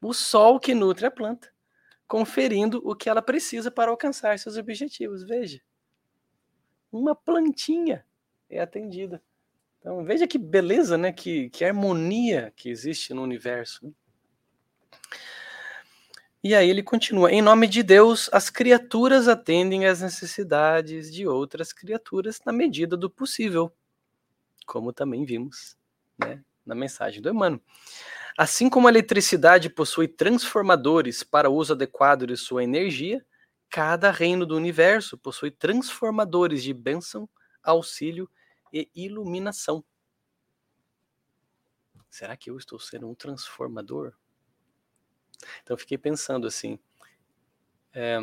O 0.00 0.12
sol 0.12 0.60
que 0.60 0.74
nutre 0.74 1.06
a 1.06 1.10
planta 1.10 1.53
conferindo 2.06 2.82
o 2.84 2.94
que 2.94 3.08
ela 3.08 3.22
precisa 3.22 3.70
para 3.70 3.90
alcançar 3.90 4.38
seus 4.38 4.56
objetivos. 4.56 5.24
Veja, 5.24 5.60
uma 6.92 7.14
plantinha 7.14 8.04
é 8.48 8.60
atendida. 8.60 9.22
Então, 9.78 10.04
veja 10.04 10.26
que 10.26 10.38
beleza, 10.38 10.96
né? 10.96 11.12
Que, 11.12 11.50
que 11.50 11.64
harmonia 11.64 12.52
que 12.56 12.70
existe 12.70 13.12
no 13.12 13.22
universo. 13.22 13.94
E 16.42 16.54
aí 16.54 16.68
ele 16.68 16.82
continua: 16.82 17.32
em 17.32 17.42
nome 17.42 17.66
de 17.66 17.82
Deus, 17.82 18.30
as 18.32 18.48
criaturas 18.48 19.28
atendem 19.28 19.86
às 19.86 20.00
necessidades 20.00 21.12
de 21.12 21.26
outras 21.26 21.72
criaturas 21.72 22.40
na 22.44 22.52
medida 22.52 22.96
do 22.96 23.10
possível, 23.10 23.72
como 24.66 24.92
também 24.92 25.24
vimos 25.24 25.76
né, 26.18 26.42
na 26.64 26.74
mensagem 26.74 27.20
do 27.20 27.28
Emmanuel. 27.28 27.60
Assim 28.36 28.68
como 28.68 28.88
a 28.88 28.90
eletricidade 28.90 29.70
possui 29.70 30.08
transformadores 30.08 31.22
para 31.22 31.50
uso 31.50 31.72
adequado 31.72 32.26
de 32.26 32.36
sua 32.36 32.64
energia, 32.64 33.24
cada 33.70 34.10
reino 34.10 34.44
do 34.44 34.56
universo 34.56 35.16
possui 35.16 35.50
transformadores 35.50 36.62
de 36.62 36.72
bênção, 36.72 37.28
auxílio 37.62 38.28
e 38.72 38.88
iluminação. 38.94 39.84
Será 42.10 42.36
que 42.36 42.50
eu 42.50 42.56
estou 42.56 42.78
sendo 42.78 43.08
um 43.08 43.14
transformador? 43.14 44.12
Então 45.62 45.76
fiquei 45.76 45.98
pensando 45.98 46.46
assim: 46.46 46.78
é, 47.92 48.18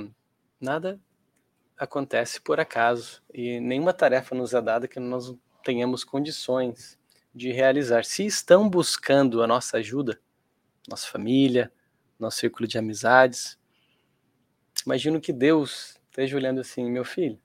nada 0.60 1.00
acontece 1.78 2.39
por 2.39 2.60
acaso 2.60 3.24
e 3.34 3.60
nenhuma 3.60 3.94
tarefa 3.94 4.36
nos 4.36 4.54
é 4.54 4.62
dada 4.62 4.88
que 4.88 5.00
nós 5.00 5.36
tenhamos 5.64 6.04
condições 6.04 7.00
de 7.34 7.51
realizar. 7.51 8.03
Se 8.05 8.25
estão 8.25 8.69
buscando 8.69 9.41
a 9.41 9.47
nossa 9.47 9.77
ajuda, 9.77 10.19
nossa 10.88 11.07
família, 11.07 11.71
nosso 12.19 12.38
círculo 12.38 12.67
de 12.67 12.77
amizades, 12.77 13.57
imagino 14.86 15.21
que 15.21 15.34
Deus 15.34 15.99
esteja 16.09 16.36
olhando 16.36 16.61
assim, 16.61 16.89
meu 16.89 17.05
filho, 17.05 17.39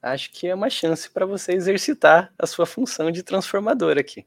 acho 0.00 0.30
que 0.32 0.46
é 0.48 0.54
uma 0.54 0.70
chance 0.70 1.10
para 1.10 1.26
você 1.26 1.52
exercitar 1.52 2.32
a 2.38 2.46
sua 2.46 2.66
função 2.66 3.10
de 3.10 3.22
transformador 3.22 3.98
aqui. 3.98 4.26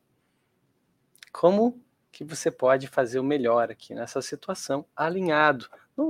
Como 1.32 1.82
que 2.12 2.24
você 2.24 2.52
pode 2.52 2.88
fazer 2.88 3.20
o 3.20 3.24
melhor 3.24 3.72
aqui 3.72 3.96
nessa 3.96 4.22
situação, 4.22 4.86
alinhado, 4.96 5.68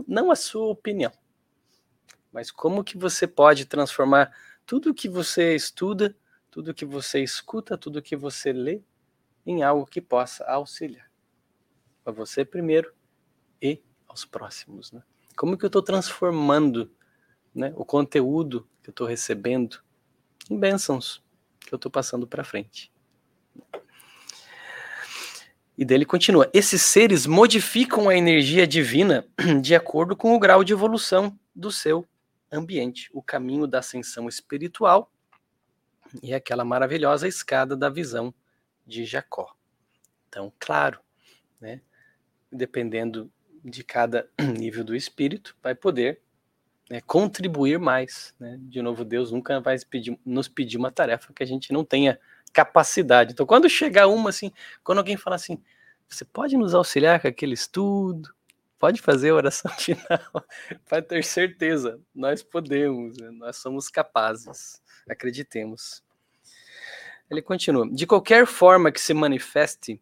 não, 0.08 0.32
a 0.32 0.36
sua 0.36 0.68
opinião, 0.68 1.12
mas 2.32 2.50
como 2.50 2.84
que 2.84 2.98
você 2.98 3.28
pode 3.28 3.66
transformar 3.66 4.36
tudo 4.66 4.94
que 4.94 5.08
você 5.08 5.56
estuda 5.56 6.16
tudo 6.52 6.74
que 6.74 6.86
você 6.86 7.24
escuta, 7.24 7.78
tudo 7.78 8.02
que 8.02 8.16
você 8.16 8.52
lê, 8.52 8.82
em 9.46 9.64
algo 9.64 9.88
que 9.88 10.02
possa 10.02 10.44
auxiliar 10.46 11.10
a 12.06 12.12
você 12.12 12.44
primeiro 12.44 12.94
e 13.62 13.82
aos 14.08 14.26
próximos. 14.26 14.92
Né? 14.92 15.02
Como 15.36 15.58
que 15.58 15.64
eu 15.64 15.68
estou 15.68 15.82
transformando 15.82 16.92
né, 17.56 17.74
o 17.76 17.86
conteúdo 17.86 18.68
que 18.84 18.90
eu 18.90 18.92
estou 18.92 19.08
recebendo 19.08 19.82
em 20.50 20.60
bênçãos 20.60 21.24
que 21.60 21.74
eu 21.74 21.78
estou 21.78 21.92
passando 21.92 22.28
para 22.28 22.44
frente? 22.44 22.92
E 25.78 25.86
dele 25.86 26.06
continua: 26.06 26.50
esses 26.54 26.82
seres 26.82 27.26
modificam 27.26 28.10
a 28.10 28.16
energia 28.16 28.68
divina 28.68 29.26
de 29.62 29.74
acordo 29.74 30.16
com 30.16 30.36
o 30.36 30.40
grau 30.40 30.64
de 30.64 30.74
evolução 30.74 31.38
do 31.56 31.72
seu 31.72 32.06
ambiente, 32.52 33.10
o 33.14 33.24
caminho 33.24 33.66
da 33.66 33.80
ascensão 33.80 34.28
espiritual 34.28 35.11
e 36.22 36.34
aquela 36.34 36.66
maravilhosa 36.66 37.28
escada 37.28 37.76
da 37.76 37.90
visão 37.90 38.34
de 38.86 39.06
Jacó. 39.06 39.56
Então, 40.28 40.52
claro, 40.60 41.00
né, 41.60 41.82
dependendo 42.52 43.32
de 43.64 43.84
cada 43.84 44.28
nível 44.58 44.84
do 44.84 44.96
espírito, 44.96 45.56
vai 45.62 45.76
poder 45.76 46.22
né, 46.90 47.00
contribuir 47.02 47.80
mais. 47.80 48.36
Né? 48.40 48.58
De 48.62 48.82
novo, 48.82 49.06
Deus 49.06 49.32
nunca 49.32 49.60
vai 49.60 49.78
pedir, 49.90 50.20
nos 50.26 50.48
pedir 50.48 50.78
uma 50.78 50.92
tarefa 50.92 51.32
que 51.34 51.44
a 51.44 51.46
gente 51.46 51.72
não 51.72 51.86
tenha 51.86 52.20
capacidade. 52.52 53.34
Então, 53.34 53.46
quando 53.46 53.70
chegar 53.70 54.08
uma 54.08 54.30
assim, 54.30 54.52
quando 54.84 54.98
alguém 54.98 55.16
fala 55.16 55.36
assim, 55.36 55.62
você 56.08 56.26
pode 56.26 56.58
nos 56.58 56.74
auxiliar 56.74 57.22
com 57.22 57.28
aquele 57.28 57.54
estudo, 57.54 58.34
pode 58.82 59.02
fazer 59.02 59.30
a 59.30 59.36
oração 59.36 59.72
final, 59.78 60.46
vai 60.90 61.02
ter 61.02 61.24
certeza, 61.24 62.02
nós 62.14 62.44
podemos, 62.44 63.16
né? 63.18 63.30
nós 63.32 63.56
somos 63.56 63.88
capazes 63.88 64.82
acreditemos. 65.10 66.04
Ele 67.30 67.42
continua: 67.42 67.88
de 67.92 68.06
qualquer 68.06 68.46
forma 68.46 68.92
que 68.92 69.00
se 69.00 69.14
manifeste, 69.14 70.02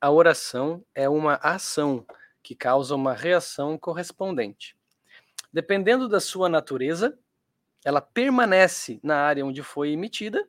a 0.00 0.10
oração 0.10 0.84
é 0.94 1.08
uma 1.08 1.34
ação 1.36 2.06
que 2.42 2.54
causa 2.54 2.94
uma 2.94 3.14
reação 3.14 3.78
correspondente. 3.78 4.76
Dependendo 5.52 6.08
da 6.08 6.20
sua 6.20 6.48
natureza, 6.48 7.18
ela 7.84 8.00
permanece 8.00 9.00
na 9.02 9.16
área 9.16 9.44
onde 9.44 9.62
foi 9.62 9.90
emitida 9.90 10.46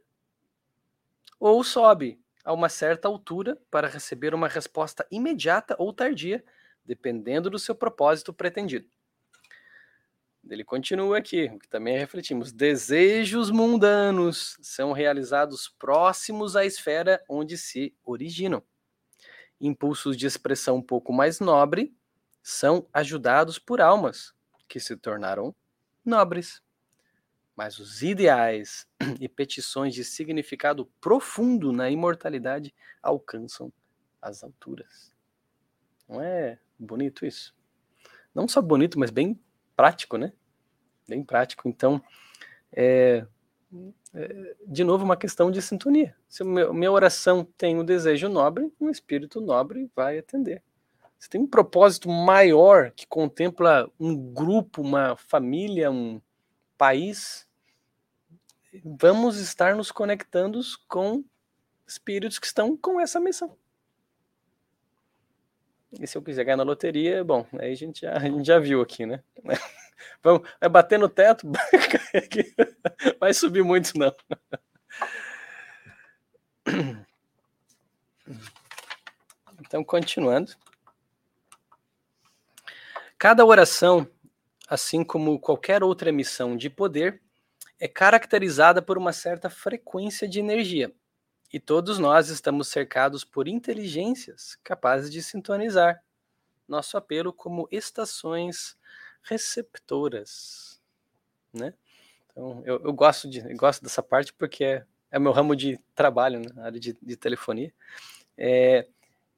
ou 1.39 1.63
sobe 1.63 2.19
a 2.43 2.53
uma 2.53 2.69
certa 2.69 3.07
altura 3.07 3.57
para 3.71 3.87
receber 3.87 4.33
uma 4.33 4.47
resposta 4.47 5.05
imediata 5.11 5.75
ou 5.79 5.93
tardia, 5.93 6.43
dependendo 6.85 7.49
do 7.49 7.59
seu 7.59 7.73
propósito 7.73 8.33
pretendido. 8.33 8.87
Ele 10.47 10.63
continua 10.63 11.17
aqui, 11.17 11.45
o 11.45 11.57
que 11.57 11.67
também 11.67 11.97
refletimos. 11.97 12.51
Desejos 12.51 13.49
mundanos 13.49 14.57
são 14.61 14.91
realizados 14.91 15.67
próximos 15.67 16.55
à 16.55 16.63
esfera 16.63 17.23
onde 17.27 17.57
se 17.57 17.95
originam. 18.03 18.61
Impulsos 19.59 20.15
de 20.15 20.27
expressão 20.27 20.77
um 20.77 20.81
pouco 20.81 21.11
mais 21.11 21.39
nobre 21.39 21.95
são 22.43 22.87
ajudados 22.93 23.57
por 23.57 23.81
almas 23.81 24.33
que 24.67 24.79
se 24.79 24.95
tornaram 24.95 25.55
nobres. 26.03 26.61
Mas 27.55 27.79
os 27.79 28.03
ideais 28.03 28.87
e 29.19 29.27
petições 29.27 29.95
de 29.95 30.03
significado 30.03 30.85
profundo 31.01 31.71
na 31.71 31.89
imortalidade 31.89 32.75
alcançam 33.01 33.73
as 34.21 34.43
alturas. 34.43 35.11
Não 36.07 36.21
é 36.21 36.59
bonito 36.77 37.25
isso? 37.25 37.55
Não 38.33 38.47
só 38.47 38.61
bonito, 38.61 38.99
mas 38.99 39.11
bem 39.11 39.39
prático, 39.75 40.17
né? 40.17 40.33
Bem 41.07 41.23
prático. 41.23 41.67
Então, 41.67 42.01
é, 42.71 43.25
é, 44.13 44.55
de 44.67 44.83
novo, 44.83 45.03
uma 45.03 45.17
questão 45.17 45.49
de 45.49 45.61
sintonia. 45.61 46.15
Se 46.27 46.43
a 46.43 46.45
minha 46.45 46.91
oração 46.91 47.45
tem 47.57 47.77
um 47.77 47.85
desejo 47.85 48.29
nobre, 48.29 48.71
um 48.79 48.89
espírito 48.89 49.39
nobre 49.39 49.89
vai 49.95 50.17
atender. 50.17 50.61
Se 51.17 51.29
tem 51.29 51.41
um 51.41 51.47
propósito 51.47 52.09
maior 52.09 52.91
que 52.91 53.07
contempla 53.07 53.89
um 53.99 54.15
grupo, 54.15 54.81
uma 54.81 55.15
família, 55.15 55.89
um 55.89 56.21
país, 56.77 57.47
vamos 58.83 59.37
estar 59.37 59.75
nos 59.75 59.91
conectando 59.91 60.59
com 60.87 61.23
espíritos 61.87 62.37
que 62.37 62.47
estão 62.47 62.75
com 62.75 62.99
essa 62.99 63.19
missão. 63.19 63.55
E 65.99 66.07
se 66.07 66.17
eu 66.17 66.21
quiser 66.21 66.43
ganhar 66.43 66.57
na 66.57 66.63
loteria, 66.63 67.23
bom, 67.23 67.45
aí 67.57 67.71
a 67.71 67.75
gente 67.75 68.01
já, 68.01 68.13
a 68.13 68.19
gente 68.19 68.45
já 68.45 68.59
viu 68.59 68.81
aqui, 68.81 69.05
né? 69.05 69.23
Vamos, 70.21 70.47
vai 70.59 70.69
bater 70.69 70.99
no 70.99 71.07
teto, 71.07 71.49
vai 73.19 73.33
subir 73.33 73.63
muito 73.63 73.93
não. 73.97 74.13
Então, 79.61 79.83
continuando. 79.83 80.51
Cada 83.17 83.45
oração, 83.45 84.07
assim 84.67 85.03
como 85.03 85.39
qualquer 85.39 85.83
outra 85.83 86.09
emissão 86.09 86.57
de 86.57 86.69
poder, 86.69 87.21
é 87.79 87.87
caracterizada 87.87 88.81
por 88.81 88.97
uma 88.97 89.13
certa 89.13 89.49
frequência 89.49 90.27
de 90.27 90.39
energia. 90.39 90.93
E 91.53 91.59
todos 91.59 91.99
nós 91.99 92.29
estamos 92.29 92.67
cercados 92.67 93.23
por 93.23 93.47
inteligências 93.47 94.57
capazes 94.63 95.11
de 95.11 95.21
sintonizar 95.23 96.03
nosso 96.67 96.97
apelo 96.97 97.31
como 97.31 97.67
estações 97.71 98.77
receptoras, 99.23 100.81
né? 101.53 101.73
Então, 102.31 102.61
eu, 102.65 102.81
eu 102.83 102.93
gosto, 102.93 103.29
de, 103.29 103.39
eu 103.39 103.55
gosto 103.55 103.81
dessa 103.81 104.03
parte 104.03 104.33
porque 104.33 104.63
é, 104.63 104.85
é 105.11 105.19
meu 105.19 105.31
ramo 105.31 105.55
de 105.55 105.79
trabalho, 105.93 106.39
né, 106.39 106.47
na 106.53 106.65
área 106.65 106.79
de, 106.79 106.97
de 107.01 107.15
telefonia. 107.15 107.73
É, 108.37 108.87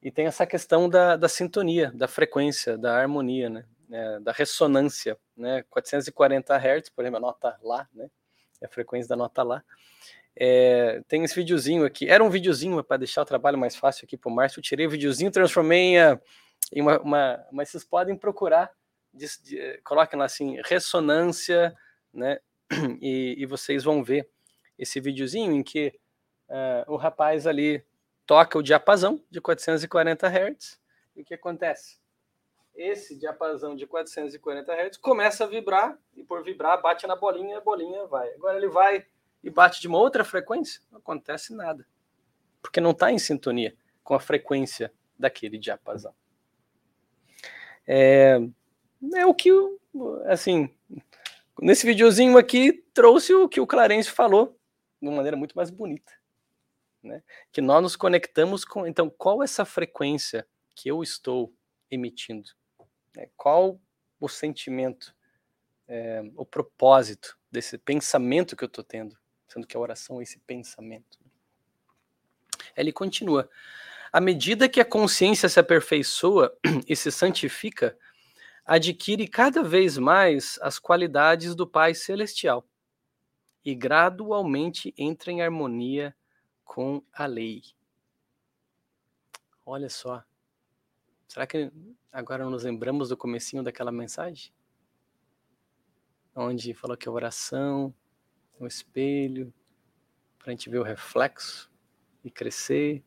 e 0.02 0.12
tem 0.12 0.26
essa 0.26 0.46
questão 0.46 0.90
da, 0.90 1.16
da 1.16 1.30
sintonia, 1.30 1.92
da 1.94 2.08
frequência, 2.08 2.78
da 2.78 2.98
harmonia, 2.98 3.50
né? 3.50 3.66
É, 3.90 4.20
da 4.20 4.32
ressonância, 4.32 5.18
né? 5.36 5.64
440 5.70 6.58
Hz, 6.58 6.90
por 6.90 7.04
exemplo, 7.04 7.18
a 7.18 7.22
nota 7.22 7.58
lá, 7.62 7.88
né? 7.94 8.10
É 8.60 8.66
a 8.66 8.70
frequência 8.70 9.10
da 9.10 9.16
nota 9.16 9.44
lá. 9.44 9.64
É, 10.40 11.02
tem 11.08 11.24
esse 11.24 11.34
videozinho 11.34 11.84
aqui. 11.84 12.08
Era 12.08 12.24
um 12.24 12.30
videozinho 12.30 12.84
para 12.84 12.98
deixar 12.98 13.24
o 13.24 13.26
trabalho 13.26 13.58
mais 13.58 13.76
fácil 13.76 14.06
aqui 14.06 14.16
para 14.16 14.32
o 14.32 14.34
Márcio. 14.34 14.60
Eu 14.60 14.64
tirei 14.64 14.86
o 14.86 14.90
videozinho, 14.90 15.32
transformei 15.32 15.98
em, 15.98 16.20
em 16.74 16.82
uma, 16.82 17.00
uma, 17.00 17.46
Mas 17.52 17.70
vocês 17.70 17.84
podem 17.84 18.16
procurar, 18.16 18.72
de, 19.12 19.26
de, 19.42 19.82
coloquem 19.84 20.20
lá 20.20 20.26
assim, 20.26 20.62
ressonância, 20.64 21.76
né? 22.14 22.40
E, 23.02 23.36
e, 23.40 23.46
vocês 23.46 23.84
vão 23.84 24.04
ver 24.04 24.30
esse 24.78 25.00
videozinho 25.00 25.54
em 25.54 25.64
que 25.64 25.98
uh, 26.50 26.92
o 26.92 26.98
rapaz 26.98 27.48
ali 27.48 27.84
toca 28.26 28.60
o 28.60 28.62
diapasão 28.62 29.24
de 29.32 29.42
440 29.42 30.28
Hz. 30.28 30.80
E 31.16 31.22
o 31.22 31.26
que 31.26 31.34
acontece? 31.34 31.98
Esse 32.76 33.18
diapasão 33.18 33.76
de 33.76 33.88
440 33.88 34.72
Hz 34.72 34.98
começa 34.98 35.46
a 35.46 35.48
vibrar, 35.48 35.98
e 36.16 36.24
por 36.24 36.44
vibrar, 36.44 36.80
bate 36.82 37.08
na 37.08 37.16
bolinha 37.16 37.58
a 37.58 37.62
bolinha 37.62 38.06
vai. 38.06 38.30
Agora 38.34 38.58
ele 38.58 38.68
vai 38.68 39.06
e 39.48 39.50
bate 39.50 39.80
de 39.80 39.88
uma 39.88 39.98
outra 39.98 40.26
frequência, 40.26 40.82
não 40.92 41.00
acontece 41.00 41.56
nada. 41.56 41.88
Porque 42.62 42.82
não 42.82 42.92
está 42.92 43.14
em 43.14 43.18
sintonia 43.18 43.74
com 44.04 44.14
a 44.14 44.20
frequência 44.20 44.92
daquele 45.18 45.58
diapasão. 45.58 46.14
É, 47.88 48.40
é 49.16 49.26
o 49.26 49.34
que, 49.34 49.50
assim, 50.26 50.70
nesse 51.62 51.86
videozinho 51.86 52.38
aqui, 52.38 52.84
trouxe 52.94 53.34
o 53.34 53.48
que 53.48 53.62
o 53.62 53.66
Clarence 53.66 54.10
falou 54.10 54.60
de 55.02 55.08
uma 55.08 55.16
maneira 55.16 55.38
muito 55.38 55.56
mais 55.56 55.70
bonita. 55.70 56.12
Né? 57.02 57.24
Que 57.50 57.62
nós 57.62 57.82
nos 57.82 57.96
conectamos 57.96 58.66
com. 58.66 58.86
Então, 58.86 59.10
qual 59.10 59.42
essa 59.42 59.64
frequência 59.64 60.46
que 60.76 60.92
eu 60.92 61.02
estou 61.02 61.54
emitindo? 61.90 62.50
Né? 63.16 63.30
Qual 63.38 63.80
o 64.20 64.28
sentimento, 64.28 65.16
é, 65.88 66.22
o 66.36 66.46
propósito 66.46 67.40
desse 67.50 67.78
pensamento 67.78 68.58
que 68.58 68.66
eu 68.66 68.68
estou 68.68 68.84
tendo? 68.84 69.18
Sendo 69.48 69.66
que 69.66 69.78
a 69.78 69.80
oração 69.80 70.20
é 70.20 70.24
esse 70.24 70.40
pensamento. 70.40 71.20
Ele 72.76 72.92
continua. 72.92 73.50
À 74.12 74.22
medida 74.22 74.70
que 74.70 74.80
a 74.80 74.86
consciência 74.86 75.50
se 75.50 75.60
aperfeiçoa 75.60 76.56
e 76.88 76.96
se 76.96 77.12
santifica, 77.12 77.98
adquire 78.66 79.28
cada 79.28 79.64
vez 79.64 79.98
mais 79.98 80.60
as 80.62 80.80
qualidades 80.80 81.56
do 81.56 81.68
Pai 81.68 81.94
Celestial 81.94 82.68
e 83.68 83.76
gradualmente 83.76 84.94
entra 84.98 85.30
em 85.30 85.42
harmonia 85.42 86.16
com 86.64 87.04
a 87.12 87.26
lei. 87.26 87.64
Olha 89.66 89.90
só. 89.90 90.24
Será 91.28 91.46
que 91.46 91.70
agora 92.10 92.50
nos 92.50 92.64
lembramos 92.64 93.10
do 93.10 93.18
comecinho 93.18 93.62
daquela 93.62 93.92
mensagem? 93.92 94.54
Onde 96.34 96.74
falou 96.74 96.96
que 96.96 97.10
a 97.10 97.12
oração, 97.12 97.94
o 98.60 98.68
espelho, 98.68 99.54
para 100.40 100.50
a 100.50 100.52
gente 100.52 100.70
ver 100.70 100.80
o 100.80 100.84
reflexo 100.84 101.70
e 102.24 102.32
crescer, 102.32 103.04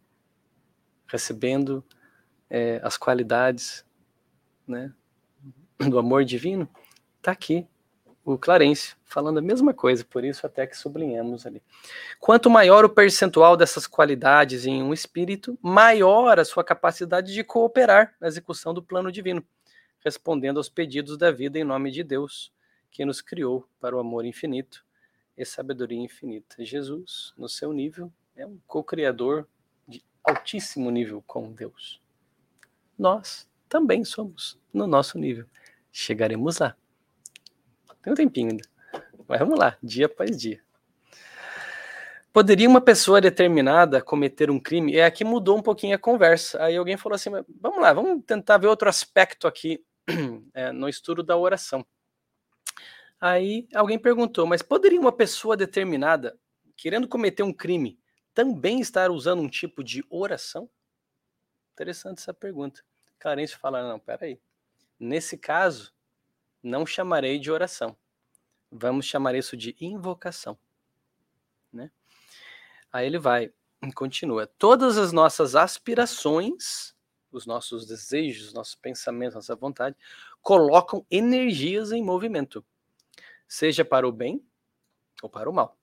recebendo 1.06 1.84
é, 2.48 2.80
as 2.82 2.96
qualidades 2.96 3.84
né, 4.66 4.92
do 5.78 5.98
amor 5.98 6.24
divino, 6.24 6.68
está 7.18 7.32
aqui 7.32 7.66
o 8.24 8.38
Clarence 8.38 8.94
falando 9.04 9.38
a 9.38 9.42
mesma 9.42 9.74
coisa, 9.74 10.04
por 10.04 10.24
isso 10.24 10.46
até 10.46 10.66
que 10.66 10.76
sublinhamos 10.76 11.46
ali. 11.46 11.62
Quanto 12.20 12.48
maior 12.48 12.84
o 12.84 12.88
percentual 12.88 13.56
dessas 13.56 13.86
qualidades 13.86 14.66
em 14.66 14.82
um 14.82 14.92
espírito, 14.92 15.58
maior 15.60 16.38
a 16.38 16.44
sua 16.44 16.62
capacidade 16.62 17.32
de 17.32 17.42
cooperar 17.42 18.14
na 18.20 18.28
execução 18.28 18.72
do 18.72 18.82
plano 18.82 19.10
divino, 19.10 19.42
respondendo 20.04 20.58
aos 20.58 20.68
pedidos 20.68 21.16
da 21.16 21.30
vida 21.30 21.58
em 21.58 21.64
nome 21.64 21.90
de 21.90 22.04
Deus, 22.04 22.52
que 22.90 23.04
nos 23.04 23.20
criou 23.20 23.68
para 23.80 23.96
o 23.96 23.98
amor 23.98 24.24
infinito 24.24 24.84
e 25.42 25.46
sabedoria 25.46 25.98
infinita. 25.98 26.64
Jesus, 26.64 27.32
no 27.36 27.48
seu 27.48 27.72
nível, 27.72 28.12
é 28.36 28.46
um 28.46 28.58
co-criador 28.66 29.46
de 29.86 30.02
altíssimo 30.22 30.90
nível 30.90 31.22
com 31.26 31.52
Deus. 31.52 32.00
Nós 32.98 33.48
também 33.68 34.04
somos 34.04 34.58
no 34.72 34.86
nosso 34.86 35.18
nível 35.18 35.46
chegaremos 35.92 36.58
lá. 36.58 36.76
Tem 38.02 38.12
um 38.12 38.16
tempinho 38.16 38.50
ainda. 38.50 38.68
Mas 39.28 39.38
vamos 39.38 39.58
lá, 39.58 39.76
dia 39.82 40.06
após 40.06 40.36
dia. 40.36 40.60
Poderia 42.32 42.68
uma 42.68 42.80
pessoa 42.80 43.20
determinada 43.20 44.00
cometer 44.00 44.50
um 44.50 44.60
crime? 44.60 44.96
É 44.96 45.04
aqui 45.04 45.24
mudou 45.24 45.58
um 45.58 45.62
pouquinho 45.62 45.96
a 45.96 45.98
conversa. 45.98 46.62
Aí 46.62 46.76
alguém 46.76 46.96
falou 46.96 47.16
assim: 47.16 47.30
vamos 47.60 47.80
lá, 47.80 47.92
vamos 47.92 48.24
tentar 48.24 48.58
ver 48.58 48.68
outro 48.68 48.88
aspecto 48.88 49.46
aqui 49.48 49.84
é, 50.54 50.72
no 50.72 50.88
estudo 50.88 51.22
da 51.22 51.36
oração. 51.36 51.84
Aí 53.20 53.68
alguém 53.74 53.98
perguntou: 53.98 54.46
mas 54.46 54.62
poderia 54.62 55.00
uma 55.00 55.12
pessoa 55.12 55.56
determinada, 55.56 56.38
querendo 56.76 57.06
cometer 57.06 57.42
um 57.42 57.52
crime, 57.52 57.98
também 58.32 58.80
estar 58.80 59.10
usando 59.10 59.42
um 59.42 59.48
tipo 59.48 59.84
de 59.84 60.04
oração? 60.08 60.70
Interessante 61.74 62.18
essa 62.18 62.32
pergunta. 62.32 62.82
Clarence 63.18 63.56
fala: 63.56 63.86
não, 63.86 63.98
peraí. 63.98 64.40
Nesse 64.98 65.36
caso, 65.36 65.92
não 66.62 66.86
chamarei 66.86 67.38
de 67.38 67.50
oração. 67.50 67.96
Vamos 68.70 69.06
chamar 69.06 69.34
isso 69.34 69.56
de 69.56 69.76
invocação. 69.80 70.58
Né? 71.72 71.90
Aí 72.92 73.06
ele 73.06 73.18
vai, 73.18 73.52
continua. 73.94 74.46
Todas 74.46 74.96
as 74.98 75.12
nossas 75.12 75.56
aspirações, 75.56 76.94
os 77.32 77.46
nossos 77.46 77.86
desejos, 77.86 78.52
nossos 78.52 78.74
pensamentos, 78.74 79.34
nossa 79.34 79.56
vontade, 79.56 79.96
colocam 80.42 81.04
energias 81.10 81.92
em 81.92 82.02
movimento, 82.02 82.64
seja 83.50 83.84
para 83.84 84.06
o 84.06 84.12
bem 84.12 84.46
ou 85.20 85.28
para 85.28 85.50
o 85.50 85.52
mal. 85.52 85.76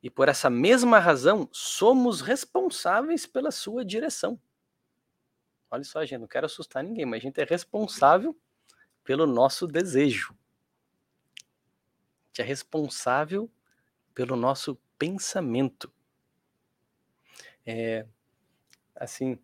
E 0.00 0.08
por 0.08 0.28
essa 0.28 0.48
mesma 0.48 1.00
razão, 1.00 1.48
somos 1.50 2.20
responsáveis 2.20 3.26
pela 3.26 3.50
sua 3.50 3.84
direção. 3.84 4.40
Olha 5.68 5.82
só, 5.82 6.04
gente, 6.04 6.20
não 6.20 6.28
quero 6.28 6.46
assustar 6.46 6.84
ninguém, 6.84 7.04
mas 7.04 7.18
a 7.18 7.22
gente 7.22 7.40
é 7.40 7.44
responsável 7.44 8.38
pelo 9.02 9.26
nosso 9.26 9.66
desejo. 9.66 10.32
A 11.34 12.28
gente 12.28 12.42
é 12.42 12.44
responsável 12.44 13.50
pelo 14.14 14.36
nosso 14.36 14.78
pensamento. 14.96 15.92
É, 17.66 18.06
assim, 18.94 19.36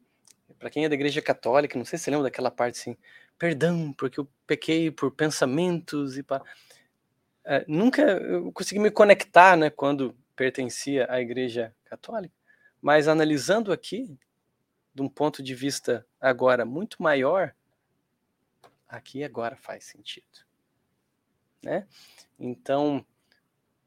para 0.61 0.70
quem 0.70 0.84
é 0.84 0.88
da 0.88 0.95
igreja 0.95 1.20
católica, 1.20 1.76
não 1.76 1.84
sei 1.84 1.99
se 1.99 2.05
você 2.05 2.11
lembra 2.12 2.24
daquela 2.24 2.53
parte 2.53 2.78
assim, 2.78 2.97
perdão, 3.36 3.93
porque 3.95 4.20
eu 4.20 4.28
pequei 4.47 4.93
por 4.93 5.11
pensamentos 5.11 6.16
e 6.16 6.22
para 6.22 6.40
é, 7.45 7.64
nunca 7.66 8.03
eu 8.03 8.53
consegui 8.53 8.80
me 8.80 8.90
conectar, 8.90 9.57
né, 9.57 9.70
quando 9.70 10.16
pertencia 10.36 11.07
à 11.11 11.20
igreja 11.20 11.74
católica, 11.84 12.34
mas 12.80 13.09
analisando 13.09 13.72
aqui, 13.72 14.16
de 14.95 15.03
um 15.03 15.09
ponto 15.09 15.43
de 15.43 15.55
vista 15.55 16.07
agora 16.20 16.64
muito 16.64 17.03
maior, 17.03 17.55
aqui 18.88 19.24
agora 19.24 19.57
faz 19.57 19.84
sentido. 19.84 20.26
Né? 21.62 21.86
Então, 22.38 23.05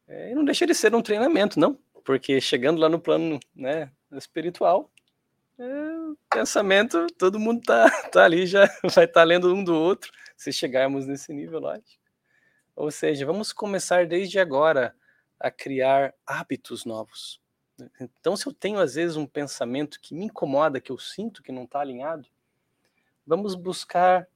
é, 0.08 0.34
não 0.34 0.46
deixa 0.46 0.66
de 0.66 0.74
ser 0.74 0.96
um 0.96 1.02
treinamento, 1.02 1.60
não, 1.60 1.78
porque 2.04 2.40
chegando 2.40 2.80
lá 2.80 2.90
no 2.90 3.00
plano 3.00 3.40
né, 3.56 3.92
espiritual, 4.14 4.90
é, 5.60 5.66
pensamento, 6.30 7.08
todo 7.18 7.40
mundo 7.40 7.62
tá, 7.62 7.90
tá 8.12 8.24
ali, 8.24 8.46
já 8.46 8.66
vai 8.84 9.06
estar 9.06 9.08
tá 9.08 9.24
lendo 9.24 9.54
um 9.54 9.64
do 9.64 9.76
outro, 9.76 10.12
se 10.36 10.52
chegarmos 10.52 11.06
nesse 11.06 11.34
nível, 11.34 11.60
lógico. 11.60 12.05
Ou 12.76 12.92
seja, 12.92 13.26
vamos 13.26 13.54
começar 13.54 14.06
desde 14.06 14.38
agora 14.40 14.94
a 15.40 15.50
criar 15.50 16.14
hábitos 16.26 16.86
novos. 16.86 17.40
Então, 18.00 18.36
se 18.36 18.48
eu 18.48 18.54
tenho 18.54 18.80
às 18.80 18.96
vezes 18.96 19.16
um 19.16 19.26
pensamento 19.26 20.00
que 20.02 20.14
me 20.14 20.26
incomoda, 20.26 20.80
que 20.80 20.92
eu 20.92 20.98
sinto 20.98 21.44
que 21.44 21.52
não 21.52 21.64
está 21.64 21.80
alinhado, 21.80 22.28
vamos 23.26 23.56
buscar, 23.56 24.28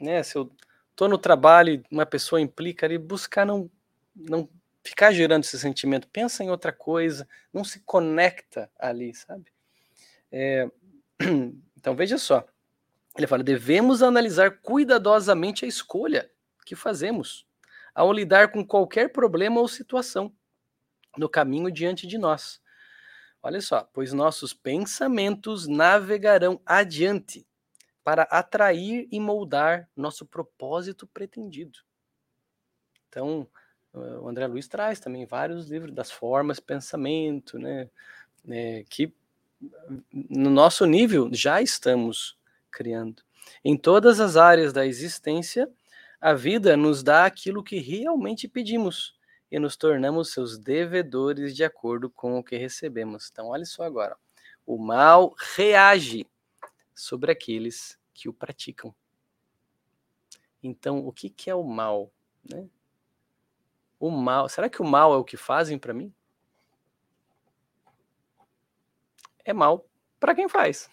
né? 0.00 0.22
Se 0.22 0.36
eu 0.36 0.50
estou 0.90 1.08
no 1.08 1.18
trabalho 1.18 1.82
uma 1.90 2.04
pessoa 2.04 2.40
implica 2.40 2.86
ali, 2.86 2.98
buscar 2.98 3.46
não, 3.46 3.70
não 4.14 4.48
ficar 4.82 5.12
gerando 5.12 5.44
esse 5.44 5.58
sentimento, 5.58 6.08
pensa 6.08 6.44
em 6.44 6.50
outra 6.50 6.72
coisa, 6.72 7.26
não 7.52 7.64
se 7.64 7.80
conecta 7.80 8.70
ali, 8.78 9.14
sabe? 9.14 9.50
É, 10.30 10.70
então 11.76 11.96
veja 11.96 12.18
só, 12.18 12.46
ele 13.16 13.26
fala: 13.26 13.42
devemos 13.42 14.02
analisar 14.02 14.58
cuidadosamente 14.60 15.64
a 15.64 15.68
escolha 15.68 16.30
que 16.68 16.76
fazemos 16.76 17.46
ao 17.94 18.12
lidar 18.12 18.52
com 18.52 18.62
qualquer 18.62 19.10
problema 19.10 19.58
ou 19.58 19.66
situação 19.66 20.30
no 21.16 21.26
caminho 21.26 21.72
diante 21.72 22.06
de 22.06 22.18
nós. 22.18 22.60
Olha 23.42 23.60
só, 23.62 23.88
pois 23.90 24.12
nossos 24.12 24.52
pensamentos 24.52 25.66
navegarão 25.66 26.60
adiante 26.66 27.46
para 28.04 28.24
atrair 28.24 29.08
e 29.10 29.18
moldar 29.18 29.88
nosso 29.96 30.26
propósito 30.26 31.06
pretendido. 31.06 31.78
Então, 33.08 33.48
o 33.94 34.28
André 34.28 34.46
Luiz 34.46 34.68
traz 34.68 35.00
também 35.00 35.24
vários 35.24 35.70
livros 35.70 35.94
das 35.94 36.10
formas, 36.10 36.60
pensamento, 36.60 37.58
né, 37.58 37.88
é, 38.46 38.84
que 38.90 39.10
no 40.12 40.50
nosso 40.50 40.84
nível 40.84 41.30
já 41.32 41.62
estamos 41.62 42.38
criando. 42.70 43.22
Em 43.64 43.76
todas 43.76 44.20
as 44.20 44.36
áreas 44.36 44.74
da 44.74 44.86
existência, 44.86 45.70
a 46.20 46.34
vida 46.34 46.76
nos 46.76 47.02
dá 47.02 47.24
aquilo 47.24 47.62
que 47.62 47.78
realmente 47.78 48.48
pedimos 48.48 49.16
e 49.50 49.58
nos 49.58 49.76
tornamos 49.76 50.32
seus 50.32 50.58
devedores 50.58 51.54
de 51.54 51.64
acordo 51.64 52.10
com 52.10 52.38
o 52.38 52.44
que 52.44 52.56
recebemos. 52.56 53.28
Então, 53.30 53.48
olha 53.48 53.64
só 53.64 53.84
agora. 53.84 54.16
O 54.66 54.76
mal 54.76 55.34
reage 55.56 56.26
sobre 56.94 57.30
aqueles 57.30 57.98
que 58.12 58.28
o 58.28 58.32
praticam. 58.32 58.94
Então, 60.62 61.06
o 61.06 61.12
que, 61.12 61.30
que 61.30 61.48
é 61.48 61.54
o 61.54 61.62
mal? 61.62 62.12
Né? 62.44 62.68
O 63.98 64.10
mal, 64.10 64.48
será 64.48 64.68
que 64.68 64.82
o 64.82 64.84
mal 64.84 65.14
é 65.14 65.16
o 65.16 65.24
que 65.24 65.36
fazem 65.36 65.78
para 65.78 65.94
mim? 65.94 66.12
É 69.44 69.52
mal 69.52 69.88
para 70.18 70.34
quem 70.34 70.48
faz. 70.48 70.90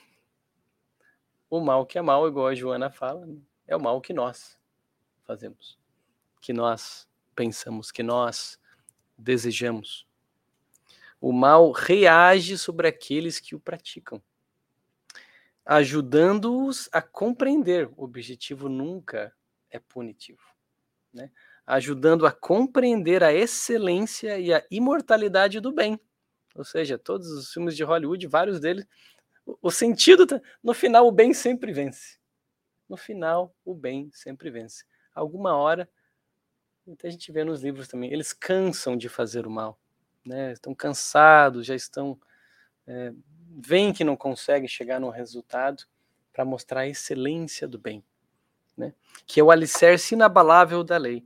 O 1.50 1.60
mal 1.60 1.86
que 1.86 1.98
é 1.98 2.02
mal, 2.02 2.28
igual 2.28 2.48
a 2.48 2.56
Joana 2.56 2.92
fala, 2.92 3.28
é 3.68 3.76
o 3.76 3.82
mal 3.82 4.00
que 4.00 4.14
nós 4.14 4.58
fazemos, 5.26 5.78
que 6.40 6.54
nós 6.54 7.08
pensamos, 7.36 7.92
que 7.92 8.04
nós 8.04 8.60
desejamos. 9.18 10.08
O 11.20 11.32
mal 11.32 11.72
reage 11.72 12.58
sobre 12.58 12.88
aqueles 12.88 13.40
que 13.40 13.56
o 13.56 13.60
praticam, 13.60 14.22
ajudando-os 15.66 16.88
a 16.92 17.02
compreender. 17.02 17.90
O 17.98 18.04
objetivo 18.04 18.70
nunca 18.70 19.34
é 19.70 19.80
punitivo, 19.80 20.44
né? 21.14 21.32
ajudando 21.66 22.28
a 22.28 22.32
compreender 22.32 23.24
a 23.24 23.34
excelência 23.34 24.38
e 24.38 24.54
a 24.54 24.64
imortalidade 24.70 25.60
do 25.60 25.72
bem. 25.72 26.00
Ou 26.54 26.64
seja, 26.64 26.98
todos 26.98 27.28
os 27.32 27.52
filmes 27.52 27.76
de 27.76 27.84
Hollywood, 27.84 28.28
vários 28.28 28.60
deles, 28.60 28.86
o 29.62 29.72
sentido, 29.72 30.26
tá, 30.26 30.42
no 30.64 30.74
final, 30.74 31.08
o 31.08 31.12
bem 31.12 31.34
sempre 31.34 31.74
vence. 31.74 32.18
No 32.88 32.96
final, 32.96 33.56
o 33.66 33.74
bem 33.74 34.10
sempre 34.14 34.50
vence. 34.50 34.86
Alguma 35.16 35.56
hora, 35.56 35.90
a 37.02 37.10
gente 37.10 37.32
vê 37.32 37.44
nos 37.44 37.64
livros 37.64 37.88
também, 37.88 38.12
eles 38.12 38.34
cansam 38.34 38.98
de 38.98 39.08
fazer 39.08 39.48
o 39.48 39.50
mal. 39.50 39.80
Né? 40.26 40.52
Estão 40.52 40.76
cansados, 40.76 41.66
já 41.66 41.76
estão. 41.76 42.20
É, 42.86 43.14
que 43.96 44.04
não 44.04 44.18
conseguem 44.18 44.68
chegar 44.68 45.00
no 45.00 45.10
resultado 45.10 45.86
para 46.34 46.44
mostrar 46.44 46.82
a 46.82 46.88
excelência 46.88 47.66
do 47.66 47.80
bem, 47.80 48.04
né? 48.76 48.94
que 49.26 49.40
é 49.40 49.44
o 49.44 49.50
alicerce 49.50 50.14
inabalável 50.14 50.84
da 50.84 50.98
lei. 50.98 51.26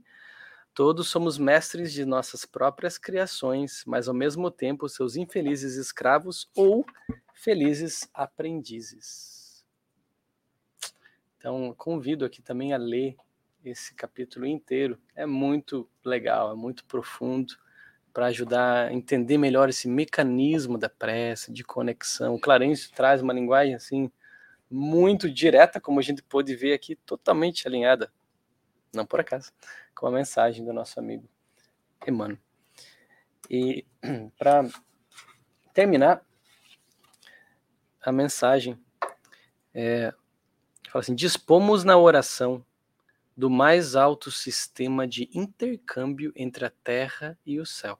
Todos 0.72 1.08
somos 1.08 1.36
mestres 1.36 1.92
de 1.92 2.04
nossas 2.04 2.44
próprias 2.44 2.96
criações, 2.96 3.82
mas 3.84 4.06
ao 4.06 4.14
mesmo 4.14 4.50
tempo 4.50 4.88
seus 4.88 5.16
infelizes 5.16 5.74
escravos 5.74 6.48
ou 6.54 6.86
felizes 7.34 8.08
aprendizes. 8.14 9.66
Então, 11.36 11.74
convido 11.76 12.24
aqui 12.24 12.40
também 12.40 12.72
a 12.72 12.76
ler 12.76 13.16
esse 13.64 13.94
capítulo 13.94 14.46
inteiro. 14.46 14.98
É 15.14 15.26
muito 15.26 15.88
legal, 16.04 16.52
é 16.52 16.54
muito 16.54 16.84
profundo 16.84 17.54
para 18.12 18.26
ajudar 18.26 18.88
a 18.88 18.92
entender 18.92 19.38
melhor 19.38 19.68
esse 19.68 19.88
mecanismo 19.88 20.76
da 20.76 20.88
prece, 20.88 21.52
de 21.52 21.62
conexão. 21.62 22.34
O 22.34 22.40
Clarence 22.40 22.90
traz 22.92 23.22
uma 23.22 23.32
linguagem 23.32 23.74
assim 23.74 24.10
muito 24.70 25.30
direta, 25.30 25.80
como 25.80 26.00
a 26.00 26.02
gente 26.02 26.22
pôde 26.22 26.54
ver 26.54 26.72
aqui, 26.72 26.96
totalmente 26.96 27.66
alinhada 27.66 28.12
não 28.92 29.06
por 29.06 29.20
acaso, 29.20 29.52
com 29.94 30.06
a 30.06 30.10
mensagem 30.10 30.64
do 30.64 30.72
nosso 30.72 30.98
amigo 30.98 31.28
Emmanuel. 32.06 32.38
E 33.48 33.86
para 34.38 34.68
terminar 35.72 36.24
a 38.02 38.12
mensagem, 38.12 38.78
é, 39.74 40.12
fala 40.88 41.02
assim: 41.02 41.14
dispomos 41.14 41.84
na 41.84 41.96
oração 41.96 42.64
do 43.40 43.48
mais 43.48 43.96
alto 43.96 44.30
sistema 44.30 45.08
de 45.08 45.30
intercâmbio 45.32 46.30
entre 46.36 46.66
a 46.66 46.70
terra 46.70 47.38
e 47.46 47.58
o 47.58 47.64
céu. 47.64 47.98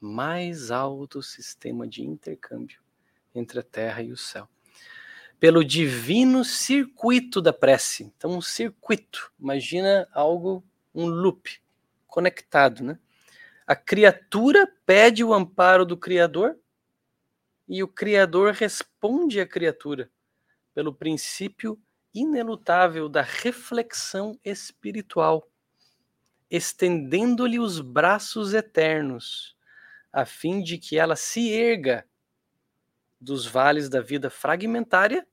Mais 0.00 0.72
alto 0.72 1.22
sistema 1.22 1.86
de 1.86 2.02
intercâmbio 2.02 2.82
entre 3.32 3.60
a 3.60 3.62
terra 3.62 4.02
e 4.02 4.10
o 4.10 4.16
céu 4.16 4.48
pelo 5.38 5.64
divino 5.64 6.44
circuito 6.44 7.40
da 7.40 7.52
prece. 7.52 8.04
Então, 8.04 8.30
um 8.30 8.40
circuito, 8.40 9.32
imagina 9.40 10.08
algo, 10.12 10.64
um 10.94 11.06
loop 11.06 11.60
conectado, 12.06 12.82
né? 12.82 12.98
A 13.64 13.74
criatura 13.74 14.72
pede 14.84 15.24
o 15.24 15.32
amparo 15.32 15.84
do 15.84 15.96
Criador 15.96 16.56
e 17.68 17.82
o 17.82 17.88
Criador 17.88 18.52
responde 18.52 19.40
à 19.40 19.46
criatura 19.46 20.10
pelo 20.74 20.92
princípio 20.94 21.76
inelutável 22.14 23.08
da 23.08 23.22
reflexão 23.22 24.38
espiritual, 24.44 25.48
estendendo-lhe 26.50 27.58
os 27.58 27.80
braços 27.80 28.52
eternos, 28.52 29.56
a 30.12 30.24
fim 30.26 30.62
de 30.62 30.76
que 30.76 30.98
ela 30.98 31.16
se 31.16 31.50
erga 31.52 32.06
dos 33.20 33.46
vales 33.46 33.88
da 33.88 34.00
vida 34.00 34.28
fragmentária 34.28 35.26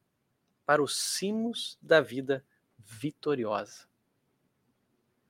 para 0.66 0.82
os 0.82 0.96
cimos 0.96 1.78
da 1.82 2.00
vida 2.00 2.46
vitoriosa. 2.78 3.88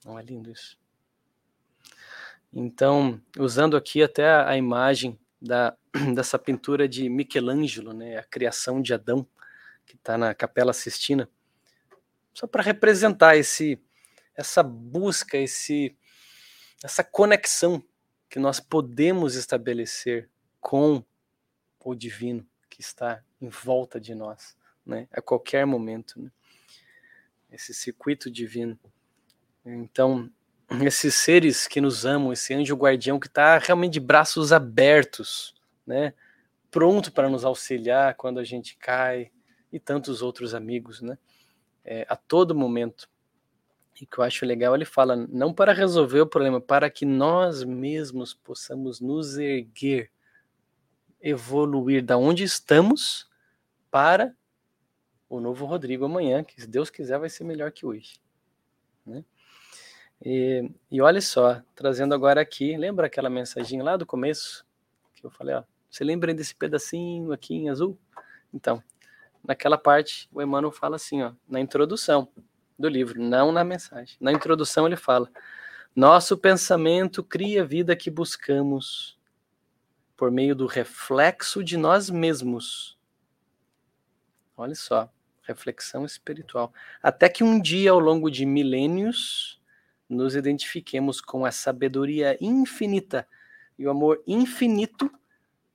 Não 0.06 0.20
é 0.20 0.22
lindo 0.22 0.52
isso? 0.52 0.78
Então, 2.52 3.22
usando 3.38 3.78
aqui 3.78 4.02
até 4.02 4.30
a 4.30 4.58
imagem 4.58 5.20
da, 5.42 5.76
dessa 6.14 6.38
pintura 6.38 6.88
de 6.88 7.08
Michelangelo, 7.10 7.94
né, 7.94 8.18
a 8.18 8.24
criação 8.24 8.82
de 8.82 8.94
Adão, 8.94 9.26
que 9.86 9.96
está 9.96 10.18
na 10.18 10.34
Capela 10.34 10.74
Sistina, 10.74 11.30
só 12.40 12.48
para 12.48 12.64
representar 12.64 13.36
esse, 13.36 13.82
essa 14.36 14.64
busca, 14.64 15.38
esse, 15.38 15.98
essa 16.84 17.04
conexão 17.04 17.84
que 18.30 18.40
nós 18.40 18.60
podemos 18.60 19.36
estabelecer 19.36 20.30
com 20.62 21.04
o 21.84 21.96
divino 21.96 22.48
que 22.70 22.82
está 22.82 23.24
em 23.42 23.50
volta 23.50 24.00
de 24.00 24.14
nós 24.14 24.58
né? 24.90 25.08
A 25.12 25.22
qualquer 25.22 25.66
momento, 25.66 26.20
né? 26.20 26.32
Esse 27.52 27.74
circuito 27.74 28.30
divino. 28.30 28.78
Então, 29.64 30.30
esses 30.84 31.16
seres 31.16 31.68
que 31.68 31.80
nos 31.80 32.06
amam, 32.06 32.34
esse 32.34 32.54
anjo 32.54 32.76
guardião 32.76 33.20
que 33.20 33.28
está 33.28 33.58
realmente 33.60 33.94
de 33.94 34.00
braços 34.00 34.52
abertos, 34.52 35.56
né? 35.86 36.14
Pronto 36.72 37.12
para 37.12 37.30
nos 37.30 37.46
auxiliar 37.46 38.16
quando 38.16 38.40
a 38.40 38.44
gente 38.44 38.76
cai 38.78 39.32
e 39.72 39.80
tantos 39.80 40.22
outros 40.22 40.54
amigos, 40.54 41.02
né? 41.02 41.18
É, 41.92 42.06
a 42.08 42.16
todo 42.16 42.54
momento. 42.54 43.10
E 44.00 44.06
que 44.06 44.20
eu 44.20 44.24
acho 44.24 44.46
legal, 44.46 44.76
ele 44.76 44.86
fala, 44.86 45.16
não 45.16 45.52
para 45.52 45.74
resolver 45.74 46.22
o 46.22 46.28
problema, 46.28 46.62
para 46.62 46.88
que 46.88 47.04
nós 47.04 47.64
mesmos 47.64 48.32
possamos 48.32 49.02
nos 49.02 49.40
erguer, 49.40 50.12
evoluir 51.20 52.06
da 52.06 52.16
onde 52.16 52.44
estamos 52.44 53.28
para 53.90 54.36
o 55.28 55.40
novo 55.40 55.66
Rodrigo 55.66 56.06
amanhã, 56.06 56.44
que 56.44 56.62
se 56.62 56.68
Deus 56.68 56.92
quiser 56.92 57.18
vai 57.18 57.28
ser 57.28 57.44
melhor 57.44 57.72
que 57.72 57.88
hoje. 57.88 58.22
Né? 59.04 59.26
E, 60.24 60.70
e 60.92 61.02
olha 61.02 61.22
só, 61.22 61.60
trazendo 61.76 62.14
agora 62.14 62.40
aqui, 62.40 62.78
lembra 62.78 63.08
aquela 63.08 63.32
mensagem 63.32 63.82
lá 63.82 63.98
do 63.98 64.06
começo? 64.06 64.64
Que 65.16 65.26
eu 65.26 65.32
falei, 65.32 65.56
ó, 65.56 65.64
você 65.90 66.04
lembra 66.04 66.36
desse 66.36 66.54
pedacinho 66.54 67.32
aqui 67.32 67.56
em 67.56 67.70
azul? 67.70 67.98
Então, 68.54 68.82
naquela 69.50 69.80
parte, 69.80 70.30
o 70.32 70.44
Emmanuel 70.44 70.72
fala 70.72 70.96
assim, 70.96 71.24
ó, 71.24 71.34
na 71.48 71.60
introdução 71.60 72.30
do 72.78 72.88
livro, 72.88 73.20
não 73.20 73.52
na 73.52 73.64
mensagem. 73.64 74.16
Na 74.22 74.32
introdução 74.32 74.86
ele 74.86 74.96
fala: 74.96 75.28
Nosso 75.96 76.38
pensamento 76.38 77.24
cria 77.24 77.64
a 77.64 77.66
vida 77.66 77.96
que 77.96 78.12
buscamos 78.12 79.18
por 80.16 80.30
meio 80.30 80.56
do 80.56 80.68
reflexo 80.68 81.64
de 81.64 81.78
nós 81.78 82.12
mesmos. 82.12 82.96
Olha 84.56 84.76
só, 84.76 85.12
reflexão 85.42 86.06
espiritual. 86.06 86.72
Até 87.02 87.28
que 87.28 87.44
um 87.44 87.60
dia, 87.60 87.90
ao 87.90 88.00
longo 88.00 88.30
de 88.30 88.46
milênios, 88.46 89.60
nos 90.08 90.36
identifiquemos 90.36 91.20
com 91.20 91.44
a 91.44 91.52
sabedoria 91.52 92.38
infinita 92.40 93.28
e 93.80 93.88
o 93.88 93.90
amor 93.90 94.22
infinito 94.28 95.12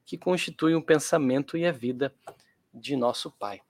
que 0.07 0.17
constitui 0.17 0.77
um 0.77 0.83
pensamento 0.83 1.57
e 1.57 1.67
a 1.67 1.73
vida 1.73 2.15
de 2.75 2.97
nosso 2.97 3.31
Pai. 3.31 3.63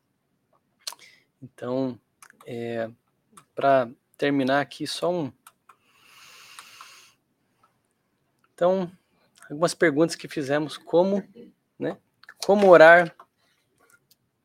Então, 1.42 2.00
é, 2.46 2.90
para 3.54 3.90
terminar 4.16 4.60
aqui, 4.60 4.86
só 4.86 5.12
um, 5.12 5.30
Então, 8.54 8.90
algumas 9.50 9.74
perguntas 9.74 10.14
que 10.14 10.28
fizemos, 10.28 10.78
como, 10.78 11.24
né? 11.76 11.98
Como 12.46 12.68
orar 12.68 13.14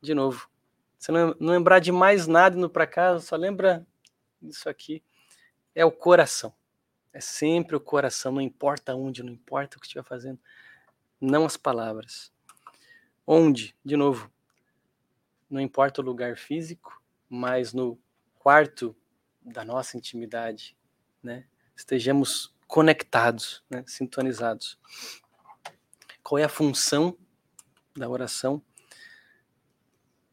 de 0.02 0.14
novo. 0.14 0.48
Você 0.98 1.12
não, 1.12 1.34
lembrar 1.38 1.78
de 1.78 1.92
mais 1.92 2.26
nada 2.26 2.56
indo 2.56 2.68
para 2.68 2.86
casa, 2.86 3.24
só 3.24 3.36
lembra 3.36 3.86
isso 4.42 4.68
aqui. 4.68 5.02
É 5.74 5.84
o 5.84 5.92
coração. 5.92 6.52
É 7.12 7.20
sempre 7.20 7.76
o 7.76 7.80
coração, 7.80 8.32
não 8.32 8.40
importa 8.40 8.94
onde, 8.96 9.22
não 9.22 9.32
importa 9.32 9.76
o 9.76 9.80
que 9.80 9.86
estiver 9.86 10.04
fazendo. 10.04 10.40
Não 11.20 11.46
as 11.46 11.56
palavras. 11.56 12.32
Onde, 13.24 13.76
de 13.84 13.96
novo, 13.96 14.30
não 15.50 15.60
importa 15.60 16.00
o 16.00 16.04
lugar 16.04 16.36
físico, 16.36 17.02
mas 17.28 17.74
no 17.74 17.98
quarto 18.38 18.96
da 19.42 19.64
nossa 19.64 19.96
intimidade, 19.96 20.76
né? 21.22 21.44
Estejamos 21.74 22.54
conectados, 22.66 23.64
né? 23.68 23.82
sintonizados. 23.86 24.78
Qual 26.22 26.38
é 26.38 26.44
a 26.44 26.48
função 26.48 27.16
da 27.96 28.08
oração? 28.08 28.62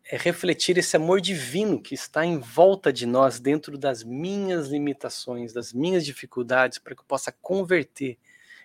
É 0.03 0.17
refletir 0.17 0.77
esse 0.77 0.95
amor 0.95 1.19
divino 1.19 1.81
que 1.81 1.95
está 1.95 2.25
em 2.25 2.37
volta 2.37 2.93
de 2.93 3.05
nós, 3.05 3.39
dentro 3.39 3.77
das 3.77 4.03
minhas 4.03 4.67
limitações, 4.67 5.51
das 5.51 5.73
minhas 5.73 6.05
dificuldades, 6.05 6.77
para 6.77 6.93
que 6.95 7.01
eu 7.01 7.05
possa 7.05 7.31
converter 7.31 8.17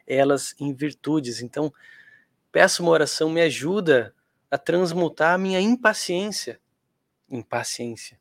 elas 0.06 0.54
em 0.60 0.72
virtudes. 0.74 1.40
Então, 1.40 1.72
peço 2.50 2.82
uma 2.82 2.92
oração, 2.92 3.30
me 3.30 3.40
ajuda 3.40 4.14
a 4.52 4.58
transmutar 4.58 5.34
a 5.34 5.38
minha 5.38 5.58
impaciência 5.58 6.60
em 7.26 7.40
paciência. 7.40 8.20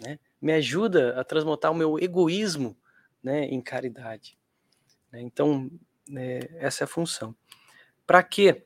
Né? 0.00 0.18
Me 0.40 0.54
ajuda 0.54 1.20
a 1.20 1.22
transmutar 1.22 1.70
o 1.70 1.74
meu 1.74 1.98
egoísmo 1.98 2.74
né, 3.22 3.44
em 3.44 3.60
caridade. 3.60 4.38
Né? 5.12 5.20
Então, 5.20 5.70
é, 6.16 6.48
essa 6.54 6.84
é 6.84 6.86
a 6.86 6.88
função. 6.88 7.36
Para 8.06 8.22
quê? 8.22 8.64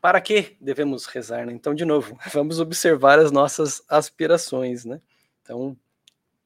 Para 0.00 0.22
que 0.22 0.56
devemos 0.58 1.04
rezar? 1.04 1.44
Né? 1.44 1.52
Então, 1.52 1.74
de 1.74 1.84
novo, 1.84 2.18
vamos 2.32 2.58
observar 2.58 3.18
as 3.18 3.30
nossas 3.30 3.84
aspirações. 3.90 4.86
Né? 4.86 5.02
Então, 5.42 5.76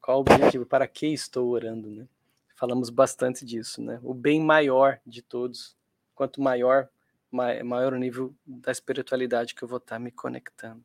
qual 0.01 0.19
o 0.19 0.21
objetivo? 0.23 0.67
Para 0.67 0.89
que 0.89 1.07
estou 1.07 1.51
orando? 1.51 1.89
Né? 1.89 2.09
Falamos 2.57 2.91
bastante 2.91 3.45
disso. 3.45 3.81
Né? 3.81 4.01
O 4.03 4.13
bem 4.13 4.41
maior 4.41 4.99
de 5.07 5.23
todos. 5.23 5.77
Quanto 6.13 6.43
maior, 6.43 6.89
maior 7.31 7.93
o 7.93 7.99
nível 7.99 8.35
da 8.47 8.73
espiritualidade 8.73 9.55
que 9.55 9.63
eu 9.63 9.69
vou 9.69 9.79
estar 9.79 9.99
me 9.99 10.11
conectando. 10.11 10.85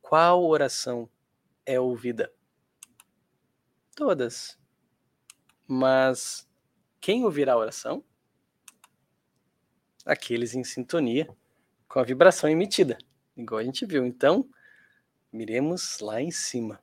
Qual 0.00 0.44
oração 0.44 1.08
é 1.64 1.78
ouvida? 1.78 2.32
Todas. 3.94 4.58
Mas 5.66 6.48
quem 7.00 7.24
ouvirá 7.24 7.52
a 7.52 7.58
oração? 7.58 8.04
Aqueles 10.04 10.54
em 10.54 10.64
sintonia 10.64 11.28
com 11.86 11.98
a 11.98 12.04
vibração 12.04 12.48
emitida, 12.48 12.98
igual 13.36 13.60
a 13.60 13.64
gente 13.64 13.86
viu. 13.86 14.04
Então, 14.06 14.48
miremos 15.32 16.00
lá 16.00 16.20
em 16.20 16.30
cima. 16.30 16.80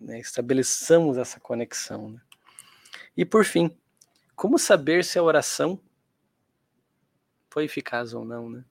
Né? 0.00 0.20
Estabeleçamos 0.20 1.16
essa 1.16 1.40
conexão. 1.40 2.10
Né? 2.10 2.20
E 3.16 3.24
por 3.24 3.44
fim, 3.44 3.76
como 4.34 4.58
saber 4.58 5.04
se 5.04 5.18
a 5.18 5.22
oração 5.22 5.80
foi 7.52 7.64
eficaz 7.64 8.14
ou 8.14 8.24
não, 8.24 8.48
né? 8.48 8.64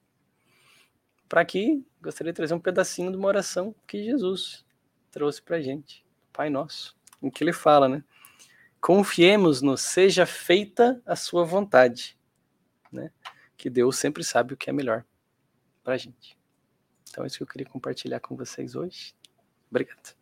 Para 1.29 1.41
aqui, 1.41 1.85
gostaria 2.01 2.33
de 2.33 2.35
trazer 2.35 2.55
um 2.55 2.59
pedacinho 2.59 3.11
de 3.11 3.17
uma 3.17 3.27
oração 3.27 3.75
que 3.87 4.03
Jesus 4.03 4.65
trouxe 5.11 5.39
para 5.39 5.61
gente, 5.61 6.03
Pai 6.33 6.49
Nosso, 6.49 6.97
em 7.21 7.29
que 7.29 7.43
ele 7.43 7.53
fala, 7.53 7.87
né? 7.87 8.03
Confiemos 8.79 9.61
no 9.61 9.77
seja 9.77 10.25
feita 10.25 10.99
a 11.05 11.15
sua 11.15 11.45
vontade, 11.45 12.17
né? 12.91 13.11
Que 13.55 13.69
Deus 13.69 13.97
sempre 13.97 14.23
sabe 14.23 14.55
o 14.55 14.57
que 14.57 14.71
é 14.71 14.73
melhor 14.73 15.05
para 15.83 15.95
gente. 15.95 16.35
Então, 17.07 17.23
é 17.23 17.27
isso 17.27 17.37
que 17.37 17.43
eu 17.43 17.47
queria 17.47 17.67
compartilhar 17.67 18.19
com 18.19 18.35
vocês 18.35 18.75
hoje. 18.75 19.13
Obrigado. 19.69 20.20